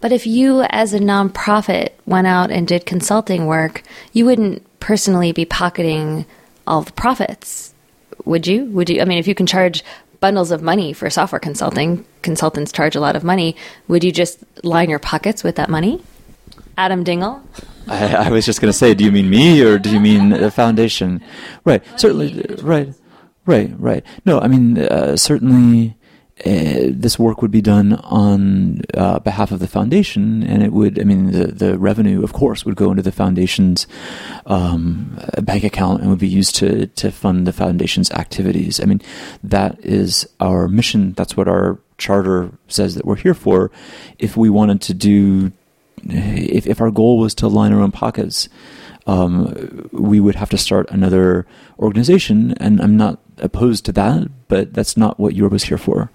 But 0.00 0.12
if 0.12 0.26
you, 0.26 0.62
as 0.70 0.92
a 0.92 0.98
nonprofit, 0.98 1.90
went 2.04 2.26
out 2.26 2.50
and 2.50 2.68
did 2.68 2.86
consulting 2.86 3.46
work, 3.46 3.82
you 4.12 4.26
wouldn't 4.26 4.62
personally 4.80 5.32
be 5.32 5.44
pocketing 5.44 6.26
all 6.66 6.82
the 6.82 6.92
profits, 6.92 7.74
would 8.24 8.46
you? 8.46 8.66
Would 8.66 8.90
you? 8.90 9.00
I 9.00 9.04
mean, 9.04 9.18
if 9.18 9.26
you 9.26 9.34
can 9.34 9.46
charge 9.46 9.82
bundles 10.20 10.50
of 10.50 10.62
money 10.62 10.92
for 10.92 11.08
software 11.10 11.40
consulting, 11.40 12.04
consultants 12.22 12.72
charge 12.72 12.96
a 12.96 13.00
lot 13.00 13.16
of 13.16 13.24
money. 13.24 13.56
Would 13.88 14.04
you 14.04 14.12
just 14.12 14.42
line 14.64 14.90
your 14.90 14.98
pockets 14.98 15.44
with 15.44 15.56
that 15.56 15.70
money? 15.70 16.02
Adam 16.76 17.04
Dingle? 17.04 17.42
I, 17.88 18.26
I 18.26 18.30
was 18.30 18.44
just 18.44 18.60
going 18.60 18.70
to 18.70 18.76
say, 18.76 18.94
do 18.94 19.04
you 19.04 19.12
mean 19.12 19.30
me 19.30 19.62
or 19.62 19.78
do 19.78 19.90
you 19.90 20.00
mean 20.00 20.30
the 20.30 20.50
foundation? 20.50 21.22
Right, 21.64 21.82
certainly, 21.96 22.44
right, 22.62 22.92
right, 23.46 23.70
right. 23.78 24.04
No, 24.24 24.40
I 24.40 24.48
mean, 24.48 24.78
uh, 24.78 25.16
certainly 25.16 25.96
uh, 26.44 26.90
this 26.90 27.18
work 27.18 27.40
would 27.40 27.50
be 27.50 27.62
done 27.62 27.94
on 27.94 28.82
uh, 28.92 29.20
behalf 29.20 29.52
of 29.52 29.60
the 29.60 29.66
foundation, 29.68 30.42
and 30.42 30.62
it 30.62 30.72
would, 30.72 31.00
I 31.00 31.04
mean, 31.04 31.30
the, 31.30 31.46
the 31.46 31.78
revenue, 31.78 32.22
of 32.22 32.34
course, 32.34 32.64
would 32.66 32.76
go 32.76 32.90
into 32.90 33.02
the 33.02 33.12
foundation's 33.12 33.86
um, 34.44 35.18
bank 35.42 35.64
account 35.64 36.02
and 36.02 36.10
would 36.10 36.18
be 36.18 36.28
used 36.28 36.56
to, 36.56 36.88
to 36.88 37.10
fund 37.10 37.46
the 37.46 37.54
foundation's 37.54 38.10
activities. 38.10 38.80
I 38.80 38.84
mean, 38.84 39.00
that 39.44 39.82
is 39.82 40.28
our 40.40 40.68
mission. 40.68 41.12
That's 41.12 41.36
what 41.36 41.48
our 41.48 41.78
charter 41.96 42.50
says 42.68 42.96
that 42.96 43.06
we're 43.06 43.16
here 43.16 43.32
for. 43.32 43.70
If 44.18 44.36
we 44.36 44.50
wanted 44.50 44.82
to 44.82 44.94
do, 44.94 45.52
if, 46.04 46.66
if 46.66 46.80
our 46.80 46.90
goal 46.90 47.18
was 47.18 47.34
to 47.36 47.48
line 47.48 47.72
our 47.72 47.80
own 47.80 47.92
pockets, 47.92 48.48
um, 49.06 49.88
we 49.92 50.20
would 50.20 50.34
have 50.34 50.50
to 50.50 50.58
start 50.58 50.90
another 50.90 51.46
organization, 51.78 52.52
and 52.54 52.80
I'm 52.80 52.96
not 52.96 53.20
opposed 53.38 53.84
to 53.86 53.92
that, 53.92 54.28
but 54.48 54.72
that's 54.72 54.96
not 54.96 55.18
what 55.20 55.34
Yorba's 55.34 55.64
here 55.64 55.78
for. 55.78 56.10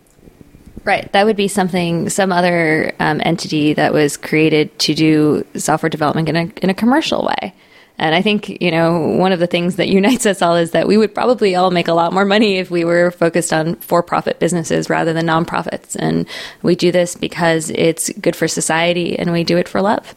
Right. 0.84 1.12
That 1.14 1.26
would 1.26 1.36
be 1.36 1.48
something, 1.48 2.10
some 2.10 2.32
other 2.32 2.94
um, 3.00 3.22
entity 3.24 3.74
that 3.74 3.94
was 3.94 4.18
created 4.18 4.78
to 4.80 4.96
do 4.96 5.46
software 5.56 5.90
development 5.90 6.28
in 6.28 6.36
a, 6.36 6.52
in 6.64 6.70
a 6.70 6.74
commercial 6.74 7.24
way. 7.26 7.54
And 7.98 8.16
I 8.16 8.22
think, 8.22 8.62
you 8.62 8.72
know, 8.72 9.00
one 9.00 9.32
of 9.32 9.40
the 9.40 9.48
things 9.48 9.76
that 9.76 9.88
unites 10.00 10.26
us 10.26 10.42
all 10.42 10.56
is 10.56 10.72
that 10.72 10.88
we 10.88 10.98
would 10.98 11.14
probably 11.14 11.56
all 11.56 11.72
make 11.72 11.88
a 11.88 11.94
lot 11.94 12.14
more 12.14 12.26
money 12.26 12.58
if 12.58 12.72
we 12.72 12.84
were 12.84 13.12
focused 13.12 13.54
on 13.54 13.76
for 13.76 14.02
profit 14.02 14.40
businesses 14.40 14.90
rather 14.90 15.14
than 15.14 15.28
nonprofits. 15.28 15.96
And 15.96 16.28
we 16.62 16.76
do 16.76 16.92
this 16.92 17.16
because 17.16 17.70
it's 17.70 18.10
good 18.14 18.36
for 18.36 18.48
society 18.48 19.18
and 19.18 19.32
we 19.32 19.44
do 19.44 19.58
it 19.58 19.68
for 19.68 19.82
love. 19.82 20.16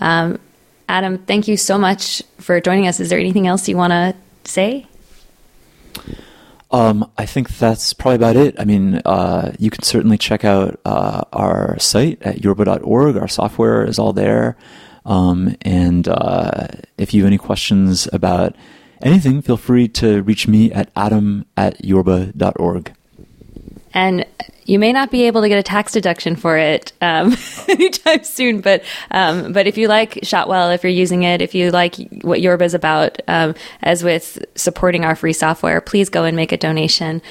Um, 0.00 0.38
Adam, 0.88 1.18
thank 1.18 1.48
you 1.48 1.56
so 1.56 1.78
much 1.78 2.22
for 2.38 2.60
joining 2.60 2.86
us. 2.86 3.00
Is 3.00 3.08
there 3.08 3.18
anything 3.18 3.46
else 3.46 3.68
you 3.68 3.76
want 3.76 3.90
to 3.92 4.14
say? 4.44 4.86
Um, 6.70 7.10
I 7.16 7.26
think 7.26 7.56
that's 7.58 7.92
probably 7.92 8.16
about 8.16 8.36
it. 8.36 8.58
I 8.58 8.64
mean, 8.64 8.96
uh, 9.04 9.52
you 9.58 9.70
can 9.70 9.82
certainly 9.82 10.18
check 10.18 10.44
out 10.44 10.80
uh, 10.84 11.22
our 11.32 11.78
site 11.78 12.20
at 12.22 12.42
yorba.org. 12.42 13.16
Our 13.16 13.28
software 13.28 13.84
is 13.84 13.98
all 13.98 14.12
there. 14.12 14.56
Um, 15.06 15.56
and 15.62 16.06
uh, 16.08 16.66
if 16.98 17.14
you 17.14 17.22
have 17.22 17.28
any 17.28 17.38
questions 17.38 18.08
about 18.12 18.54
anything, 19.00 19.40
feel 19.40 19.56
free 19.56 19.88
to 19.88 20.22
reach 20.22 20.48
me 20.48 20.72
at 20.72 20.90
adam 20.96 21.46
at 21.56 21.82
yorba.org. 21.84 22.92
And 23.94 24.26
you 24.66 24.78
may 24.80 24.92
not 24.92 25.10
be 25.10 25.22
able 25.22 25.42
to 25.42 25.48
get 25.48 25.58
a 25.58 25.62
tax 25.62 25.92
deduction 25.92 26.34
for 26.36 26.58
it 26.58 26.92
um, 27.00 27.36
anytime 27.68 28.24
soon, 28.24 28.60
but 28.60 28.82
um, 29.10 29.52
but 29.52 29.66
if 29.66 29.78
you 29.78 29.88
like 29.88 30.18
Shotwell, 30.22 30.70
if 30.70 30.82
you're 30.82 30.90
using 30.90 31.22
it, 31.22 31.40
if 31.40 31.54
you 31.54 31.70
like 31.70 31.94
what 32.22 32.40
Yorba 32.40 32.64
is 32.64 32.74
about, 32.74 33.20
um, 33.28 33.54
as 33.82 34.02
with 34.02 34.44
supporting 34.56 35.04
our 35.04 35.14
free 35.14 35.32
software, 35.32 35.80
please 35.80 36.08
go 36.08 36.24
and 36.24 36.36
make 36.36 36.52
a 36.52 36.56
donation. 36.56 37.22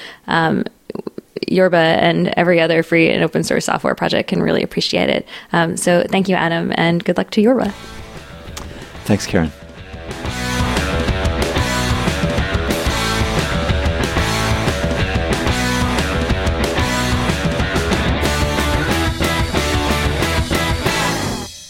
Yorba 1.48 1.76
and 1.76 2.28
every 2.36 2.60
other 2.60 2.82
free 2.82 3.10
and 3.10 3.22
open 3.22 3.44
source 3.44 3.64
software 3.66 3.94
project 3.94 4.28
can 4.28 4.42
really 4.42 4.62
appreciate 4.62 5.10
it. 5.10 5.26
Um, 5.52 5.76
so 5.76 6.04
thank 6.08 6.28
you, 6.28 6.34
Adam, 6.34 6.72
and 6.76 7.04
good 7.04 7.16
luck 7.16 7.30
to 7.32 7.40
Yorba. 7.40 7.70
Thanks, 9.04 9.26
Karen. 9.26 9.52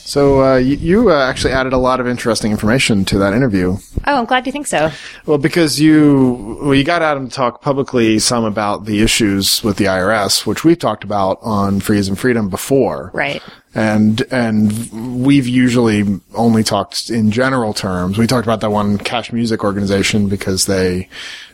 So 0.06 0.40
uh, 0.40 0.56
you, 0.56 0.76
you 0.76 1.10
uh, 1.10 1.28
actually 1.28 1.52
added 1.52 1.72
a 1.72 1.78
lot 1.78 1.98
of 1.98 2.06
interesting 2.06 2.52
information 2.52 3.04
to 3.06 3.18
that 3.18 3.34
interview. 3.34 3.76
Oh, 4.06 4.18
I'm 4.18 4.24
glad 4.24 4.46
you 4.46 4.52
think 4.52 4.68
so. 4.68 4.90
Well, 5.26 5.38
because 5.38 5.80
you 5.80 6.58
well, 6.62 6.74
you 6.74 6.84
got 6.84 7.02
Adam 7.02 7.28
to 7.28 7.34
talk 7.34 7.60
publicly 7.60 8.20
some 8.20 8.44
about 8.44 8.84
the 8.84 9.02
issues 9.02 9.64
with 9.64 9.78
the 9.78 9.86
IRS, 9.86 10.46
which 10.46 10.62
we've 10.62 10.78
talked 10.78 11.02
about 11.02 11.38
on 11.42 11.80
Free 11.80 11.98
as 11.98 12.08
in 12.08 12.14
Freedom 12.14 12.48
before. 12.48 13.10
Right. 13.14 13.42
And 13.74 14.22
and 14.30 15.24
we've 15.24 15.48
usually 15.48 16.04
only 16.34 16.62
talked 16.62 17.10
in 17.10 17.32
general 17.32 17.74
terms. 17.74 18.16
We 18.16 18.28
talked 18.28 18.46
about 18.46 18.60
that 18.60 18.70
one 18.70 18.98
Cash 18.98 19.32
Music 19.32 19.64
organization 19.64 20.28
because 20.28 20.66
they 20.66 21.08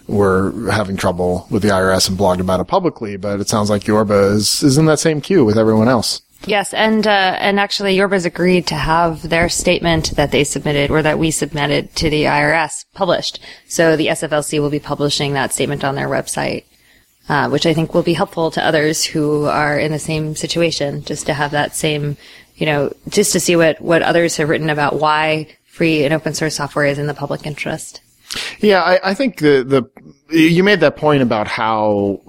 were 0.09 0.71
having 0.71 0.99
trouble 0.99 1.47
with 1.49 1.63
the 1.63 1.69
IRS 1.69 2.11
and 2.11 2.19
blogged 2.19 2.41
about 2.41 2.61
it 2.61 2.67
publicly. 2.69 3.17
But 3.17 3.41
it 3.41 3.49
sounds 3.49 3.71
like 3.71 3.87
Yorba 3.87 4.35
is, 4.35 4.63
is 4.63 4.77
in 4.77 4.85
that 4.87 4.99
same 4.99 5.23
queue 5.23 5.43
with 5.43 5.57
everyone 5.57 5.89
else. 5.89 6.21
Yes, 6.47 6.75
and 6.75 7.07
uh, 7.07 7.37
and 7.39 7.61
actually, 7.61 7.97
Yorba's 7.97 8.25
agreed 8.25 8.67
to 8.69 8.75
have 8.75 9.29
their 9.29 9.49
statement 9.49 10.17
that 10.17 10.33
they 10.33 10.45
submitted 10.45 10.91
or 10.91 11.03
that 11.03 11.19
we 11.19 11.31
submitted 11.31 11.95
to 11.97 12.11
the 12.11 12.25
IRS 12.25 12.85
published. 12.95 13.39
So 13.69 13.97
the 13.97 14.09
SFLC 14.09 14.61
will 14.61 14.71
be 14.71 14.81
publishing 14.81 15.35
that 15.35 15.53
statement 15.53 15.85
on 15.85 15.95
their 15.95 16.09
website, 16.09 16.65
uh, 17.29 17.49
which 17.49 17.65
I 17.65 17.75
think 17.75 17.95
will 17.95 18.03
be 18.03 18.15
helpful 18.15 18.51
to 18.53 18.65
others 18.65 19.05
who 19.05 19.45
are 19.45 19.79
in 19.79 19.93
the 19.93 19.99
same 20.01 20.35
situation, 20.35 21.05
just 21.05 21.27
to 21.27 21.35
have 21.35 21.53
that 21.53 21.77
same, 21.77 22.17
you 22.57 22.67
know, 22.67 22.93
just 23.09 23.33
to 23.33 23.41
see 23.41 23.55
what 23.55 23.81
what 23.81 24.03
others 24.03 24.37
have 24.39 24.49
written 24.49 24.71
about 24.71 24.99
why 24.99 25.47
free 25.65 26.05
and 26.05 26.13
open 26.13 26.35
source 26.35 26.57
software 26.57 26.87
is 26.87 26.99
in 26.99 27.07
the 27.07 27.15
public 27.15 27.47
interest. 27.47 28.01
Yeah, 28.61 28.83
I, 28.83 29.11
I 29.11 29.15
think 29.15 29.39
the 29.39 29.63
the 29.63 30.37
you 30.37 30.65
made 30.65 30.81
that 30.81 30.97
point 30.97 31.23
about 31.23 31.47
how 31.47 32.21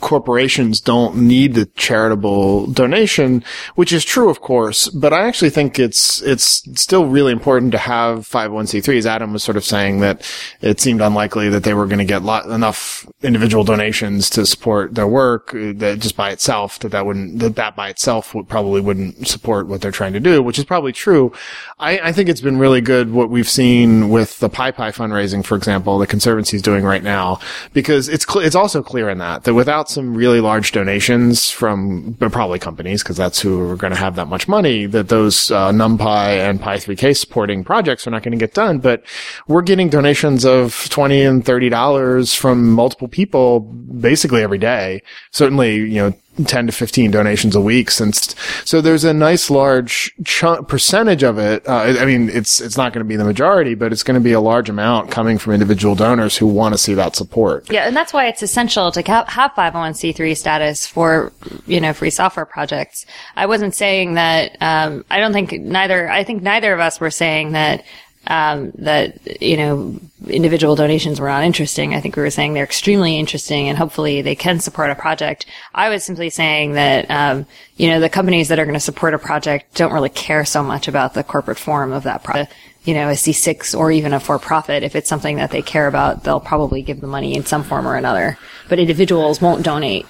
corporations 0.00 0.80
don't 0.80 1.16
need 1.16 1.54
the 1.54 1.66
charitable 1.66 2.66
donation, 2.68 3.44
which 3.74 3.92
is 3.92 4.04
true, 4.04 4.28
of 4.28 4.40
course, 4.40 4.88
but 4.88 5.12
I 5.12 5.26
actually 5.26 5.50
think 5.50 5.78
it's, 5.78 6.22
it's 6.22 6.62
still 6.80 7.06
really 7.06 7.32
important 7.32 7.72
to 7.72 7.78
have 7.78 8.20
501c3s. 8.28 9.06
Adam 9.06 9.32
was 9.32 9.42
sort 9.42 9.56
of 9.56 9.64
saying 9.64 10.00
that 10.00 10.28
it 10.60 10.80
seemed 10.80 11.00
unlikely 11.00 11.48
that 11.48 11.64
they 11.64 11.74
were 11.74 11.86
going 11.86 11.98
to 11.98 12.04
get 12.04 12.22
lot, 12.22 12.46
enough 12.46 13.06
individual 13.22 13.64
donations 13.64 14.30
to 14.30 14.46
support 14.46 14.94
their 14.94 15.06
work 15.06 15.54
uh, 15.54 15.72
that 15.76 15.98
just 16.00 16.16
by 16.16 16.30
itself, 16.30 16.78
that 16.80 16.90
that 16.90 17.06
wouldn't, 17.06 17.38
that 17.38 17.56
that 17.56 17.76
by 17.76 17.88
itself 17.88 18.34
would 18.34 18.48
probably 18.48 18.80
wouldn't 18.80 19.26
support 19.26 19.66
what 19.66 19.80
they're 19.80 19.90
trying 19.90 20.12
to 20.12 20.20
do, 20.20 20.42
which 20.42 20.58
is 20.58 20.64
probably 20.64 20.92
true. 20.92 21.32
I, 21.78 21.98
I 21.98 22.12
think 22.12 22.28
it's 22.28 22.40
been 22.40 22.58
really 22.58 22.80
good 22.80 23.12
what 23.12 23.30
we've 23.30 23.48
seen 23.48 24.10
with 24.10 24.38
the 24.38 24.50
PyPy 24.50 24.94
fundraising, 24.94 25.44
for 25.44 25.56
example, 25.56 25.98
the 25.98 26.06
Conservancy 26.06 26.56
is 26.56 26.62
doing 26.62 26.84
right 26.84 27.02
now, 27.02 27.40
because 27.72 28.08
it's, 28.08 28.26
cl- 28.26 28.44
it's 28.44 28.54
also 28.54 28.82
clear 28.82 29.08
in 29.08 29.18
that, 29.18 29.44
that 29.44 29.54
without 29.54 29.83
some 29.88 30.14
really 30.14 30.40
large 30.40 30.72
donations 30.72 31.50
from 31.50 32.14
probably 32.18 32.58
companies, 32.58 33.02
because 33.02 33.16
that's 33.16 33.40
who 33.40 33.60
are 33.70 33.76
going 33.76 33.92
to 33.92 33.98
have 33.98 34.16
that 34.16 34.26
much 34.26 34.48
money, 34.48 34.86
that 34.86 35.08
those 35.08 35.50
uh, 35.50 35.70
NumPy 35.70 36.38
and 36.38 36.60
Py3K 36.60 37.16
supporting 37.16 37.64
projects 37.64 38.06
are 38.06 38.10
not 38.10 38.22
going 38.22 38.32
to 38.32 38.38
get 38.38 38.54
done. 38.54 38.78
But 38.78 39.04
we're 39.48 39.62
getting 39.62 39.88
donations 39.88 40.44
of 40.44 40.88
twenty 40.90 41.22
and 41.22 41.44
thirty 41.44 41.68
dollars 41.68 42.34
from 42.34 42.72
multiple 42.72 43.08
people 43.08 43.60
basically 43.60 44.42
every 44.42 44.58
day. 44.58 45.02
Certainly, 45.30 45.76
you 45.76 45.96
know, 45.96 46.14
10 46.44 46.66
to 46.66 46.72
15 46.72 47.10
donations 47.10 47.54
a 47.54 47.60
week 47.60 47.90
since 47.90 48.34
so 48.64 48.80
there's 48.80 49.04
a 49.04 49.14
nice 49.14 49.50
large 49.50 50.14
chunk 50.24 50.68
percentage 50.68 51.22
of 51.22 51.38
it 51.38 51.66
uh, 51.68 51.96
i 52.00 52.04
mean 52.04 52.28
it's 52.30 52.60
it's 52.60 52.76
not 52.76 52.92
going 52.92 53.04
to 53.04 53.08
be 53.08 53.16
the 53.16 53.24
majority 53.24 53.74
but 53.74 53.92
it's 53.92 54.02
going 54.02 54.14
to 54.14 54.20
be 54.20 54.32
a 54.32 54.40
large 54.40 54.68
amount 54.68 55.10
coming 55.10 55.38
from 55.38 55.52
individual 55.52 55.94
donors 55.94 56.36
who 56.36 56.46
want 56.46 56.74
to 56.74 56.78
see 56.78 56.94
that 56.94 57.16
support. 57.16 57.70
Yeah 57.70 57.86
and 57.86 57.96
that's 57.96 58.12
why 58.12 58.26
it's 58.26 58.42
essential 58.42 58.90
to 58.92 59.02
have 59.02 59.26
501c3 59.26 60.36
status 60.36 60.86
for 60.86 61.32
you 61.66 61.80
know 61.80 61.92
free 61.92 62.10
software 62.10 62.46
projects. 62.46 63.06
I 63.36 63.46
wasn't 63.46 63.74
saying 63.74 64.14
that 64.14 64.56
um, 64.60 65.04
i 65.10 65.18
don't 65.18 65.32
think 65.32 65.52
neither 65.52 66.10
i 66.10 66.24
think 66.24 66.42
neither 66.42 66.72
of 66.72 66.80
us 66.80 67.00
were 67.00 67.10
saying 67.10 67.52
that 67.52 67.84
um, 68.26 68.72
that 68.76 69.42
you 69.42 69.56
know 69.56 69.98
individual 70.28 70.76
donations 70.76 71.20
were 71.20 71.28
not 71.28 71.44
interesting. 71.44 71.94
I 71.94 72.00
think 72.00 72.16
we 72.16 72.22
were 72.22 72.30
saying 72.30 72.54
they're 72.54 72.64
extremely 72.64 73.18
interesting, 73.18 73.68
and 73.68 73.76
hopefully 73.76 74.22
they 74.22 74.34
can 74.34 74.60
support 74.60 74.90
a 74.90 74.94
project. 74.94 75.46
I 75.74 75.88
was 75.88 76.04
simply 76.04 76.30
saying 76.30 76.72
that 76.72 77.10
um, 77.10 77.46
you 77.76 77.88
know 77.88 78.00
the 78.00 78.08
companies 78.08 78.48
that 78.48 78.58
are 78.58 78.64
going 78.64 78.74
to 78.74 78.80
support 78.80 79.14
a 79.14 79.18
project 79.18 79.74
don't 79.74 79.92
really 79.92 80.08
care 80.08 80.44
so 80.44 80.62
much 80.62 80.88
about 80.88 81.14
the 81.14 81.24
corporate 81.24 81.58
form 81.58 81.92
of 81.92 82.04
that 82.04 82.22
project. 82.24 82.52
You 82.84 82.92
know, 82.92 83.08
a 83.08 83.12
C6 83.12 83.78
or 83.78 83.90
even 83.90 84.12
a 84.12 84.20
for-profit, 84.20 84.82
if 84.82 84.94
it's 84.94 85.08
something 85.08 85.36
that 85.36 85.50
they 85.50 85.62
care 85.62 85.86
about, 85.86 86.22
they'll 86.22 86.38
probably 86.38 86.82
give 86.82 87.00
the 87.00 87.06
money 87.06 87.34
in 87.34 87.46
some 87.46 87.62
form 87.62 87.88
or 87.88 87.96
another. 87.96 88.36
But 88.68 88.78
individuals 88.78 89.40
won't 89.40 89.64
donate 89.64 90.04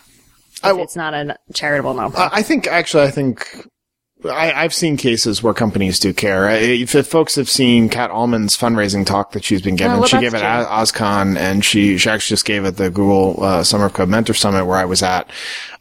if 0.64 0.78
it's 0.78 0.96
not 0.96 1.14
a 1.14 1.36
charitable 1.52 1.94
nonprofit. 1.94 2.30
I 2.32 2.42
think 2.42 2.66
actually, 2.66 3.04
I 3.04 3.10
think 3.10 3.46
I, 4.30 4.62
have 4.62 4.74
seen 4.74 4.96
cases 4.96 5.42
where 5.42 5.52
companies 5.52 5.98
do 5.98 6.12
care. 6.12 6.48
If, 6.48 6.94
if, 6.94 7.06
folks 7.06 7.34
have 7.36 7.50
seen 7.50 7.88
Cat 7.88 8.10
Allman's 8.10 8.56
fundraising 8.56 9.04
talk 9.04 9.32
that 9.32 9.44
she's 9.44 9.60
been 9.60 9.76
giving, 9.76 9.96
oh, 9.96 10.00
well, 10.00 10.08
she 10.08 10.18
gave 10.18 10.34
it 10.34 10.42
at 10.42 10.66
OSCON 10.66 11.36
and 11.36 11.64
she, 11.64 11.98
she 11.98 12.08
actually 12.08 12.34
just 12.34 12.44
gave 12.44 12.64
it 12.64 12.76
the 12.76 12.90
Google 12.90 13.42
uh, 13.42 13.62
Summer 13.62 13.86
of 13.86 13.92
Code 13.92 14.08
Mentor 14.08 14.34
Summit 14.34 14.64
where 14.64 14.78
I 14.78 14.84
was 14.84 15.02
at. 15.02 15.28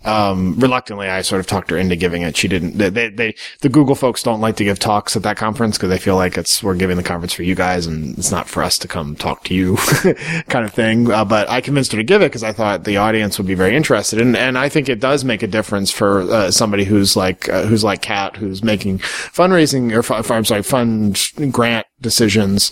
Um, 0.06 0.60
reluctantly, 0.60 1.08
I 1.08 1.22
sort 1.22 1.40
of 1.40 1.48
talked 1.48 1.70
her 1.70 1.78
into 1.78 1.96
giving 1.96 2.22
it. 2.24 2.36
She 2.36 2.48
didn't, 2.48 2.78
they, 2.78 3.10
they, 3.10 3.36
the 3.62 3.70
Google 3.70 3.96
folks 3.96 4.24
don't 4.24 4.42
like 4.42 4.58
to 4.58 4.64
give 4.64 4.80
talks 4.80 5.16
at 5.16 5.24
that 5.24 5.38
conference 5.38 5.78
because 5.78 5.90
they 5.90 5.98
feel 5.98 6.16
like 6.16 6.38
it's, 6.38 6.62
we're 6.62 6.76
giving 6.76 6.98
the 6.98 7.04
conference 7.04 7.34
for 7.34 7.44
you 7.44 7.56
guys 7.56 7.88
and 7.88 8.18
it's 8.18 8.32
not 8.32 8.48
for 8.50 8.64
us 8.64 8.78
to 8.80 8.88
come 8.88 9.16
talk 9.16 9.44
to 9.46 9.54
you 9.54 9.76
kind 10.50 10.66
of 10.66 10.74
thing. 10.74 11.10
Uh, 11.12 11.24
but 11.24 11.50
I 11.50 11.62
convinced 11.62 11.92
her 11.94 11.98
to 11.98 12.04
give 12.04 12.22
it 12.22 12.26
because 12.26 12.44
I 12.44 12.52
thought 12.52 12.84
the 12.84 12.98
audience 12.98 13.38
would 13.38 13.48
be 13.48 13.56
very 13.56 13.76
interested. 13.76 14.20
And, 14.20 14.36
and 14.36 14.58
I 14.58 14.70
think 14.70 14.90
it 14.90 15.00
does 15.00 15.24
make 15.24 15.44
a 15.44 15.48
difference 15.48 15.92
for 15.92 16.22
uh, 16.22 16.52
somebody 16.52 16.84
who's 16.84 17.16
like, 17.16 17.48
uh, 17.50 17.64
who's 17.64 17.84
like 17.84 18.02
Cat, 18.02 18.36
who's 18.36 18.64
making 18.64 19.00
fundraising 19.00 19.92
or, 19.92 20.34
I'm 20.34 20.46
sorry, 20.46 20.64
fund 20.64 21.20
grant 21.52 21.88
decisions 22.04 22.72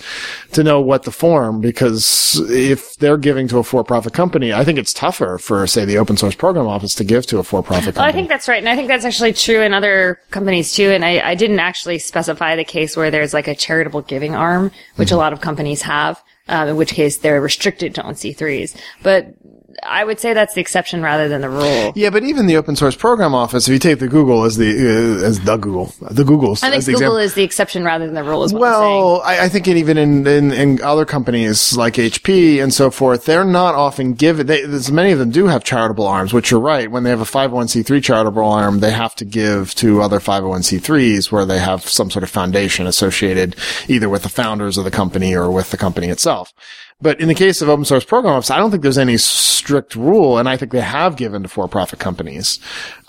to 0.51 0.63
know 0.63 0.79
what 0.79 1.03
the 1.03 1.11
form 1.11 1.59
because 1.59 2.39
if 2.51 2.95
they're 2.97 3.17
giving 3.17 3.47
to 3.47 3.57
a 3.57 3.63
for-profit 3.63 4.13
company, 4.13 4.53
I 4.53 4.63
think 4.63 4.77
it's 4.77 4.93
tougher 4.93 5.39
for, 5.39 5.65
say, 5.65 5.85
the 5.85 5.97
open 5.97 6.17
source 6.17 6.35
program 6.35 6.67
office 6.67 6.93
to 6.95 7.03
give 7.03 7.25
to 7.27 7.39
a 7.39 7.43
for-profit 7.43 7.95
company. 7.95 8.01
Well, 8.01 8.09
I 8.09 8.11
think 8.11 8.29
that's 8.29 8.47
right. 8.47 8.59
And 8.59 8.69
I 8.69 8.75
think 8.75 8.87
that's 8.87 9.05
actually 9.05 9.33
true 9.33 9.61
in 9.61 9.73
other 9.73 10.19
companies 10.29 10.73
too. 10.73 10.91
And 10.91 11.03
I, 11.03 11.31
I 11.31 11.35
didn't 11.35 11.59
actually 11.59 11.97
specify 11.97 12.55
the 12.55 12.63
case 12.63 12.95
where 12.95 13.09
there's 13.09 13.33
like 13.33 13.47
a 13.47 13.55
charitable 13.55 14.03
giving 14.03 14.35
arm, 14.35 14.71
which 14.97 15.07
mm-hmm. 15.07 15.15
a 15.15 15.17
lot 15.17 15.33
of 15.33 15.41
companies 15.41 15.81
have. 15.81 16.21
Um, 16.47 16.69
in 16.69 16.75
which 16.75 16.91
case 16.91 17.19
they're 17.19 17.39
restricted 17.39 17.95
to 17.95 18.01
onc 18.01 18.17
3s 18.17 18.75
But 19.03 19.35
I 19.83 20.03
would 20.03 20.19
say 20.19 20.33
that's 20.33 20.53
the 20.53 20.61
exception 20.61 21.01
rather 21.01 21.27
than 21.27 21.41
the 21.41 21.49
rule. 21.49 21.91
Yeah, 21.95 22.11
but 22.11 22.23
even 22.23 22.45
the 22.45 22.57
open 22.57 22.75
source 22.75 22.95
program 22.95 23.33
office, 23.33 23.67
if 23.67 23.73
you 23.73 23.79
take 23.79 23.99
the 23.99 24.07
Google 24.07 24.43
as 24.43 24.57
the 24.57 24.69
uh, 24.69 25.25
as 25.25 25.39
the 25.39 25.57
Google, 25.57 25.93
the 25.99 26.23
Google's, 26.23 26.61
I 26.61 26.69
think 26.69 26.85
Google 26.85 26.93
example. 26.93 27.17
is 27.17 27.33
the 27.33 27.43
exception 27.43 27.83
rather 27.83 28.05
than 28.05 28.13
the 28.13 28.23
rule. 28.23 28.43
Is 28.43 28.53
well, 28.53 29.21
I, 29.21 29.45
I, 29.45 29.49
think 29.49 29.67
even 29.67 29.97
in, 29.97 30.27
in, 30.27 30.51
in 30.51 30.81
other 30.81 31.05
companies 31.05 31.75
like 31.75 31.95
HP 31.95 32.61
and 32.61 32.73
so 32.73 32.91
forth, 32.91 33.25
they're 33.25 33.43
not 33.43 33.73
often 33.73 34.13
given. 34.13 34.47
They, 34.47 34.65
many 34.91 35.11
of 35.11 35.19
them 35.19 35.31
do 35.31 35.47
have 35.47 35.63
charitable 35.63 36.05
arms, 36.05 36.33
which 36.33 36.51
you're 36.51 36.59
right. 36.59 36.89
When 36.91 37.03
they 37.03 37.09
have 37.09 37.21
a 37.21 37.25
501c3 37.25 38.03
charitable 38.03 38.43
arm, 38.43 38.79
they 38.79 38.91
have 38.91 39.15
to 39.15 39.25
give 39.25 39.73
to 39.75 40.01
other 40.01 40.19
501c3s 40.19 41.31
where 41.31 41.45
they 41.45 41.59
have 41.59 41.87
some 41.87 42.11
sort 42.11 42.23
of 42.23 42.29
foundation 42.29 42.85
associated 42.85 43.55
either 43.87 44.09
with 44.09 44.23
the 44.23 44.29
founders 44.29 44.77
of 44.77 44.83
the 44.83 44.91
company 44.91 45.35
or 45.35 45.51
with 45.51 45.71
the 45.71 45.77
company 45.77 46.09
itself. 46.09 46.53
But 47.01 47.19
in 47.19 47.27
the 47.27 47.35
case 47.35 47.61
of 47.61 47.69
open 47.69 47.85
source 47.85 48.05
programs, 48.05 48.49
I 48.49 48.57
don't 48.57 48.69
think 48.69 48.83
there's 48.83 48.97
any 48.97 49.17
strict 49.17 49.95
rule, 49.95 50.37
and 50.37 50.47
I 50.47 50.57
think 50.57 50.71
they 50.71 50.81
have 50.81 51.15
given 51.15 51.43
to 51.43 51.49
for-profit 51.49 51.99
companies. 51.99 52.59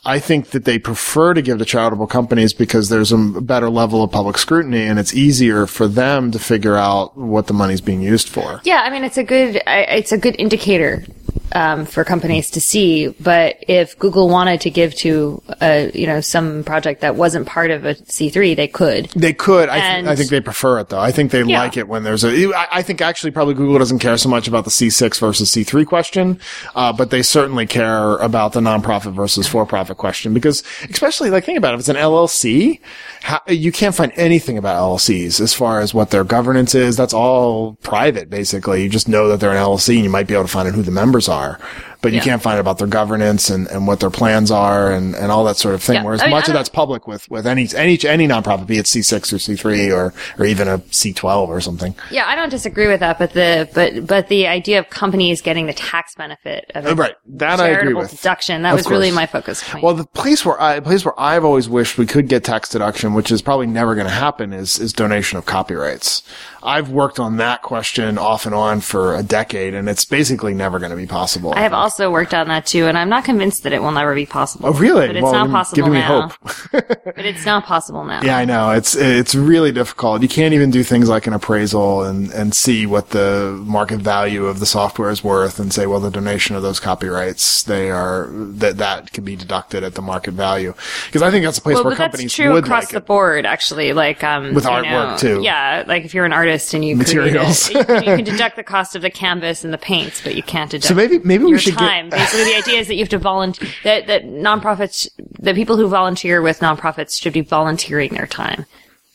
I 0.05 0.19
think 0.19 0.51
that 0.51 0.65
they 0.65 0.79
prefer 0.79 1.33
to 1.35 1.43
give 1.43 1.59
to 1.59 1.65
charitable 1.65 2.09
companies 2.09 2.53
because 2.53 2.89
there's 2.89 3.13
a 3.13 3.17
better 3.17 3.71
level 3.71 4.03
of 4.03 4.11
public 4.11 4.37
scrutiny 4.37 4.83
and 4.83 4.99
it's 4.99 5.15
easier 5.15 5.67
for 5.69 5.87
them 5.87 6.33
to 6.33 6.41
figure 6.41 6.75
out 6.75 7.17
what 7.17 7.47
the 7.47 7.55
money's 7.55 7.81
being 7.81 8.03
used 8.03 8.29
for. 8.29 8.61
Yeah, 8.65 8.83
I 8.83 8.91
mean, 8.91 9.05
it's 9.05 9.17
a 9.17 9.23
good, 9.23 9.63
it's 9.65 10.11
a 10.11 10.19
good 10.19 10.35
indicator 10.41 11.05
um, 11.53 11.85
for 11.87 12.05
companies 12.05 12.51
to 12.51 12.61
see. 12.61 13.09
But 13.21 13.57
if 13.69 13.99
Google 13.99 14.29
wanted 14.29 14.61
to 14.63 14.71
give 14.71 14.95
to 14.97 15.43
a, 15.61 15.91
you 15.95 16.07
know 16.07 16.21
some 16.21 16.65
project 16.65 17.01
that 17.01 17.17
wasn't 17.17 17.47
part 17.47 17.71
of 17.71 17.85
a 17.85 17.95
C3, 17.95 18.57
they 18.57 18.69
could. 18.69 19.07
They 19.11 19.33
could. 19.33 19.69
I, 19.69 19.81
th- 19.81 20.07
I 20.07 20.17
think 20.17 20.31
they 20.31 20.41
prefer 20.41 20.81
it 20.81 20.89
though. 20.89 21.01
I 21.01 21.13
think 21.13 21.31
they 21.31 21.43
yeah. 21.43 21.61
like 21.61 21.77
it 21.77 21.89
when 21.89 22.03
there's 22.03 22.25
a. 22.25 22.53
I, 22.55 22.79
I 22.79 22.83
think 22.83 23.01
actually 23.01 23.31
probably 23.31 23.55
Google 23.55 23.79
doesn't 23.79 23.99
care 23.99 24.17
so 24.17 24.29
much 24.29 24.49
about 24.49 24.65
the 24.65 24.71
C6 24.71 25.19
versus 25.19 25.51
C3 25.51 25.87
question, 25.87 26.41
uh, 26.75 26.93
but 26.93 27.11
they 27.11 27.23
certainly 27.23 27.67
care 27.67 28.17
about 28.17 28.53
the 28.53 28.61
nonprofit 28.61 29.15
versus 29.15 29.47
for-profit 29.47 29.97
question 29.97 30.35
because 30.35 30.63
especially 30.91 31.31
like 31.31 31.45
think 31.45 31.59
about 31.59 31.73
it, 31.73 31.75
if 31.75 31.81
it's 31.81 31.89
an 31.89 31.97
LLC, 31.97 32.81
how, 33.23 33.41
you 33.49 33.73
can't 33.73 33.95
find 33.95 34.13
anything 34.17 34.59
about 34.59 34.77
LLCs 34.77 35.41
as 35.41 35.55
far 35.55 35.81
as 35.81 35.95
what 35.95 36.11
their 36.11 36.25
governance 36.25 36.75
is. 36.75 36.97
That's 36.97 37.15
all 37.15 37.75
private 37.83 38.31
basically. 38.31 38.83
You 38.83 38.89
just 38.89 39.09
know 39.09 39.29
that 39.29 39.41
they're 39.41 39.51
an 39.51 39.57
LLC 39.57 39.95
and 39.97 40.05
you 40.05 40.11
might 40.11 40.27
be 40.27 40.35
able 40.35 40.45
to 40.45 40.49
find 40.49 40.69
out 40.69 40.75
who 40.75 40.83
the 40.83 40.91
members 40.91 41.22
are 41.29 41.59
but 42.03 42.11
you 42.11 42.19
yeah. 42.19 42.25
can't 42.25 42.43
find 42.43 42.57
out 42.57 42.61
about 42.61 42.79
their 42.79 42.89
governance 42.89 43.49
and, 43.49 43.69
and 43.69 43.87
what 43.87 44.01
their 44.01 44.11
plans 44.11 44.51
are 44.51 44.93
and, 44.93 45.15
and 45.15 45.31
all 45.31 45.45
that 45.45 45.57
sort 45.57 45.75
of 45.75 45.83
thing. 45.83 45.95
Yeah. 45.95 46.05
Whereas 46.05 46.21
I 46.21 46.25
mean, 46.25 46.33
much 46.33 46.49
of 46.49 46.55
that's 46.55 46.69
public 46.69 47.07
with, 47.07 47.31
with 47.31 47.47
any, 47.47 47.69
any, 47.77 47.99
any 48.05 48.27
nonprofit, 48.27 48.67
be 48.67 48.79
it 48.79 48.87
C6 48.87 49.33
or 49.33 49.37
C3 49.37 49.97
or, 49.97 50.13
or 50.39 50.45
even 50.45 50.67
a 50.67 50.79
C12 50.79 51.49
or 51.49 51.61
something. 51.61 51.95
Yeah, 52.11 52.27
I 52.27 52.35
don't 52.35 52.49
disagree 52.49 52.89
with 52.89 53.01
that, 53.01 53.19
but 53.21 53.33
the, 53.35 53.71
but, 53.73 54.07
but 54.07 54.29
the 54.29 54.49
idea 54.49 54.81
of 54.81 54.91
companies 54.91 55.41
getting 55.41 55.67
the 55.67 55.73
tax 55.73 56.17
benefit 56.17 56.71
of 56.75 56.87
a 56.87 56.95
right. 56.97 57.15
That 57.27 57.61
I 57.61 57.69
agree 57.69 57.95
with. 57.95 58.11
deduction, 58.11 58.63
that 58.63 58.71
of 58.71 58.79
was 58.79 58.87
course. 58.87 58.93
really 58.93 59.13
my 59.13 59.27
focus 59.27 59.63
point. 59.63 59.85
Well, 59.85 59.95
the 59.95 60.05
place 60.05 60.45
where 60.45 60.61
I, 60.61 60.81
place 60.81 61.05
where 61.05 61.19
I've 61.19 61.45
always 61.45 61.69
wished 61.69 61.99
we 61.99 62.07
could 62.07 62.29
get 62.29 62.43
tax 62.43 62.69
deduction, 62.69 63.15
which 63.15 63.31
is 63.31 63.43
probably 63.43 63.69
never 63.69 63.95
going 63.95 64.09
to 64.09 64.13
happen 64.13 64.53
is, 64.53 64.81
is 64.81 64.93
donation 64.93 65.39
of 65.39 65.47
copyrights. 65.47 66.25
I've 66.65 66.91
worked 66.91 67.21
on 67.21 67.37
that 67.37 67.63
question 67.63 68.19
off 68.19 68.47
and 68.47 68.55
on 68.55 68.81
for 68.81 69.15
a 69.15 69.23
decade 69.23 69.75
and 69.75 69.89
it's 69.89 70.05
basically 70.05 70.55
never 70.55 70.79
going 70.79 70.91
to 70.91 70.97
be 70.97 71.07
possible. 71.07 71.53
I 71.55 71.61
have 71.61 71.73
also 71.73 71.92
worked 72.01 72.35
on 72.35 72.49
that 72.49 72.67
too, 72.67 72.87
and 72.87 72.97
I'm 72.97 73.09
not 73.09 73.25
convinced 73.25 73.63
that 73.65 73.73
it 73.73 73.83
will 73.83 73.93
never 73.93 74.15
be 74.15 74.27
possible. 74.27 74.69
Oh, 74.69 74.73
really? 74.73 75.07
But 75.07 75.17
it's 75.17 75.23
well, 75.23 75.33
not 75.33 75.51
possible 75.51 75.89
now. 75.89 75.93
Me 75.93 76.01
hope. 76.01 76.33
but 76.73 77.25
it's 77.25 77.45
not 77.45 77.65
possible 77.65 78.05
now. 78.05 78.23
Yeah, 78.23 78.37
I 78.37 78.45
know. 78.45 78.71
It's 78.71 78.95
it's 78.95 79.35
really 79.35 79.73
difficult. 79.73 80.23
You 80.23 80.29
can't 80.29 80.55
even 80.55 80.71
do 80.71 80.83
things 80.83 81.09
like 81.09 81.27
an 81.27 81.33
appraisal 81.33 82.03
and 82.03 82.31
and 82.33 82.55
see 82.55 82.87
what 82.87 83.11
the 83.11 83.61
market 83.65 84.01
value 84.01 84.47
of 84.47 84.61
the 84.61 84.67
software 84.67 85.11
is 85.11 85.23
worth, 85.23 85.59
and 85.59 85.73
say, 85.73 85.87
well, 85.87 86.01
the 86.01 86.11
donation 86.11 86.57
of 86.57 86.63
those 86.63 86.81
copyrights, 86.81 87.63
they 87.63 87.91
are 87.91 88.29
that 88.33 88.79
that 88.79 89.13
can 89.13 89.25
be 89.25 89.37
deducted 89.37 89.85
at 89.85 89.95
the 89.95 90.03
market 90.03 90.33
value. 90.33 90.75
Because 91.07 91.23
I 91.23 91.31
think 91.31 91.45
that's 91.45 91.59
a 91.59 91.63
place 91.63 91.75
well, 91.75 91.85
where 91.85 91.97
companies 91.97 92.25
that's 92.25 92.35
true 92.35 92.53
would 92.53 92.65
across 92.65 92.85
like 92.85 92.93
the 92.93 93.01
board, 93.01 93.47
actually. 93.47 93.93
Like 93.93 94.25
um, 94.25 94.55
with 94.55 94.65
artwork 94.65 95.13
know, 95.13 95.17
too. 95.19 95.43
Yeah, 95.43 95.85
like 95.87 96.05
if 96.05 96.15
you're 96.15 96.25
an 96.25 96.33
artist 96.33 96.75
and 96.75 96.85
you 96.85 96.97
materials, 96.97 97.71
you, 97.71 97.79
you, 97.79 97.85
can 97.85 98.25
deduct 98.33 98.57
the 98.57 98.65
cost 98.65 98.97
of 98.97 99.03
the 99.03 99.11
canvas 99.11 99.65
and 99.65 99.73
the 99.73 99.79
paints, 99.79 100.23
but 100.23 100.35
you 100.35 100.43
can't 100.43 100.71
deduct. 100.71 100.89
So 100.89 100.95
maybe 100.95 101.19
maybe 101.19 101.45
we 101.45 101.59
should 101.59 101.77
time. 101.87 102.11
Basically, 102.11 102.45
the 102.45 102.57
idea 102.57 102.81
is 102.81 102.89
that 102.89 102.95
you 102.95 103.01
have 103.01 103.09
to 103.11 103.19
volunteer. 103.19 103.69
That 103.85 104.07
that 104.07 104.25
nonprofits, 104.25 105.09
the 105.39 105.55
people 105.55 105.77
who 105.77 105.89
volunteer 105.89 106.43
with 106.43 106.61
nonprofits, 106.61 107.21
should 107.21 107.33
be 107.33 107.41
volunteering 107.41 108.15
their 108.15 108.27
time 108.27 108.67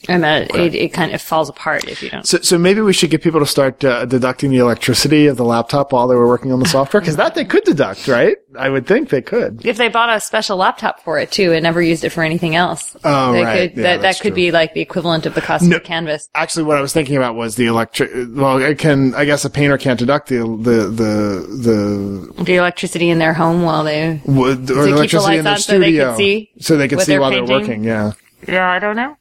and 0.08 0.24
that 0.24 0.56
it, 0.56 0.76
it 0.76 0.94
kind 0.94 1.14
of 1.14 1.22
falls 1.22 1.50
apart 1.50 1.88
if 1.88 2.04
you 2.04 2.10
don't. 2.10 2.26
So, 2.26 2.38
so 2.40 2.58
maybe 2.58 2.82
we 2.82 2.94
should 2.94 3.10
get 3.10 3.24
people 3.24 3.40
to 3.40 3.46
start 3.46 3.84
uh, 3.84 4.06
deducting 4.06 4.52
the 4.52 4.58
electricity 4.60 5.26
of 5.26 5.38
the 5.38 5.44
laptop 5.44 5.92
while 5.92 6.08
they 6.08 6.16
were 6.16 6.28
working 6.28 6.52
on 6.52 6.60
the 6.60 6.68
software, 6.68 7.02
because 7.02 7.16
that 7.16 7.36
they 7.36 7.46
could 7.46 7.64
deduct, 7.64 8.08
right? 8.08 8.38
I 8.58 8.70
would 8.70 8.86
think 8.86 9.10
they 9.10 9.22
could. 9.22 9.66
If 9.66 9.78
they 9.78 9.90
bought 9.90 10.16
a 10.16 10.20
special 10.20 10.58
laptop 10.58 11.02
for 11.02 11.18
it 11.20 11.32
too 11.32 11.52
and 11.52 11.64
never 11.64 11.82
used 11.82 12.04
it 12.04 12.12
for 12.12 12.24
anything 12.24 12.56
else, 12.56 12.96
oh 13.04 13.34
they 13.34 13.44
right, 13.44 13.70
could, 13.70 13.78
yeah, 13.78 13.84
that 13.84 14.02
that 14.02 14.16
could 14.20 14.30
true. 14.30 14.36
be 14.36 14.52
like 14.52 14.74
the 14.74 14.82
equivalent 14.82 15.26
of 15.26 15.34
the 15.34 15.42
cost 15.42 15.64
no, 15.64 15.78
of 15.78 15.82
the 15.84 15.88
canvas. 15.88 16.30
Actually, 16.36 16.64
what 16.64 16.78
I 16.78 16.82
was 16.82 16.94
thinking 16.94 17.18
about 17.18 17.36
was 17.36 17.56
the 17.56 17.66
electric. 17.66 18.12
Well, 18.36 18.62
it 18.62 18.78
can. 18.78 19.16
I 19.16 19.26
guess 19.26 19.46
a 19.46 19.50
painter 19.50 19.78
can't 19.78 20.00
deduct 20.00 20.30
the 20.30 20.38
the 20.38 20.88
the 20.90 22.34
the, 22.38 22.44
the 22.44 22.56
electricity 22.56 23.10
in 23.10 23.20
their 23.20 23.34
home 23.34 23.64
while 23.64 23.84
they 23.84 24.22
would, 24.26 24.70
or 24.70 24.86
the 24.86 24.94
electricity 24.94 25.38
in 25.38 25.44
their 25.44 25.58
studio, 25.58 25.78
so 25.78 25.78
they 25.80 25.98
could 25.98 26.18
see, 26.18 26.52
so 26.60 26.78
they 26.78 26.88
could 26.88 27.02
see 27.02 27.20
while 27.20 27.32
painting. 27.32 27.46
they're 27.46 27.60
working. 27.60 27.84
Yeah. 27.84 28.12
Yeah, 28.48 28.70
I 28.70 28.78
don't 28.78 28.96
know. 28.96 29.18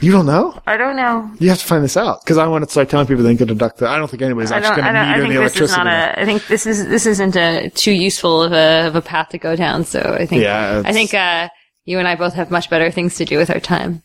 You 0.00 0.12
don't 0.12 0.26
know? 0.26 0.58
I 0.66 0.78
don't 0.78 0.96
know. 0.96 1.30
You 1.38 1.50
have 1.50 1.58
to 1.58 1.64
find 1.64 1.84
this 1.84 1.96
out 1.96 2.24
because 2.24 2.38
I 2.38 2.46
want 2.46 2.64
to 2.64 2.70
start 2.70 2.88
telling 2.88 3.06
people 3.06 3.22
they 3.22 3.36
can 3.36 3.48
deduct 3.48 3.78
the. 3.78 3.88
I 3.88 3.98
don't 3.98 4.08
think 4.08 4.22
anybody's 4.22 4.50
actually 4.50 4.80
going 4.80 4.94
to 4.94 5.06
meter 5.06 5.28
the 5.28 5.40
electricity. 5.40 5.88
A, 5.88 6.20
I 6.20 6.24
think 6.24 6.46
this 6.46 6.66
is 6.66 6.88
this 6.88 7.04
isn't 7.04 7.36
a 7.36 7.68
too 7.70 7.92
useful 7.92 8.42
of 8.42 8.52
a 8.52 8.86
of 8.86 8.96
a 8.96 9.02
path 9.02 9.28
to 9.30 9.38
go 9.38 9.56
down. 9.56 9.84
So 9.84 10.00
I 10.00 10.24
think 10.24 10.42
yeah, 10.42 10.82
I 10.84 10.92
think 10.92 11.12
uh, 11.12 11.50
you 11.84 11.98
and 11.98 12.08
I 12.08 12.14
both 12.14 12.32
have 12.34 12.50
much 12.50 12.70
better 12.70 12.90
things 12.90 13.16
to 13.16 13.26
do 13.26 13.36
with 13.36 13.50
our 13.50 13.60
time. 13.60 14.02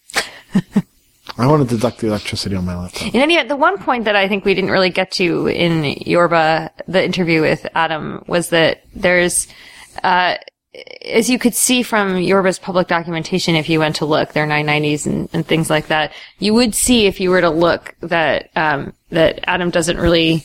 I 1.37 1.47
want 1.47 1.67
to 1.67 1.75
deduct 1.75 1.99
the 1.99 2.07
electricity 2.07 2.55
on 2.55 2.65
my 2.65 2.75
laptop. 2.75 3.13
In 3.13 3.21
any 3.21 3.41
the 3.43 3.55
one 3.55 3.77
point 3.77 4.05
that 4.05 4.15
I 4.17 4.27
think 4.27 4.43
we 4.43 4.53
didn't 4.53 4.71
really 4.71 4.89
get 4.89 5.11
to 5.13 5.47
in 5.47 5.85
Yorba, 6.05 6.71
the 6.87 7.03
interview 7.03 7.41
with 7.41 7.65
Adam, 7.73 8.23
was 8.27 8.49
that 8.49 8.83
there's. 8.93 9.47
Uh, 10.03 10.35
as 11.05 11.29
you 11.29 11.39
could 11.39 11.55
see 11.55 11.83
from 11.83 12.15
Yorba's 12.15 12.59
public 12.59 12.87
documentation, 12.87 13.55
if 13.55 13.69
you 13.69 13.79
went 13.79 13.97
to 13.97 14.05
look, 14.05 14.33
their 14.33 14.47
990s 14.47 15.05
and, 15.05 15.29
and 15.33 15.45
things 15.45 15.69
like 15.69 15.87
that, 15.87 16.11
you 16.39 16.53
would 16.53 16.75
see 16.75 17.05
if 17.05 17.19
you 17.19 17.29
were 17.29 17.41
to 17.41 17.49
look 17.49 17.95
that 18.01 18.49
um, 18.55 18.93
that 19.09 19.39
Adam 19.47 19.69
doesn't 19.69 19.97
really 19.97 20.43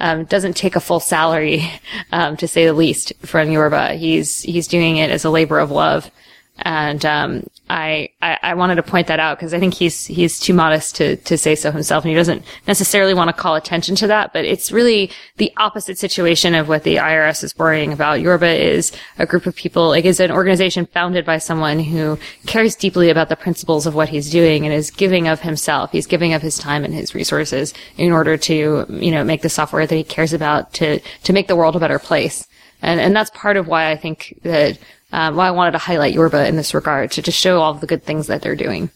um, 0.00 0.24
doesn't 0.24 0.56
take 0.56 0.76
a 0.76 0.80
full 0.80 1.00
salary, 1.00 1.70
um, 2.12 2.36
to 2.36 2.48
say 2.48 2.66
the 2.66 2.72
least, 2.72 3.12
from 3.20 3.50
Yorba. 3.50 3.94
He's 3.94 4.42
he's 4.42 4.66
doing 4.66 4.96
it 4.96 5.10
as 5.10 5.24
a 5.24 5.30
labor 5.30 5.58
of 5.58 5.70
love, 5.70 6.10
and 6.58 7.04
um, 7.06 7.46
I, 7.70 8.10
I, 8.20 8.38
I 8.42 8.54
wanted 8.54 8.74
to 8.74 8.82
point 8.82 9.06
that 9.06 9.18
out 9.18 9.38
because 9.38 9.54
I 9.54 9.58
think 9.58 9.72
he's 9.72 10.04
he's 10.06 10.38
too 10.38 10.52
modest 10.52 10.96
to 10.96 11.16
to 11.16 11.38
say 11.38 11.54
so 11.54 11.70
himself, 11.72 12.04
and 12.04 12.10
he 12.10 12.14
doesn't 12.14 12.44
necessarily 12.66 13.14
want 13.14 13.28
to 13.28 13.32
call 13.32 13.54
attention 13.54 13.96
to 13.96 14.06
that. 14.08 14.32
But 14.32 14.44
it's 14.44 14.70
really 14.70 15.10
the 15.38 15.52
opposite 15.56 15.98
situation 15.98 16.54
of 16.54 16.68
what 16.68 16.84
the 16.84 16.96
IRS 16.96 17.42
is 17.42 17.56
worrying 17.58 17.92
about. 17.92 18.20
Yorba 18.20 18.46
is 18.46 18.92
a 19.18 19.26
group 19.26 19.46
of 19.46 19.56
people, 19.56 19.88
like 19.88 20.04
is 20.04 20.20
an 20.20 20.30
organization 20.30 20.86
founded 20.86 21.24
by 21.24 21.38
someone 21.38 21.80
who 21.80 22.18
cares 22.46 22.76
deeply 22.76 23.08
about 23.08 23.30
the 23.30 23.36
principles 23.36 23.86
of 23.86 23.94
what 23.94 24.10
he's 24.10 24.30
doing 24.30 24.66
and 24.66 24.74
is 24.74 24.90
giving 24.90 25.26
of 25.28 25.40
himself. 25.40 25.92
He's 25.92 26.06
giving 26.06 26.34
of 26.34 26.42
his 26.42 26.58
time 26.58 26.84
and 26.84 26.92
his 26.92 27.14
resources 27.14 27.72
in 27.96 28.12
order 28.12 28.36
to 28.36 28.86
you 28.90 29.10
know 29.10 29.24
make 29.24 29.42
the 29.42 29.48
software 29.48 29.86
that 29.86 29.94
he 29.94 30.04
cares 30.04 30.34
about 30.34 30.74
to 30.74 31.00
to 31.00 31.32
make 31.32 31.48
the 31.48 31.56
world 31.56 31.76
a 31.76 31.80
better 31.80 31.98
place. 31.98 32.46
And 32.82 33.00
and 33.00 33.16
that's 33.16 33.30
part 33.30 33.56
of 33.56 33.66
why 33.66 33.90
I 33.90 33.96
think 33.96 34.38
that 34.42 34.78
um, 35.12 35.36
why 35.36 35.48
I 35.48 35.50
wanted 35.50 35.72
to 35.72 35.78
highlight 35.78 36.14
Yorba 36.14 36.46
in 36.46 36.56
this 36.56 36.74
regard 36.74 37.10
to 37.12 37.22
just 37.22 37.38
show 37.38 37.60
all 37.60 37.74
the 37.74 37.86
good 37.86 38.02
things 38.02 38.26
that 38.26 38.42
they're 38.42 38.56
doing. 38.56 38.90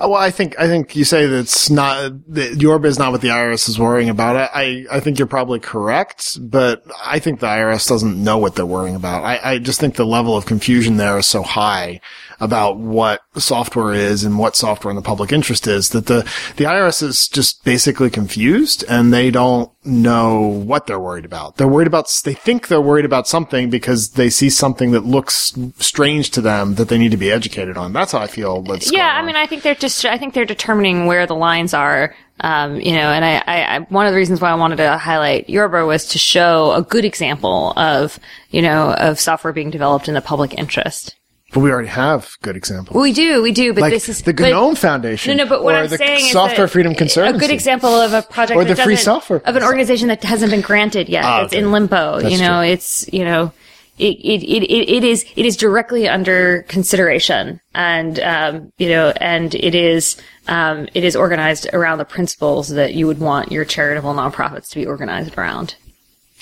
Uh, 0.00 0.08
well, 0.08 0.14
I 0.14 0.30
think 0.30 0.58
I 0.58 0.66
think 0.66 0.94
you 0.94 1.04
say 1.04 1.26
that's 1.26 1.70
not 1.70 2.12
that 2.32 2.60
Yorba 2.60 2.86
is 2.86 2.98
not 2.98 3.12
what 3.12 3.20
the 3.20 3.28
IRS 3.28 3.68
is 3.68 3.78
worrying 3.78 4.08
about. 4.08 4.36
I 4.54 4.86
I 4.90 5.00
think 5.00 5.18
you're 5.18 5.26
probably 5.26 5.58
correct, 5.58 6.38
but 6.40 6.84
I 7.04 7.18
think 7.18 7.40
the 7.40 7.46
IRS 7.46 7.88
doesn't 7.88 8.22
know 8.22 8.38
what 8.38 8.54
they're 8.54 8.66
worrying 8.66 8.96
about. 8.96 9.24
I, 9.24 9.40
I 9.42 9.58
just 9.58 9.80
think 9.80 9.96
the 9.96 10.06
level 10.06 10.36
of 10.36 10.46
confusion 10.46 10.98
there 10.98 11.18
is 11.18 11.26
so 11.26 11.42
high 11.42 12.00
about 12.40 12.78
what 12.78 13.22
software 13.36 13.94
is 13.94 14.24
and 14.24 14.38
what 14.38 14.56
software 14.56 14.90
in 14.90 14.96
the 14.96 15.02
public 15.02 15.32
interest 15.32 15.66
is 15.66 15.90
that 15.90 16.06
the, 16.06 16.22
the 16.56 16.64
IRS 16.64 17.02
is 17.02 17.28
just 17.28 17.64
basically 17.64 18.10
confused 18.10 18.84
and 18.88 19.12
they 19.12 19.30
don't 19.30 19.70
know 19.84 20.40
what 20.40 20.86
they're 20.86 21.00
worried 21.00 21.24
about. 21.24 21.56
They're 21.56 21.68
worried 21.68 21.86
about, 21.86 22.08
they 22.24 22.34
think 22.34 22.68
they're 22.68 22.80
worried 22.80 23.04
about 23.04 23.26
something 23.28 23.70
because 23.70 24.10
they 24.10 24.28
see 24.28 24.50
something 24.50 24.90
that 24.90 25.04
looks 25.04 25.54
strange 25.78 26.30
to 26.30 26.40
them 26.40 26.74
that 26.74 26.88
they 26.88 26.98
need 26.98 27.12
to 27.12 27.16
be 27.16 27.30
educated 27.30 27.76
on. 27.76 27.92
That's 27.92 28.12
how 28.12 28.18
I 28.18 28.26
feel. 28.26 28.64
yeah, 28.92 29.14
I 29.14 29.22
mean, 29.24 29.36
I 29.36 29.46
think 29.46 29.55
they're 29.62 29.74
just, 29.74 30.04
I 30.04 30.18
think 30.18 30.34
they're 30.34 30.44
determining 30.44 31.06
where 31.06 31.26
the 31.26 31.34
lines 31.36 31.74
are 31.74 32.14
Um, 32.40 32.78
you 32.80 32.92
know, 32.92 33.10
and 33.12 33.24
I, 33.24 33.42
I, 33.46 33.76
I, 33.76 33.78
one 33.88 34.06
of 34.06 34.12
the 34.12 34.16
reasons 34.16 34.42
why 34.42 34.50
I 34.50 34.54
wanted 34.56 34.76
to 34.76 34.98
highlight 34.98 35.48
Yorba 35.48 35.86
was 35.86 36.04
to 36.08 36.18
show 36.18 36.72
a 36.72 36.82
good 36.82 37.04
example 37.06 37.72
of, 37.76 38.20
you 38.50 38.60
know, 38.60 38.92
of 38.92 39.18
software 39.18 39.54
being 39.54 39.70
developed 39.70 40.06
in 40.06 40.14
the 40.14 40.20
public 40.20 40.52
interest. 40.52 41.16
But 41.54 41.60
we 41.60 41.70
already 41.70 41.88
have 41.88 42.36
good 42.42 42.54
examples. 42.56 43.00
We 43.00 43.12
do, 43.14 43.40
we 43.40 43.52
do, 43.52 43.72
but 43.72 43.80
like 43.82 43.92
this 43.92 44.10
is 44.10 44.20
the 44.20 44.34
but- 44.34 44.76
Foundation. 44.76 45.34
No, 45.36 45.44
no, 45.44 45.48
but 45.48 45.64
what 45.64 45.76
or 45.76 45.78
I'm 45.78 45.88
the 45.88 45.96
saying 45.96 46.30
Software 46.30 46.68
Freedom 46.68 46.94
Conservancy. 46.94 47.36
a 47.36 47.40
good 47.40 47.54
example 47.54 47.88
of 47.88 48.12
a 48.12 48.20
project 48.20 48.56
Or 48.58 48.64
that 48.64 48.76
the 48.76 48.82
Free 48.82 48.96
Software 48.96 49.40
of 49.46 49.56
an 49.56 49.62
organization 49.62 50.08
that 50.08 50.22
hasn't 50.22 50.50
been 50.50 50.60
granted 50.60 51.08
yet. 51.08 51.24
Ah, 51.24 51.44
it's 51.44 51.54
okay. 51.54 51.62
in 51.62 51.72
limbo. 51.72 52.20
That's 52.20 52.34
you 52.34 52.40
know, 52.40 52.60
true. 52.60 52.68
it's 52.68 53.10
you 53.12 53.24
know, 53.24 53.52
it, 53.98 54.16
it 54.18 54.42
it 54.44 54.64
it 54.70 55.04
is 55.04 55.24
it 55.36 55.46
is 55.46 55.56
directly 55.56 56.08
under 56.08 56.62
consideration, 56.64 57.60
and 57.74 58.20
um, 58.20 58.72
you 58.78 58.88
know, 58.88 59.12
and 59.16 59.54
it 59.54 59.74
is 59.74 60.16
um, 60.48 60.88
it 60.94 61.04
is 61.04 61.16
organized 61.16 61.68
around 61.72 61.98
the 61.98 62.04
principles 62.04 62.68
that 62.68 62.94
you 62.94 63.06
would 63.06 63.20
want 63.20 63.50
your 63.50 63.64
charitable 63.64 64.12
nonprofits 64.14 64.68
to 64.70 64.76
be 64.76 64.86
organized 64.86 65.36
around. 65.38 65.76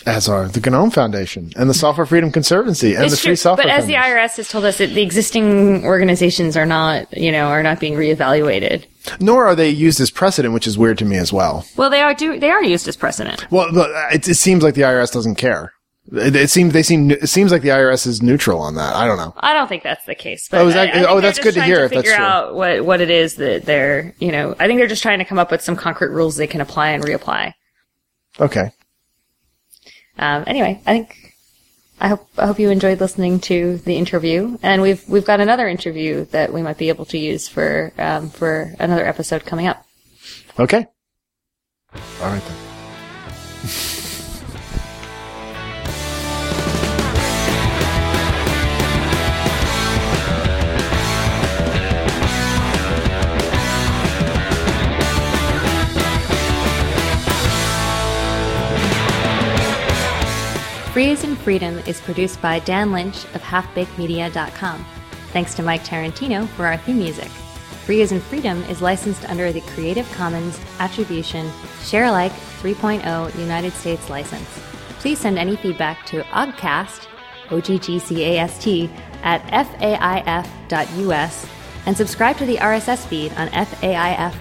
As 0.07 0.29
are 0.29 0.49
the 0.49 0.61
GNOME 0.61 0.91
Foundation 0.91 1.53
and 1.57 1.71
the 1.71 1.75
Software 1.75 2.05
Freedom 2.05 2.31
Conservancy 2.31 2.95
and 2.95 3.05
It's 3.05 3.15
the 3.15 3.21
Free 3.21 3.29
true, 3.29 3.37
Software 3.37 3.67
but 3.67 3.73
as 3.73 3.87
the 3.87 3.95
IRS 3.95 4.37
has 4.37 4.49
told 4.49 4.65
us, 4.65 4.79
that 4.79 4.91
the 4.91 5.03
existing 5.03 5.85
organizations 5.85 6.57
are 6.57 6.67
not, 6.67 7.17
you 7.17 7.33
know, 7.33 7.47
are 7.47 7.63
not 7.63 7.81
being 7.81 7.95
reevaluated. 7.95 8.85
Nor 9.21 9.47
are 9.47 9.55
they 9.55 9.71
used 9.71 10.01
as 10.01 10.11
precedent, 10.11 10.53
which 10.53 10.67
is 10.67 10.77
weird 10.77 10.99
to 10.99 11.05
me 11.05 11.17
as 11.17 11.33
well. 11.33 11.65
Well, 11.77 11.91
they 11.91 12.03
are 12.03 12.13
do 12.13 12.39
they 12.39 12.51
are 12.51 12.63
used 12.63 12.89
as 12.89 12.97
precedent. 12.97 13.51
Well, 13.51 13.69
it, 14.13 14.29
it 14.29 14.35
seems 14.35 14.63
like 14.63 14.75
the 14.75 14.83
IRS 14.83 15.13
doesn't 15.13 15.37
care. 15.37 15.73
It, 16.13 16.37
it 16.37 16.51
seems 16.51 16.73
they 16.73 16.83
seem. 16.83 17.11
It 17.11 17.29
seems 17.29 17.51
like 17.51 17.63
the 17.63 17.69
IRS 17.71 18.07
is 18.07 18.21
neutral 18.23 18.61
on 18.61 18.75
that. 18.75 18.95
I 18.95 19.07
don't 19.07 19.17
know. 19.17 19.33
I 19.39 19.55
don't 19.55 19.69
think 19.69 19.83
that's 19.83 20.05
the 20.05 20.15
case. 20.15 20.49
But 20.51 20.61
Oh, 20.61 20.69
that- 20.71 20.95
I- 20.95 21.01
I 21.01 21.09
oh, 21.09 21.21
that's 21.21 21.39
good 21.39 21.55
to 21.55 21.63
hear 21.63 21.85
if 21.85 21.91
that's 21.93 22.03
figure 22.03 22.17
true. 22.17 22.25
out 22.25 22.55
what 22.55 22.85
what 22.85 23.01
it 23.01 23.11
is 23.11 23.37
that 23.37 23.65
they're, 23.65 24.15
you 24.19 24.31
know, 24.31 24.55
I 24.59 24.67
think 24.67 24.79
they're 24.79 24.87
just 24.87 25.03
trying 25.03 25.19
to 25.21 25.25
come 25.25 25.39
up 25.39 25.51
with 25.51 25.63
some 25.63 25.77
concrete 25.77 26.11
rules 26.11 26.37
they 26.37 26.47
can 26.47 26.61
apply 26.61 26.91
and 26.91 27.03
reapply. 27.03 27.53
Okay. 28.39 28.71
Um, 30.19 30.45
anyway, 30.47 30.81
I 30.87 30.93
think 30.93 31.35
I 32.01 32.09
hope 32.09 32.29
I 32.37 32.47
hope 32.47 32.59
you 32.59 32.69
enjoyed 32.71 33.01
listening 33.01 33.41
to 33.41 33.79
the 33.79 33.97
interview, 33.97 34.59
and 34.63 34.83
we've 34.83 35.03
we've 35.09 35.25
got 35.25 35.41
another 35.41 35.67
interview 35.67 36.27
that 36.27 36.53
we 36.53 36.61
might 36.63 36.77
be 36.79 36.91
able 36.91 37.07
to 37.07 37.19
use 37.19 37.49
for 37.49 37.93
um, 37.99 38.29
for 38.29 38.75
another 38.79 39.07
episode 39.07 39.47
coming 39.47 39.67
up. 39.67 39.85
Okay. 40.59 40.87
All 41.95 42.29
right 42.29 42.43
then. 42.45 43.71
Free 60.95 61.11
as 61.11 61.25
in 61.25 61.35
Freedom 61.35 61.81
is 61.89 62.01
produced 62.01 62.41
by 62.41 62.61
Dan 62.61 62.93
Lynch 62.93 63.25
of 63.35 63.43
HalfBakedMedia.com. 63.43 64.87
Thanks 65.33 65.53
to 65.55 65.63
Mike 65.65 65.83
Tarantino 65.83 66.47
for 66.51 66.67
our 66.67 66.77
theme 66.77 66.99
music. 66.99 67.27
Free 67.85 68.01
as 68.03 68.13
in 68.13 68.21
Freedom 68.21 68.63
is 68.71 68.81
licensed 68.81 69.29
under 69.29 69.51
the 69.51 69.61
Creative 69.63 70.09
Commons 70.13 70.61
Attribution 70.79 71.51
Share 71.83 72.05
Alike 72.05 72.31
3.0 72.63 73.37
United 73.37 73.73
States 73.73 74.09
license. 74.09 74.49
Please 75.01 75.19
send 75.19 75.37
any 75.37 75.57
feedback 75.57 76.07
to 76.07 76.23
oggcast, 76.27 77.09
O-G-G-C-A-S-T, 77.51 78.89
at 79.25 79.43
faif.us 79.51 81.47
and 81.87 81.97
subscribe 81.97 82.37
to 82.37 82.47
the 82.47 82.59
RSS 82.59 83.05
feed 83.09 83.33
on 83.33 83.49
faif.us. 83.49 84.35